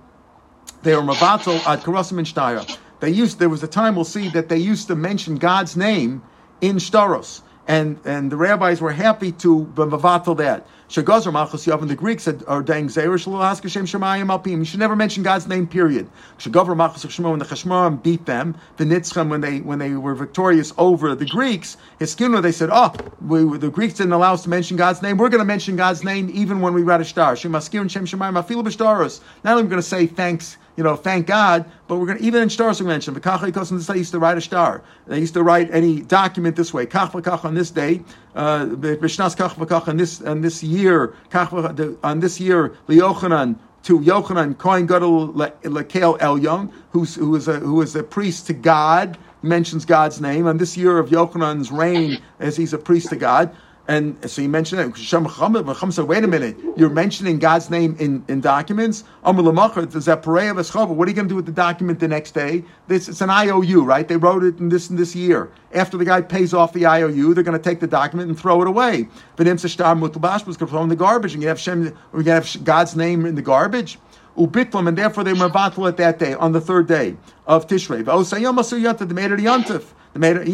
they 0.82 0.94
were 0.94 1.00
mavatal 1.00 1.66
at 1.66 1.80
Karasim 1.80 2.18
and 2.18 2.26
Shtaya. 2.26 2.76
They 3.00 3.08
used 3.08 3.38
there 3.38 3.48
was 3.48 3.62
a 3.62 3.68
time 3.68 3.94
we'll 3.94 4.04
see 4.04 4.28
that 4.28 4.50
they 4.50 4.58
used 4.58 4.88
to 4.88 4.94
mention 4.94 5.36
God's 5.36 5.74
name 5.74 6.20
in 6.60 6.76
Shtaros 6.76 7.40
and 7.68 8.00
and 8.06 8.32
the 8.32 8.36
rabbis 8.36 8.80
were 8.80 8.92
happy 8.92 9.30
to 9.32 9.70
bavatal 9.74 10.38
that. 10.38 10.66
Shagazer 10.88 11.30
Malchus 11.30 11.66
Yav 11.66 11.82
and 11.82 11.90
the 11.90 11.94
Greeks 11.94 12.24
had 12.24 12.42
ordained 12.44 12.90
Zeir 12.90 13.10
Shalolas 13.10 13.60
Kashem 13.60 13.82
Shemayim 13.82 14.28
Alpim. 14.28 14.58
You 14.58 14.64
should 14.64 14.80
never 14.80 14.96
mention 14.96 15.22
God's 15.22 15.46
name. 15.46 15.66
Period. 15.66 16.08
Shagaver 16.38 16.74
Malchus 16.74 17.04
Shemo 17.04 17.28
when 17.30 17.38
the 17.38 17.44
Chashmarim 17.44 18.02
beat 18.02 18.24
them, 18.24 18.56
the 18.78 18.84
Nitzchem 18.84 19.28
when 19.28 19.42
they 19.42 19.58
when 19.60 19.78
they 19.78 19.92
were 19.92 20.14
victorious 20.14 20.72
over 20.78 21.14
the 21.14 21.26
Greeks. 21.26 21.76
Hiskinu 22.00 22.40
they 22.40 22.52
said, 22.52 22.70
oh, 22.72 22.94
we, 23.20 23.58
the 23.58 23.70
Greeks 23.70 23.94
didn't 23.94 24.14
allow 24.14 24.32
us 24.32 24.44
to 24.44 24.48
mention 24.48 24.78
God's 24.78 25.02
name. 25.02 25.18
We're 25.18 25.28
going 25.28 25.40
to 25.40 25.44
mention 25.44 25.76
God's 25.76 26.02
name 26.02 26.30
even 26.32 26.62
when 26.62 26.72
we 26.72 26.82
read 26.82 27.02
a 27.02 27.04
star. 27.04 27.34
Shemaskir 27.34 27.82
and 27.82 27.92
Shem 27.92 28.06
Shemayim 28.06 28.42
Afilu 28.42 28.64
B'Shtaros. 28.64 29.20
Not 29.44 29.58
only 29.58 29.68
going 29.68 29.82
to 29.82 29.86
say 29.86 30.06
thanks 30.06 30.56
you 30.78 30.84
know, 30.84 30.94
thank 30.94 31.26
God, 31.26 31.64
but 31.88 31.96
we're 31.96 32.06
going 32.06 32.18
to, 32.18 32.24
even 32.24 32.40
in 32.40 32.48
stars 32.48 32.80
we 32.80 32.86
mentioned, 32.86 33.16
they 33.16 33.96
used 33.96 34.12
to 34.12 34.18
write 34.20 34.38
a 34.38 34.40
star. 34.40 34.84
They 35.08 35.18
used 35.18 35.34
to 35.34 35.42
write 35.42 35.68
any 35.72 36.02
document 36.02 36.54
this 36.54 36.72
way, 36.72 36.86
kach 36.86 37.44
on 37.44 37.54
this 37.54 37.72
day, 37.72 38.00
uh, 38.36 38.64
b'shnas 38.66 39.36
kach 39.36 39.56
v'kach 39.56 39.88
on 39.88 39.96
this, 39.96 40.18
this 40.18 40.62
year, 40.62 41.16
kach 41.30 41.98
on 42.04 42.20
this 42.20 42.38
year, 42.38 42.76
liyochanan, 42.86 43.56
to 43.82 43.98
Yochanan 43.98 44.56
Kohen 44.58 44.86
Gadol 44.86 45.42
El 45.42 46.68
who's 46.90 47.14
who 47.14 47.34
is 47.34 47.48
a 47.48 47.54
who 47.54 47.80
is 47.82 47.96
a 47.96 48.02
priest 48.02 48.46
to 48.46 48.52
God, 48.52 49.18
mentions 49.42 49.84
God's 49.84 50.20
name 50.20 50.46
on 50.46 50.58
this 50.58 50.76
year 50.76 50.98
of 50.98 51.10
Yochanan's 51.10 51.72
reign 51.72 52.20
as 52.38 52.56
he's 52.56 52.72
a 52.72 52.78
priest 52.78 53.08
to 53.10 53.16
God. 53.16 53.54
And 53.88 54.30
so 54.30 54.42
you 54.42 54.50
mentioned 54.50 54.82
it. 54.82 54.98
said, 54.98 56.04
wait 56.04 56.22
a 56.22 56.26
minute, 56.26 56.58
you're 56.76 56.90
mentioning 56.90 57.38
God's 57.38 57.70
name 57.70 57.96
in, 57.98 58.22
in 58.28 58.42
documents. 58.42 59.02
Does 59.24 60.04
that 60.04 60.22
pareve 60.22 60.56
aschova? 60.56 60.88
What 60.88 61.08
are 61.08 61.10
you 61.10 61.14
going 61.14 61.26
to 61.26 61.32
do 61.32 61.36
with 61.36 61.46
the 61.46 61.52
document 61.52 61.98
the 61.98 62.06
next 62.06 62.32
day? 62.32 62.64
This 62.86 63.08
it's 63.08 63.22
an 63.22 63.30
IOU, 63.30 63.82
right? 63.84 64.06
They 64.06 64.18
wrote 64.18 64.44
it 64.44 64.58
in 64.58 64.68
this 64.68 64.90
in 64.90 64.96
this 64.96 65.16
year. 65.16 65.50
After 65.72 65.96
the 65.96 66.04
guy 66.04 66.20
pays 66.20 66.52
off 66.52 66.74
the 66.74 66.84
IOU, 66.86 67.32
they're 67.32 67.42
going 67.42 67.56
to 67.56 67.62
take 67.62 67.80
the 67.80 67.86
document 67.86 68.28
and 68.28 68.38
throw 68.38 68.60
it 68.60 68.68
away. 68.68 69.08
But 69.36 69.46
was 69.46 70.56
going 70.56 70.66
to 70.66 70.66
throw 70.66 70.82
in 70.82 70.90
the 70.90 70.96
garbage, 70.96 71.32
and 71.32 71.42
you 71.42 71.48
have 71.48 71.58
Shem, 71.58 71.96
we 72.12 72.24
have 72.24 72.64
God's 72.64 72.94
name 72.94 73.24
in 73.24 73.36
the 73.36 73.42
garbage. 73.42 73.98
Ubitlam, 74.38 74.88
and 74.88 74.96
therefore 74.96 75.24
they 75.24 75.32
were 75.32 75.48
mevatel 75.48 75.88
at 75.88 75.96
that 75.98 76.18
day, 76.18 76.34
on 76.34 76.52
the 76.52 76.60
third 76.60 76.86
day 76.86 77.16
of 77.46 77.66
Tishrei. 77.66 78.02
V'osayom 78.04 78.58
asu 78.58 78.80
yontif, 78.80 79.08
they 79.08 79.14
made 79.14 79.30
it 79.32 79.40
yontif. 79.40 79.84
They 80.14 80.20
made 80.20 80.36
it 80.36 80.46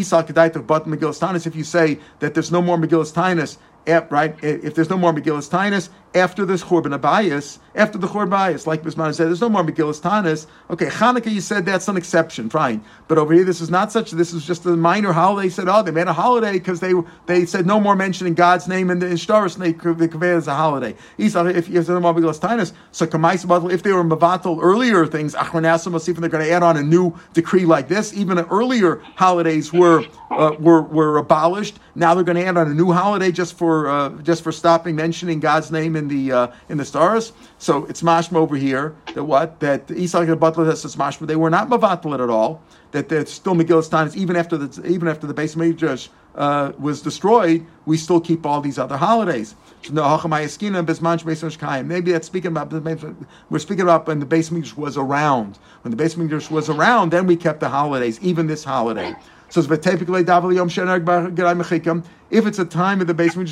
but 0.66 0.86
Megillas 0.86 1.20
Tainus. 1.20 1.46
If 1.46 1.54
you 1.54 1.64
say 1.64 2.00
that 2.18 2.34
there's 2.34 2.50
no 2.50 2.60
more 2.60 2.76
Megillas 2.76 3.12
Tainus, 3.12 3.58
right? 4.10 4.36
If 4.42 4.74
there's 4.74 4.90
no 4.90 4.98
more 4.98 5.12
Megillas 5.12 5.48
Tainus, 5.48 5.90
after 6.14 6.44
this 6.44 6.64
Churban 6.64 6.98
Abayas, 6.98 7.58
after 7.74 7.98
the 7.98 8.06
Churban 8.06 8.28
Abayas, 8.28 8.66
like 8.66 8.82
Bisman 8.82 9.12
said, 9.14 9.26
there's 9.26 9.40
no 9.40 9.48
more 9.48 9.64
Megillas 9.64 10.00
Tanis. 10.00 10.46
Okay, 10.70 10.86
Hanukkah, 10.86 11.30
you 11.30 11.40
said 11.40 11.66
that's 11.66 11.88
an 11.88 11.96
exception, 11.96 12.48
fine. 12.48 12.82
But 13.08 13.18
over 13.18 13.34
here, 13.34 13.44
this 13.44 13.60
is 13.60 13.68
not 13.68 13.90
such. 13.90 14.12
This 14.12 14.32
is 14.32 14.46
just 14.46 14.64
a 14.64 14.76
minor 14.76 15.12
holiday. 15.12 15.48
They 15.48 15.54
said, 15.54 15.68
oh, 15.68 15.82
they 15.82 15.90
made 15.90 16.06
a 16.06 16.12
holiday 16.12 16.52
because 16.52 16.80
they 16.80 16.92
they 17.26 17.44
said 17.44 17.66
no 17.66 17.80
more 17.80 17.96
mentioning 17.96 18.34
God's 18.34 18.68
name 18.68 18.90
in 18.90 19.00
the 19.00 19.06
Ishtaris, 19.06 19.56
and 19.56 19.64
they 19.64 19.72
convey 19.72 20.30
it 20.32 20.36
as 20.36 20.46
a 20.46 20.54
holiday. 20.54 20.94
Said, 21.18 21.46
if 21.48 21.66
there's 21.66 21.88
no 21.88 21.98
more 21.98 22.14
Megillas 22.14 22.38
Tanis, 22.38 22.72
so 22.92 23.04
if 23.68 23.82
they 23.82 23.92
were 23.92 24.04
Mavatal 24.04 24.60
earlier 24.62 25.06
things, 25.06 25.34
Achronasim 25.34 25.92
Masif, 25.92 26.14
and 26.14 26.22
they're 26.22 26.30
going 26.30 26.44
to 26.44 26.52
add 26.52 26.62
on 26.62 26.76
a 26.76 26.82
new 26.82 27.12
decree 27.32 27.64
like 27.64 27.88
this, 27.88 28.14
even 28.14 28.38
earlier 28.38 29.02
holidays 29.16 29.72
were 29.72 30.04
uh, 30.30 30.54
were 30.60 30.82
were 30.82 31.18
abolished. 31.18 31.80
Now 31.96 32.14
they're 32.14 32.24
going 32.24 32.36
to 32.36 32.44
add 32.44 32.56
on 32.56 32.70
a 32.70 32.74
new 32.74 32.92
holiday 32.92 33.32
just 33.32 33.58
for 33.58 33.88
uh, 33.88 34.10
just 34.22 34.44
for 34.44 34.52
stopping 34.52 34.94
mentioning 34.94 35.40
God's 35.40 35.72
name 35.72 35.96
in 35.96 36.04
in 36.04 36.08
the 36.08 36.36
uh, 36.36 36.46
in 36.68 36.78
the 36.78 36.84
stars. 36.84 37.32
So 37.64 37.86
it's 37.86 38.02
mashma 38.02 38.36
over 38.36 38.56
here 38.56 38.94
that 39.14 39.24
what 39.24 39.60
that 39.60 39.90
Esau 39.90 40.20
and 40.20 40.38
Butler 40.38 40.76
says 40.76 40.96
mashma 40.96 41.26
they 41.26 41.34
were 41.34 41.48
not 41.48 41.70
mavatal 41.70 42.12
at 42.12 42.28
all. 42.28 42.60
That 42.90 43.10
it's 43.10 43.32
still 43.32 43.54
Megillus 43.54 43.90
times 43.90 44.14
even 44.14 44.36
after 44.36 44.58
the 44.58 44.86
even 44.86 45.08
after 45.08 45.26
the 45.26 45.32
base 45.32 45.56
Midrash 45.56 46.08
uh, 46.34 46.72
was 46.78 47.00
destroyed, 47.00 47.64
we 47.86 47.96
still 47.96 48.20
keep 48.20 48.44
all 48.44 48.60
these 48.60 48.78
other 48.78 48.98
holidays. 48.98 49.54
Maybe 49.90 50.10
that's 52.12 52.26
speaking 52.26 52.50
about 52.50 52.70
we're 53.48 53.58
speaking 53.58 53.82
about 53.82 54.06
when 54.08 54.18
the 54.20 54.26
base 54.26 54.50
Midrash 54.50 54.74
was 54.76 54.98
around. 54.98 55.58
When 55.80 55.90
the 55.90 55.96
base 55.96 56.18
Midrash 56.18 56.50
was 56.50 56.68
around, 56.68 57.12
then 57.12 57.26
we 57.26 57.34
kept 57.34 57.60
the 57.60 57.70
holidays, 57.70 58.20
even 58.20 58.46
this 58.46 58.62
holiday. 58.62 59.16
So 59.48 59.60
if 59.60 59.70
it's 62.46 62.58
a 62.58 62.64
time 62.64 63.00
of 63.00 63.06
the 63.06 63.14
basement, 63.14 63.48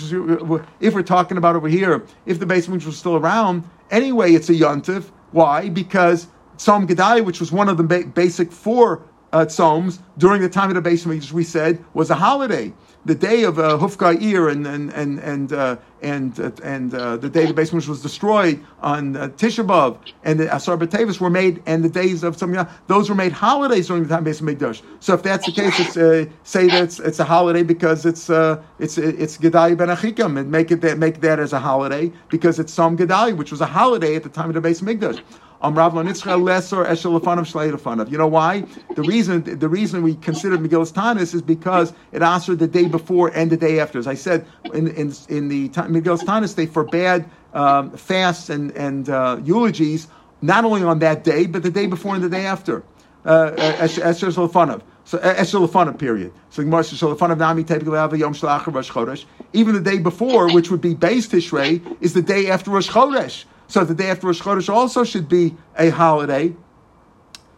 if 0.80 0.94
we're 0.94 1.02
talking 1.02 1.36
about 1.36 1.54
over 1.54 1.68
here, 1.68 2.02
if 2.26 2.40
the 2.40 2.46
basement 2.46 2.84
was 2.84 2.98
still 2.98 3.16
around, 3.16 3.62
anyway, 3.93 4.32
it's 4.32 4.49
a 4.49 4.55
yontif. 4.55 5.12
Why? 5.30 5.68
Because 5.68 6.26
Psalm 6.57 6.86
Gedai, 6.88 7.24
which 7.24 7.38
was 7.38 7.53
one 7.53 7.68
of 7.68 7.76
the 7.76 7.84
basic 7.84 8.51
four 8.51 9.03
uh, 9.32 9.47
psalms 9.47 10.01
during 10.18 10.43
the 10.43 10.49
time 10.49 10.68
of 10.68 10.74
the 10.74 10.80
basement, 10.80 11.22
as 11.22 11.32
we 11.32 11.45
said 11.45 11.82
was 11.95 12.11
a 12.11 12.14
holiday 12.14 12.72
the 13.05 13.14
day 13.14 13.42
of 13.42 13.59
uh, 13.59 13.78
Hufka 13.78 14.11
and 14.50 14.66
and 14.66 14.92
and 14.92 15.18
and 15.18 15.53
uh, 15.53 15.76
and 16.03 16.38
uh, 16.38 16.50
and 16.62 16.94
uh, 16.94 17.16
the 17.16 17.28
day 17.28 17.46
the 17.46 17.55
base 17.55 17.72
which 17.72 17.88
was 17.88 18.03
destroyed 18.03 18.62
on 18.80 19.16
uh, 19.16 19.28
B'av 19.28 19.98
and 20.24 20.38
the 20.38 20.55
Asar 20.55 20.76
B'Tevis 20.76 21.20
were 21.20 21.30
made, 21.30 21.62
and 21.66 21.84
the 21.84 21.88
days 21.88 22.22
of 22.22 22.36
some 22.36 22.68
those 22.86 23.09
were 23.09 23.14
made 23.14 23.32
holidays 23.32 23.88
during 23.88 24.05
the 24.05 24.09
time 24.09 24.26
of 24.26 24.32
Beis 24.32 24.40
Mikdash. 24.40 24.82
So 25.00 25.14
if 25.14 25.22
that's 25.22 25.46
the 25.46 25.53
case, 25.53 25.80
it's, 25.80 25.96
uh, 25.96 26.26
say 26.44 26.68
that 26.68 26.82
it's, 26.82 27.00
it's, 27.00 27.18
a 27.18 27.24
holiday 27.24 27.62
because 27.62 28.07
it's 28.07 28.30
uh, 28.30 28.62
it's 28.78 28.98
it's 28.98 29.36
Gedaliah 29.36 29.76
ben 29.76 29.88
Achikam, 29.88 30.38
and 30.38 30.50
make 30.50 30.70
it 30.70 30.80
that 30.82 30.98
make 30.98 31.20
that 31.22 31.40
as 31.40 31.53
a 31.53 31.59
holiday 31.59 32.12
because 32.28 32.59
it's 32.59 32.72
some 32.72 32.96
Gedaliah, 32.96 33.34
which 33.34 33.50
was 33.50 33.61
a 33.61 33.66
holiday 33.66 34.14
at 34.14 34.22
the 34.22 34.28
time 34.28 34.48
of 34.48 34.55
the 34.55 34.68
Beis 34.68 34.82
Mikdash. 34.82 35.20
Um, 35.62 35.76
Rav 35.76 35.94
Lesser 35.94 36.84
Eshel 36.84 38.10
You 38.10 38.18
know 38.18 38.26
why? 38.26 38.64
The 38.96 39.02
reason 39.02 39.58
the 39.58 39.68
reason 39.68 40.02
we 40.02 40.16
consider 40.16 40.58
Megillas 40.58 40.92
Tanis 40.92 41.34
is 41.34 41.40
because 41.40 41.92
it 42.10 42.20
answered 42.20 42.58
the 42.58 42.66
day 42.66 42.88
before 42.88 43.28
and 43.28 43.48
the 43.48 43.56
day 43.56 43.78
after. 43.78 44.00
As 44.00 44.08
I 44.08 44.14
said 44.14 44.44
in 44.74 44.88
in, 44.88 45.14
in 45.28 45.48
the 45.48 45.68
Megillas 45.68 46.24
Tanis, 46.24 46.56
they 46.56 46.66
forbade 46.66 47.24
um, 47.54 47.92
fasts 47.92 48.50
and 48.50 48.72
and 48.72 49.08
uh, 49.08 49.38
eulogies 49.44 50.08
not 50.40 50.64
only 50.64 50.82
on 50.82 50.98
that 50.98 51.22
day 51.22 51.46
but 51.46 51.62
the 51.62 51.70
day 51.70 51.86
before 51.86 52.16
and 52.16 52.24
the 52.24 52.28
day 52.28 52.44
after. 52.44 52.82
Uh, 53.24 53.52
Esher 53.56 54.32
Lefanav. 54.32 54.82
So 55.04 55.18
Esher 55.18 55.58
Lefanav 55.58 55.96
period. 55.96 56.32
So 56.50 56.64
Gemara 56.64 56.82
Lefanav 56.82 57.38
Nami 57.38 57.62
typically 57.62 57.98
have 57.98 58.12
a 58.12 58.18
Yom 58.18 58.34
Shlach 58.34 58.66
Rosh 58.74 58.90
Chodesh. 58.90 59.26
Even 59.52 59.76
the 59.76 59.80
day 59.80 59.98
before, 59.98 60.52
which 60.52 60.72
would 60.72 60.80
be 60.80 60.96
Beis 60.96 61.28
Tishrei, 61.28 61.96
is 62.00 62.14
the 62.14 62.22
day 62.22 62.50
after 62.50 62.72
Rosh 62.72 62.90
Chodesh. 62.90 63.44
So 63.72 63.86
the 63.86 63.94
day 63.94 64.10
after 64.10 64.26
Rosh 64.26 64.42
Chodesh 64.42 64.68
also 64.68 65.02
should 65.02 65.30
be 65.30 65.56
a 65.78 65.88
holiday. 65.88 66.54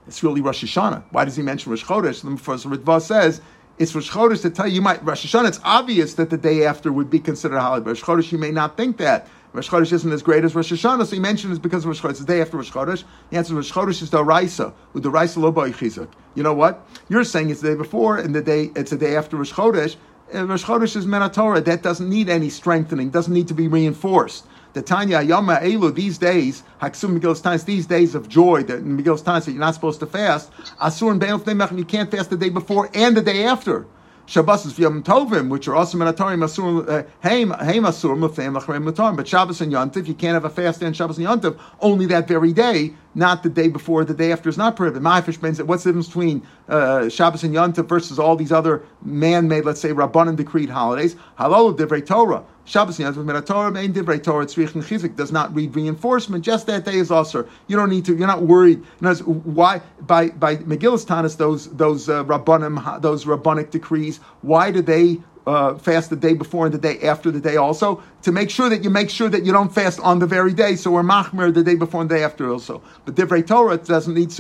It's 0.07 0.23
really 0.23 0.41
Rosh 0.41 0.63
Hashanah. 0.63 1.03
Why 1.11 1.25
does 1.25 1.35
he 1.35 1.43
mention 1.43 1.73
Rosh 1.73 1.83
Chodesh? 1.85 2.23
The 2.23 2.41
Professor 2.41 2.69
Ritva 2.69 3.03
says 3.03 3.41
it's 3.79 3.93
Rosh 3.97 4.13
Chodesh 4.13 4.43
to 4.43 4.51
tell 4.51 4.69
you, 4.69 4.77
you 4.77 4.81
might 4.81 5.05
Rosh 5.05 5.27
Hashanah. 5.27 5.49
It's 5.49 5.61
obvious 5.65 6.15
that 6.15 6.31
the 6.31 6.37
day 6.37 6.67
after 6.67 6.93
would 6.93 7.11
be 7.11 7.19
considered 7.19 7.57
a 7.57 7.61
holiday. 7.61 7.89
Rosh 7.89 8.01
Chodesh, 8.01 8.31
you 8.31 8.39
may 8.39 8.53
not 8.53 8.77
think 8.77 8.99
that. 8.99 9.27
Rosh 9.53 9.69
Chodesh 9.69 9.93
isn't 9.93 10.13
as 10.13 10.23
great 10.23 10.45
as 10.45 10.55
Rosh 10.55 10.73
Hashanah, 10.73 11.05
so 11.05 11.17
he 11.17 11.21
mentioned 11.21 11.53
it's 11.53 11.59
because 11.59 11.85
of 11.85 11.89
Rosh 11.89 12.01
Chodesh. 12.01 12.19
The 12.21 12.27
day 12.27 12.41
after 12.41 12.59
Rosh 12.59 12.71
Chodesh. 12.71 13.03
The 13.31 13.37
answer 13.37 13.59
is 13.59 13.75
Rosh 13.75 13.87
Chodesh 13.89 14.01
is 14.01 14.11
the 14.11 14.23
Raisa, 14.23 14.73
with 14.93 15.03
the 15.03 15.11
Raisa 15.11 15.41
Loba 15.41 15.69
Chizuk. 15.73 16.09
You 16.37 16.45
know 16.45 16.55
what? 16.55 16.87
You're 17.09 17.25
saying 17.25 17.51
it's 17.51 17.61
the 17.61 17.71
day 17.71 17.75
before, 17.75 18.19
and 18.19 18.33
the 18.33 18.41
day 18.41 18.71
it's 18.77 18.93
the 18.93 18.97
day 18.97 19.17
after 19.17 19.37
Rosh 19.37 19.53
Chodesh. 19.53 19.97
Rosh 20.33 20.63
Chodesh 20.63 20.95
is 20.95 21.07
Menatorah. 21.07 21.65
That 21.65 21.83
doesn't 21.83 22.09
need 22.09 22.29
any 22.29 22.51
strengthening, 22.51 23.11
doesn't 23.11 23.35
need 23.35 23.49
to 23.49 23.55
be 23.55 23.67
reinforced 23.67 24.47
the 24.75 24.83
Tanya 24.83 25.23
Yama 25.23 25.61
Elu 25.63 25.95
these 25.95 26.19
days, 26.19 26.63
Haksum 26.83 27.19
Megillus 27.19 27.41
Tanis, 27.41 27.65
these 27.65 27.87
days 27.87 28.15
of 28.15 28.29
joy, 28.29 28.63
that 28.65 28.85
Megillus 28.85 29.23
Tanis 29.23 29.47
that 29.47 29.53
you're 29.53 29.61
not 29.61 29.75
supposed 29.75 30.01
to 30.01 30.07
fast, 30.07 30.53
Asur 30.81 31.11
and 31.11 31.21
Be'el 31.21 31.79
you 31.79 31.85
can't 31.85 32.11
fast 32.11 32.31
the 32.31 32.37
day 32.37 32.51
before 32.51 32.91
and 32.93 33.17
the 33.17 33.23
day 33.23 33.45
after. 33.45 33.87
Shabbos 34.27 34.65
is 34.65 34.79
Yom 34.79 35.03
Tovim, 35.03 35.51
which 35.51 35.69
are 35.69 35.75
also 35.75 35.99
Menatorim 35.99 36.43
Asur 36.43 37.07
Haim 37.21 37.51
Asur 37.51 38.17
Mufem 38.17 38.59
Lachrei 38.59 38.83
Mutarim. 38.83 39.17
But 39.17 39.29
Shabbos 39.29 39.61
and 39.61 39.71
Yontif, 39.71 40.09
you 40.09 40.15
can't 40.15 40.33
have 40.33 40.47
a 40.47 40.51
fast 40.51 40.83
on 40.83 40.95
Shabbos 40.95 41.19
and 41.19 41.27
Yontif 41.27 41.61
only 41.81 42.07
that 42.07 42.27
very 42.27 42.55
day, 42.55 42.95
not 43.15 43.43
the 43.43 43.51
day 43.51 43.69
before. 43.69 44.03
The 44.03 44.15
day 44.15 44.33
after 44.33 44.49
is 44.49 44.57
not 44.57 44.77
prohibited. 44.77 45.03
My 45.03 45.21
fish 45.21 45.43
means 45.43 45.59
that 45.59 45.67
what's 45.67 45.85
the 45.85 45.91
difference 45.91 46.07
between 46.07 46.43
uh, 46.71 47.11
Shabbos 47.11 47.45
and 47.45 47.55
Yontif 47.55 47.87
versus 47.87 48.19
all 48.19 48.35
these 48.35 48.51
other 48.51 48.83
man-made, 49.03 49.67
let's 49.67 49.81
say, 49.81 49.91
Rabbanan 49.91 50.37
decreed 50.37 50.71
holidays? 50.71 51.17
Halal 51.39 51.77
Divrei 51.77 52.05
Torah. 52.05 52.45
Shabbos 52.65 52.99
Yontif 52.99 53.47
Torah 53.47 53.71
Main 53.71 53.93
Divrei 53.93 54.23
Torah 54.23 54.47
Tzrich 54.47 54.71
Chizik 54.83 55.17
does 55.17 55.31
not 55.31 55.55
read 55.55 55.75
reinforcement. 55.77 56.45
Just 56.45 56.67
that 56.67 56.85
day 56.85 56.97
is 56.97 57.11
also. 57.11 57.47
You 57.67 57.77
don't 57.77 57.91
need 57.91 58.05
to. 58.07 58.17
You're 58.17 58.27
not 58.27 58.43
worried. 58.43 58.83
You 59.01 59.09
why 59.21 59.83
by 60.01 60.31
by 60.31 60.57
Megillus 60.57 61.05
Tanis 61.05 61.37
those 61.37 61.71
those 61.75 62.09
uh, 62.09 62.25
rabbanim 62.25 63.03
those 63.03 63.27
rabbinic 63.27 63.71
decrees? 63.71 64.19
Why 64.43 64.71
do 64.71 64.81
they 64.81 65.21
uh, 65.47 65.75
fast 65.77 66.11
the 66.11 66.17
day 66.17 66.35
before 66.35 66.67
and 66.67 66.75
the 66.75 66.79
day 66.79 67.01
after 67.01 67.31
the 67.31 67.41
day 67.41 67.57
also 67.57 68.03
to 68.23 68.33
make 68.33 68.49
sure 68.49 68.69
that 68.71 68.83
you 68.83 68.91
make 68.91 69.11
sure 69.11 69.29
that 69.29 69.45
you 69.45 69.53
don't 69.53 69.73
fast 69.73 70.01
on 70.01 70.19
the 70.19 70.27
very 70.27 70.53
day. 70.55 70.77
So 70.77 70.91
we're 70.91 71.03
machmer 71.03 71.53
the 71.53 71.63
day 71.63 71.75
before 71.75 72.01
and 72.01 72.11
the 72.11 72.17
day 72.17 72.25
after 72.25 72.51
also. 72.51 72.83
But 73.05 73.15
divrei 73.15 73.47
Torah 73.47 73.77
doesn't 73.77 74.15
need 74.15 74.31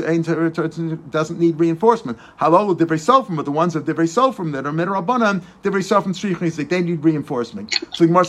doesn't 1.11 1.39
need 1.39 1.59
reinforcement. 1.59 2.19
Halal 2.41 2.77
divrei 2.77 2.99
sofrim, 2.99 3.37
but 3.37 3.45
the 3.45 3.53
ones 3.53 3.77
of 3.77 3.85
divrei 3.85 4.09
sofrim 4.09 4.53
that 4.53 4.67
are 4.67 4.73
midrabanan 4.73 5.43
divrei 5.63 5.83
sofrim 5.83 6.15
tzrichnisik 6.15 6.69
they 6.69 6.81
need 6.81 7.05
reinforcement. 7.05 7.75
So 7.93 8.07
Gemara 8.07 8.25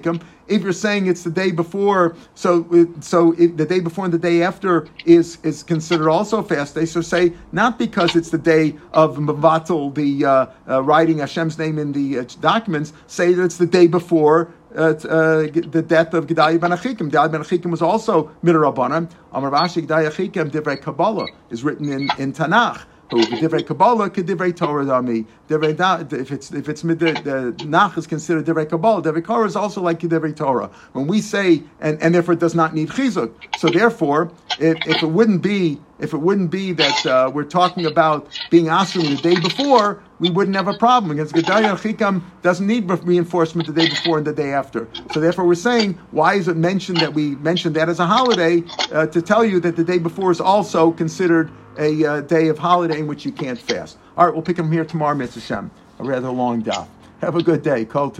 yom 0.00 0.20
if 0.50 0.62
you're 0.62 0.72
saying 0.72 1.06
it's 1.06 1.22
the 1.22 1.30
day 1.30 1.52
before, 1.52 2.16
so 2.34 2.66
so 3.00 3.32
the 3.32 3.64
day 3.64 3.78
before 3.78 4.04
and 4.04 4.12
the 4.12 4.18
day 4.18 4.42
after 4.42 4.88
is 5.04 5.38
is 5.44 5.62
considered 5.62 6.10
also 6.10 6.38
a 6.38 6.42
fast 6.42 6.74
day. 6.74 6.84
So 6.84 7.00
say 7.00 7.32
not 7.52 7.78
because 7.78 8.16
it's 8.16 8.30
the 8.30 8.38
day 8.38 8.74
of 8.92 9.16
Mavatal, 9.50 9.94
the 9.94 10.24
uh, 10.24 10.46
uh, 10.68 10.82
writing 10.82 11.18
Hashem's 11.18 11.58
name 11.58 11.78
in 11.78 11.92
the 11.92 12.20
uh, 12.20 12.24
documents, 12.40 12.92
say 13.06 13.32
that 13.32 13.44
it's 13.44 13.56
the 13.56 13.66
day 13.66 13.86
before 13.86 14.52
uh, 14.76 14.80
uh, 14.80 15.46
the 15.50 15.84
death 15.86 16.14
of 16.14 16.26
Gedaliah 16.26 16.58
ben 16.58 16.70
Achikim. 16.70 17.10
Gedaliah 17.10 17.30
ben 17.30 17.42
Achikim 17.42 17.70
was 17.70 17.82
also 17.82 18.30
Midrabanan. 18.44 19.10
Amar 19.32 19.50
Rashi 19.50 19.82
Gedaliah 19.82 20.10
Achikim 20.10 20.50
Divrei 20.50 20.80
Kabbalah 20.80 21.26
is 21.50 21.64
written 21.64 21.88
in, 21.88 22.08
in 22.18 22.32
Tanakh. 22.32 22.84
Divrei 23.10 23.66
Kabbalah, 23.66 24.10
Divrei 24.10 24.54
Torah 24.54 24.84
Dami. 24.84 25.26
If 25.48 26.30
it's 26.30 26.52
if 26.52 26.68
it's 26.68 26.82
the, 26.82 27.64
Nach 27.66 27.96
is 27.96 28.06
considered 28.06 28.46
Divrei 28.46 28.68
Kabbalah, 28.68 29.02
Divrei 29.02 29.24
Torah 29.24 29.46
is 29.46 29.56
also 29.56 29.80
like 29.80 30.00
Divrei 30.00 30.34
Torah. 30.34 30.70
When 30.92 31.06
we 31.06 31.20
say 31.20 31.62
and, 31.80 32.00
and 32.02 32.14
therefore 32.14 32.34
it 32.34 32.40
does 32.40 32.54
not 32.54 32.74
need 32.74 32.88
chizuk. 32.88 33.32
So 33.58 33.68
therefore, 33.68 34.30
if, 34.58 34.78
if 34.86 35.02
it 35.02 35.10
wouldn't 35.10 35.42
be 35.42 35.80
if 35.98 36.14
it 36.14 36.18
wouldn't 36.18 36.50
be 36.50 36.72
that 36.72 37.06
uh, 37.06 37.30
we're 37.32 37.44
talking 37.44 37.84
about 37.84 38.28
being 38.50 38.68
asking 38.68 39.02
the 39.02 39.16
day 39.16 39.38
before, 39.38 40.02
we 40.18 40.30
wouldn't 40.30 40.56
have 40.56 40.68
a 40.68 40.78
problem 40.78 41.14
because 41.14 41.30
Gedaliah 41.32 41.74
Chikam 41.74 42.22
doesn't 42.42 42.66
need 42.66 42.88
reinforcement 42.88 43.66
the 43.66 43.74
day 43.74 43.88
before 43.88 44.16
and 44.18 44.26
the 44.26 44.32
day 44.32 44.52
after. 44.52 44.88
So 45.12 45.20
therefore, 45.20 45.46
we're 45.46 45.54
saying 45.56 45.98
why 46.10 46.34
is 46.34 46.48
it 46.48 46.56
mentioned 46.56 46.98
that 46.98 47.12
we 47.12 47.36
mentioned 47.36 47.76
that 47.76 47.88
as 47.88 48.00
a 48.00 48.06
holiday 48.06 48.62
uh, 48.92 49.06
to 49.08 49.20
tell 49.20 49.44
you 49.44 49.60
that 49.60 49.76
the 49.76 49.84
day 49.84 49.98
before 49.98 50.30
is 50.30 50.40
also 50.40 50.92
considered 50.92 51.50
a 51.80 52.04
uh, 52.04 52.20
day 52.20 52.48
of 52.48 52.58
holiday 52.58 53.00
in 53.00 53.06
which 53.06 53.24
you 53.24 53.32
can't 53.32 53.58
fast. 53.58 53.96
All 54.16 54.26
right, 54.26 54.32
we'll 54.32 54.42
pick 54.42 54.56
them 54.56 54.70
here 54.70 54.84
tomorrow, 54.84 55.16
Mr. 55.16 55.40
Shem. 55.40 55.70
A 55.98 56.04
rather 56.04 56.30
long 56.30 56.60
day. 56.60 56.86
Have 57.20 57.34
a 57.34 57.42
good 57.42 57.62
day. 57.62 57.84
Kol 57.84 58.10